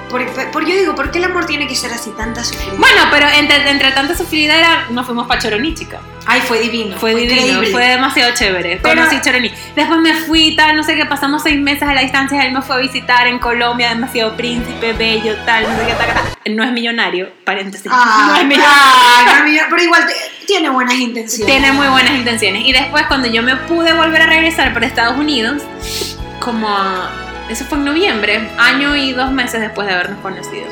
Por, 0.10 0.26
por- 0.52 0.66
yo 0.66 0.76
digo, 0.76 0.96
¿por 0.96 1.12
qué 1.12 1.18
el 1.20 1.26
amor 1.26 1.46
tiene 1.46 1.68
que 1.68 1.76
ser 1.76 1.92
así 1.92 2.12
tanta 2.12 2.44
sufrida? 2.44 2.74
Bueno, 2.78 3.02
pero 3.12 3.28
entre, 3.28 3.70
entre 3.70 3.92
tanta 3.92 4.16
sufridera 4.16 4.86
nos 4.90 5.06
fuimos 5.06 5.28
para 5.28 5.42
Choroní, 5.42 5.74
chica. 5.74 6.00
Ay, 6.26 6.42
fue 6.42 6.60
divino. 6.60 6.98
Fue 6.98 7.14
divino, 7.16 7.34
increíble. 7.42 7.72
fue 7.72 7.88
demasiado 7.88 8.34
chévere. 8.34 8.80
Pero- 8.82 8.96
Conocí 8.96 9.20
Choroní. 9.22 9.52
Después 9.76 10.00
me 10.00 10.14
fui, 10.14 10.56
tal, 10.56 10.76
no 10.78 10.84
sé 10.84 10.96
qué, 10.96 11.06
pasamos 11.06 11.44
seis 11.44 11.60
meses 11.60 11.84
a 11.84 11.94
la 11.94 12.02
distancia. 12.02 12.42
Él 12.46 12.54
me 12.54 12.62
fue 12.62 12.76
a 12.78 12.80
visitar 12.80 13.28
en 13.28 13.40
Colombia, 13.40 13.90
demasiado 13.90 14.36
príncipe, 14.38 14.94
bello, 14.94 15.36
tal, 15.46 15.64
no 15.64 15.70
sé 15.78 15.86
qué, 15.88 15.94
tal, 15.94 16.14
tal. 16.14 16.56
No 16.56 16.64
es 16.64 16.72
millonario, 16.72 17.30
paréntesis. 17.44 17.92
Ah, 17.94 18.28
no 18.30 18.36
es 18.38 18.46
millonario. 18.46 18.74
ah, 18.74 19.44
no 19.46 19.70
pero 19.70 19.84
igual 19.84 20.06
tiene 20.46 20.70
buenas 20.70 20.96
intenciones. 20.96 21.46
Tiene 21.54 21.72
muy 21.74 21.88
buenas 21.88 22.14
intenciones. 22.14 22.64
Y 22.66 22.72
después, 22.72 23.06
cuando 23.08 23.28
yo 23.28 23.44
me 23.44 23.56
pude 23.58 23.92
volver 23.94 24.22
a 24.22 24.28
regresar 24.28 24.74
para 24.74 24.86
Estados 24.86 25.18
Unidos, 25.18 25.64
como. 26.40 26.68
Eso 27.50 27.66
fue 27.66 27.78
en 27.78 27.86
noviembre, 27.86 28.50
año 28.58 28.96
y 28.96 29.14
dos 29.14 29.32
meses 29.32 29.62
después 29.62 29.88
de 29.88 29.94
habernos 29.94 30.20
conocido, 30.22 30.68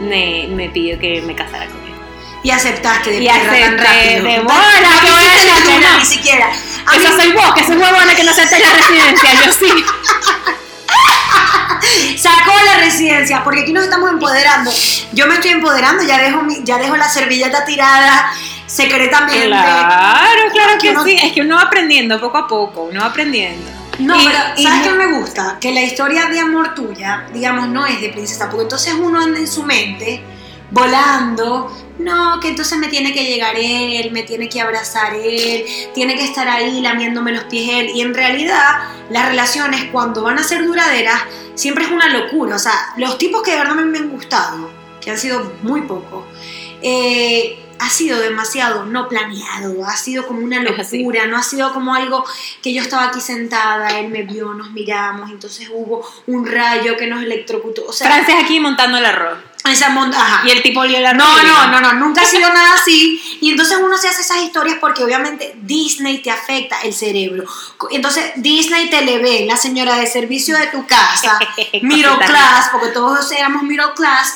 me, 0.00 0.46
me 0.50 0.68
pidió 0.68 0.98
que 0.98 1.22
me 1.22 1.34
casara 1.34 1.66
con 1.66 1.76
él. 1.76 1.94
Y 2.42 2.50
aceptaste 2.50 3.10
de 3.10 3.22
Y 3.22 3.26
tan 3.26 3.78
rápido. 3.78 4.22
de 4.24 4.40
bola, 4.40 4.80
no 4.82 5.00
que 5.00 5.10
voy 5.10 5.24
a 5.24 5.30
quisiste 5.30 5.46
decir 5.46 5.62
que 5.64 5.76
una, 5.78 5.90
no. 5.92 5.98
Ni 5.98 6.04
siquiera. 6.04 6.46
A 6.86 6.92
mí- 6.92 7.04
Eso 7.04 7.16
soy 7.16 7.32
vos, 7.32 7.54
que 7.54 7.64
soy 7.64 7.76
huevona 7.76 8.14
que 8.14 8.22
no 8.24 8.30
acepté 8.32 8.58
la 8.58 8.70
residencia. 8.72 9.34
Yo 9.46 9.52
sí. 9.52 9.84
Sacó 12.18 12.52
la 12.66 12.76
residencia, 12.80 13.42
porque 13.44 13.60
aquí 13.62 13.72
nos 13.72 13.84
estamos 13.84 14.10
empoderando. 14.10 14.70
Yo 15.12 15.26
me 15.26 15.34
estoy 15.34 15.52
empoderando, 15.52 16.02
ya 16.04 16.18
dejo, 16.18 16.42
mi- 16.42 16.62
ya 16.64 16.78
dejo 16.78 16.96
la 16.96 17.08
servilleta 17.08 17.64
tirada 17.64 18.30
secretamente. 18.74 19.46
Claro, 19.46 20.42
claro 20.52 20.78
que 20.80 20.94
sí. 21.04 21.18
Es 21.22 21.32
que 21.32 21.40
uno 21.42 21.56
va 21.56 21.62
aprendiendo 21.62 22.20
poco 22.20 22.38
a 22.38 22.48
poco, 22.48 22.82
uno 22.84 23.00
va 23.00 23.06
aprendiendo. 23.06 23.70
No, 24.00 24.20
Y- 24.20 24.26
pero 24.26 24.38
¿sabes 24.60 24.88
qué 24.88 24.90
me 24.90 25.06
gusta? 25.18 25.58
Que 25.60 25.72
la 25.72 25.82
historia 25.82 26.26
de 26.26 26.40
amor 26.40 26.74
tuya, 26.74 27.26
digamos, 27.32 27.68
no 27.68 27.86
es 27.86 28.00
de 28.00 28.08
princesa, 28.08 28.48
porque 28.50 28.64
entonces 28.64 28.94
uno 28.94 29.20
anda 29.20 29.38
en 29.38 29.46
su 29.46 29.62
mente 29.62 30.20
volando, 30.72 31.70
no, 32.00 32.40
que 32.40 32.48
entonces 32.48 32.76
me 32.78 32.88
tiene 32.88 33.12
que 33.12 33.22
llegar 33.24 33.54
él, 33.56 34.10
me 34.10 34.24
tiene 34.24 34.48
que 34.48 34.60
abrazar 34.60 35.14
él, 35.14 35.64
tiene 35.94 36.16
que 36.16 36.24
estar 36.24 36.48
ahí 36.48 36.80
lamiéndome 36.80 37.30
los 37.30 37.44
pies 37.44 37.68
él, 37.72 37.90
y 37.94 38.00
en 38.00 38.12
realidad 38.12 38.80
las 39.08 39.28
relaciones 39.28 39.84
cuando 39.92 40.22
van 40.22 40.36
a 40.38 40.42
ser 40.42 40.64
duraderas 40.66 41.20
siempre 41.54 41.84
es 41.84 41.92
una 41.92 42.08
locura, 42.08 42.56
o 42.56 42.58
sea, 42.58 42.72
los 42.96 43.16
tipos 43.18 43.42
que 43.42 43.52
de 43.52 43.58
verdad 43.58 43.74
me, 43.76 43.84
me 43.84 43.98
han 43.98 44.08
gustado, 44.08 44.68
que 45.00 45.12
han 45.12 45.18
sido 45.18 45.52
muy 45.62 45.82
pocos, 45.82 46.24
eh, 46.82 47.60
ha 47.84 47.90
sido 47.90 48.18
demasiado 48.18 48.86
no 48.86 49.08
planeado, 49.08 49.86
ha 49.86 49.96
sido 49.96 50.26
como 50.26 50.40
una 50.40 50.60
locura, 50.62 51.26
no 51.26 51.36
ha 51.36 51.42
sido 51.42 51.72
como 51.72 51.94
algo 51.94 52.24
que 52.62 52.72
yo 52.72 52.82
estaba 52.82 53.04
aquí 53.04 53.20
sentada, 53.20 53.98
él 53.98 54.08
me 54.08 54.22
vio, 54.22 54.54
nos 54.54 54.70
miramos, 54.70 55.30
entonces 55.30 55.68
hubo 55.72 56.06
un 56.26 56.46
rayo 56.46 56.96
que 56.96 57.06
nos 57.06 57.22
electrocutó, 57.22 57.84
o 57.86 57.92
sea, 57.92 58.08
Frances 58.08 58.36
aquí 58.42 58.58
montando 58.60 58.98
el 58.98 59.04
arroz. 59.04 59.38
esa 59.70 59.90
monta. 59.90 60.42
Y 60.44 60.50
el 60.50 60.62
tipo 60.62 60.84
el 60.84 61.04
arroz. 61.04 61.18
No, 61.18 61.42
no, 61.42 61.66
no, 61.68 61.80
no, 61.80 61.92
nunca 61.94 62.22
ha 62.22 62.26
sido 62.26 62.48
nada 62.52 62.74
así. 62.74 63.38
Y 63.40 63.50
entonces 63.50 63.78
uno 63.82 63.96
se 63.96 64.08
hace 64.08 64.20
esas 64.20 64.42
historias 64.42 64.76
porque 64.80 65.02
obviamente 65.02 65.54
Disney 65.62 66.22
te 66.22 66.30
afecta 66.30 66.80
el 66.82 66.92
cerebro. 66.92 67.44
Entonces 67.90 68.32
Disney 68.36 68.90
te 68.90 69.02
le 69.02 69.18
ve, 69.18 69.46
la 69.46 69.56
señora 69.56 69.96
de 69.96 70.06
servicio 70.06 70.56
de 70.56 70.66
tu 70.68 70.86
casa, 70.86 71.38
middle 71.82 72.18
class, 72.26 72.68
porque 72.72 72.88
todos 72.88 73.30
éramos 73.32 73.62
middle 73.62 73.92
class. 73.94 74.34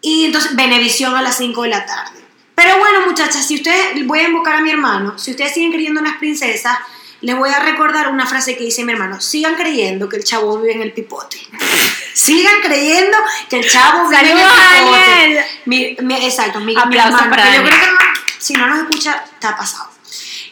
Y 0.00 0.26
entonces 0.26 0.56
Benevisión 0.56 1.14
a 1.14 1.22
las 1.22 1.36
5 1.36 1.62
de 1.62 1.68
la 1.68 1.86
tarde. 1.86 2.21
Pero 2.54 2.78
bueno, 2.78 3.06
muchachas, 3.06 3.46
si 3.46 3.56
ustedes, 3.56 4.06
voy 4.06 4.20
a 4.20 4.24
invocar 4.24 4.56
a 4.56 4.60
mi 4.60 4.70
hermano, 4.70 5.18
si 5.18 5.30
ustedes 5.32 5.52
siguen 5.54 5.72
creyendo 5.72 6.00
en 6.00 6.06
las 6.06 6.16
princesas, 6.18 6.76
les 7.22 7.36
voy 7.36 7.50
a 7.50 7.60
recordar 7.60 8.08
una 8.08 8.26
frase 8.26 8.56
que 8.56 8.64
dice 8.64 8.84
mi 8.84 8.92
hermano, 8.92 9.20
sigan 9.20 9.54
creyendo 9.54 10.08
que 10.08 10.16
el 10.16 10.24
chavo 10.24 10.58
vive 10.58 10.74
en 10.74 10.82
el 10.82 10.92
pipote. 10.92 11.38
Sigan 12.14 12.60
creyendo 12.62 13.16
que 13.48 13.60
el 13.60 13.70
chavo 13.70 14.06
vive 14.08 14.20
en 14.20 14.26
el 14.38 14.44
pipote. 14.44 15.00
Daniel. 15.00 15.44
Mi- 15.64 15.96
mi- 16.02 16.24
exacto, 16.26 16.60
mi, 16.60 16.74
mi 16.76 16.96
hermano, 16.98 17.30
para 17.30 17.44
que 17.50 17.56
yo 17.56 17.62
creo 17.64 17.80
que 17.80 17.86
no- 17.86 17.98
si 18.38 18.52
no 18.52 18.66
nos 18.66 18.78
escucha, 18.80 19.24
está 19.32 19.56
pasado. 19.56 19.88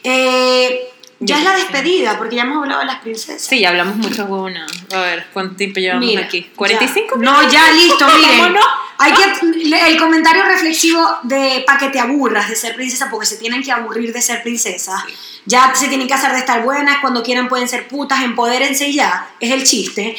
Eh, 0.03 0.89
ya 1.19 1.37
es 1.39 1.45
la 1.45 1.55
despedida, 1.57 2.17
porque 2.17 2.37
ya 2.37 2.43
hemos 2.43 2.63
hablado 2.63 2.81
de 2.81 2.87
las 2.87 3.01
princesas. 3.01 3.43
Sí, 3.47 3.61
ya 3.61 3.69
hablamos 3.69 3.97
mucho, 3.97 4.25
huevona. 4.25 4.67
A 4.95 5.01
ver, 5.01 5.27
¿cuánto 5.35 5.57
tiempo 5.57 5.81
llevamos 5.81 6.07
Mira, 6.07 6.25
aquí? 6.25 6.51
ya. 6.51 6.57
¿45? 6.57 7.17
No, 7.19 7.47
ya 7.51 7.71
listo, 7.73 8.07
miren. 8.17 8.39
¿Cómo 8.39 8.49
no? 8.51 8.61
Hay 9.03 9.15
que 9.15 9.87
el 9.89 9.97
comentario 9.97 10.45
reflexivo 10.45 11.03
de 11.23 11.65
para 11.67 11.79
que 11.79 11.89
te 11.89 11.99
aburras 11.99 12.51
de 12.51 12.55
ser 12.55 12.75
princesa, 12.75 13.09
porque 13.09 13.25
se 13.25 13.39
tienen 13.39 13.63
que 13.63 13.73
aburrir 13.73 14.13
de 14.13 14.21
ser 14.21 14.43
princesa. 14.43 15.07
Ya 15.47 15.75
se 15.75 15.89
tienen 15.89 16.07
que 16.07 16.13
hacer 16.13 16.33
de 16.33 16.41
estar 16.41 16.63
buenas, 16.63 16.99
cuando 17.01 17.23
quieran 17.23 17.49
pueden 17.49 17.67
ser 17.67 17.89
putas, 17.89 18.23
empodérense 18.23 18.89
y 18.89 18.97
ya, 18.97 19.31
es 19.41 19.53
el 19.53 19.65
chiste. 19.65 20.15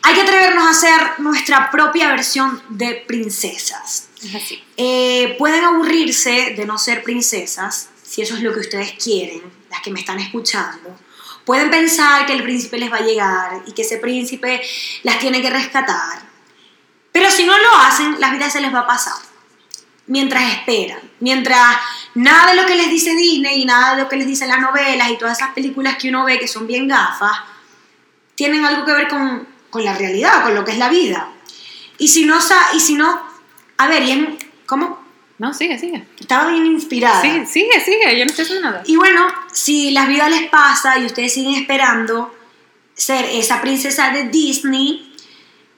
Hay 0.00 0.14
que 0.14 0.22
atrevernos 0.22 0.64
a 0.64 0.70
hacer 0.70 1.20
nuestra 1.20 1.70
propia 1.70 2.08
versión 2.08 2.62
de 2.70 3.04
princesas. 3.06 4.08
Es 4.24 4.34
así. 4.34 4.64
Eh, 4.78 5.36
pueden 5.38 5.62
aburrirse 5.64 6.54
de 6.56 6.64
no 6.64 6.78
ser 6.78 7.02
princesas, 7.02 7.90
si 8.02 8.22
eso 8.22 8.34
es 8.34 8.40
lo 8.40 8.54
que 8.54 8.60
ustedes 8.60 8.92
quieren, 8.92 9.42
las 9.70 9.82
que 9.82 9.90
me 9.90 10.00
están 10.00 10.18
escuchando. 10.18 10.98
Pueden 11.44 11.70
pensar 11.70 12.24
que 12.24 12.32
el 12.32 12.42
príncipe 12.42 12.78
les 12.78 12.90
va 12.90 12.96
a 12.96 13.04
llegar 13.04 13.62
y 13.66 13.72
que 13.72 13.82
ese 13.82 13.98
príncipe 13.98 14.62
las 15.02 15.18
tiene 15.18 15.42
que 15.42 15.50
rescatar. 15.50 16.31
Pero 17.12 17.30
si 17.30 17.44
no 17.44 17.56
lo 17.56 17.76
hacen, 17.76 18.16
la 18.20 18.30
vida 18.30 18.48
se 18.50 18.60
les 18.60 18.72
va 18.74 18.80
a 18.80 18.86
pasar. 18.86 19.14
Mientras 20.06 20.52
esperan. 20.52 20.98
Mientras 21.20 21.76
nada 22.14 22.52
de 22.52 22.60
lo 22.60 22.66
que 22.66 22.74
les 22.74 22.90
dice 22.90 23.14
Disney 23.14 23.62
y 23.62 23.64
nada 23.64 23.94
de 23.94 24.02
lo 24.02 24.08
que 24.08 24.16
les 24.16 24.26
dicen 24.26 24.48
las 24.48 24.60
novelas 24.60 25.10
y 25.10 25.16
todas 25.18 25.38
esas 25.38 25.52
películas 25.54 25.96
que 25.96 26.08
uno 26.08 26.24
ve 26.24 26.38
que 26.38 26.48
son 26.48 26.66
bien 26.66 26.88
gafas, 26.88 27.32
tienen 28.34 28.64
algo 28.64 28.84
que 28.84 28.92
ver 28.92 29.08
con, 29.08 29.46
con 29.70 29.84
la 29.84 29.94
realidad, 29.94 30.42
con 30.42 30.54
lo 30.54 30.64
que 30.64 30.72
es 30.72 30.78
la 30.78 30.88
vida. 30.88 31.28
Y 31.98 32.08
si 32.08 32.24
no, 32.24 32.38
y 32.74 32.80
si 32.80 32.94
no, 32.94 33.22
a 33.76 33.86
ver, 33.86 34.02
y 34.02 34.10
en- 34.10 34.38
¿cómo? 34.66 35.00
No, 35.38 35.52
sigue, 35.54 35.78
sigue. 35.78 36.06
Estaba 36.18 36.50
bien 36.50 36.66
inspirada. 36.66 37.20
Sigue, 37.20 37.46
sigue, 37.46 37.80
sigue. 37.84 38.18
Yo 38.18 38.24
no 38.24 38.30
estoy 38.30 38.44
haciendo 38.44 38.68
nada. 38.70 38.82
Y 38.86 38.96
bueno, 38.96 39.26
si 39.52 39.90
la 39.90 40.06
vida 40.06 40.28
les 40.28 40.48
pasa 40.48 40.98
y 40.98 41.06
ustedes 41.06 41.32
siguen 41.34 41.54
esperando 41.54 42.34
ser 42.94 43.24
esa 43.24 43.60
princesa 43.60 44.10
de 44.10 44.28
Disney, 44.28 45.11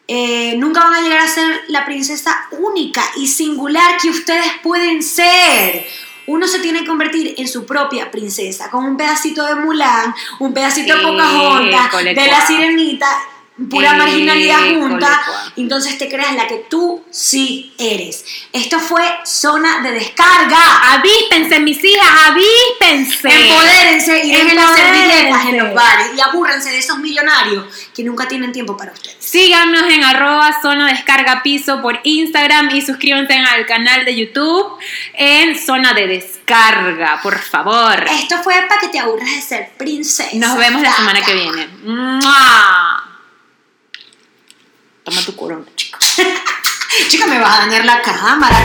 eh, 0.07 0.57
nunca 0.59 0.81
van 0.81 0.95
a 0.95 1.01
llegar 1.01 1.21
a 1.21 1.29
ser 1.29 1.63
la 1.69 1.85
princesa 1.87 2.47
única 2.53 3.03
y 3.17 3.27
singular 3.27 3.97
que 4.01 4.11
ustedes 4.11 4.53
pueden 4.63 5.03
ser. 5.03 5.87
Uno 6.27 6.47
se 6.47 6.61
tiene 6.61 6.81
que 6.81 6.87
convertir 6.87 7.35
en 7.37 7.49
su 7.49 7.67
propia 7.67 8.11
princesa, 8.11 8.71
con 8.71 8.85
un 8.85 8.97
pedacito 8.97 9.45
de 9.45 9.57
Mulan, 9.57 10.15
un 10.39 10.55
pedacito 10.55 10.95
de 10.95 11.01
Sí, 11.01 11.07
Pocahontas, 11.07 11.89
cole 11.91 12.15
de 12.15 12.27
la 12.27 12.47
sirenita, 12.47 13.07
pura 13.71 13.91
Sí, 13.91 13.97
marginalidad 13.97 14.81
junta, 14.81 15.23
entonces 15.57 15.97
te 15.97 16.09
creas 16.09 16.35
la 16.35 16.49
que 16.49 16.67
tú 16.69 17.05
sí 17.11 17.73
eres. 17.79 18.25
Esto 18.53 18.81
fue 18.81 19.03
zona 19.25 19.81
de 19.81 19.93
descarga. 19.93 20.95
Avíspense, 20.95 21.61
mis 21.61 21.83
hijas, 21.85 22.09
avíspense. 22.27 23.29
Empodérense 23.29 24.25
y 24.25 24.33
dejen 24.33 24.57
las 24.57 24.75
servilletas 24.75 25.45
en 25.47 25.59
los 25.59 25.75
bares 25.75 26.09
y 26.17 26.21
abúrrense 26.21 26.71
de 26.71 26.79
esos 26.79 26.99
millonarios 26.99 27.65
que 27.95 28.03
nunca 28.03 28.27
tienen 28.27 28.53
tiempo 28.53 28.77
para 28.77 28.93
ustedes. 28.93 29.17
Síganos 29.21 29.85
en 29.93 30.03
arroba 30.03 30.61
zona 30.61 30.89
descarga 30.89 31.43
piso 31.43 31.81
por 31.81 32.01
Instagram 32.03 32.71
y 32.71 32.83
suscríbanse 32.83 33.35
al 33.35 33.67
canal 33.67 34.05
de 34.05 34.17
YouTube 34.17 34.79
en 35.15 35.59
zona 35.59 35.95
de 35.95 36.09
descarga, 36.09 37.21
por 37.23 37.39
favor. 37.39 38.05
Esto 38.11 38.43
fue 38.43 38.55
para 38.69 38.81
que 38.81 38.89
te 38.89 38.99
aburras 38.99 39.31
de 39.31 39.41
ser 39.41 39.71
princesa. 39.77 40.31
Nos 40.35 40.57
vemos 40.57 40.83
la 40.83 40.93
semana 40.93 41.23
que 41.23 41.35
viene. 41.35 41.69
¡Mua! 41.85 43.14
Toma 45.05 45.21
tu 45.21 45.37
corona, 45.37 45.67
chica. 45.77 45.99
Chica, 47.09 47.27
me 47.27 47.39
vas 47.39 47.59
a 47.59 47.67
dañar 47.67 47.85
la 47.85 48.01
cámara. 48.01 48.57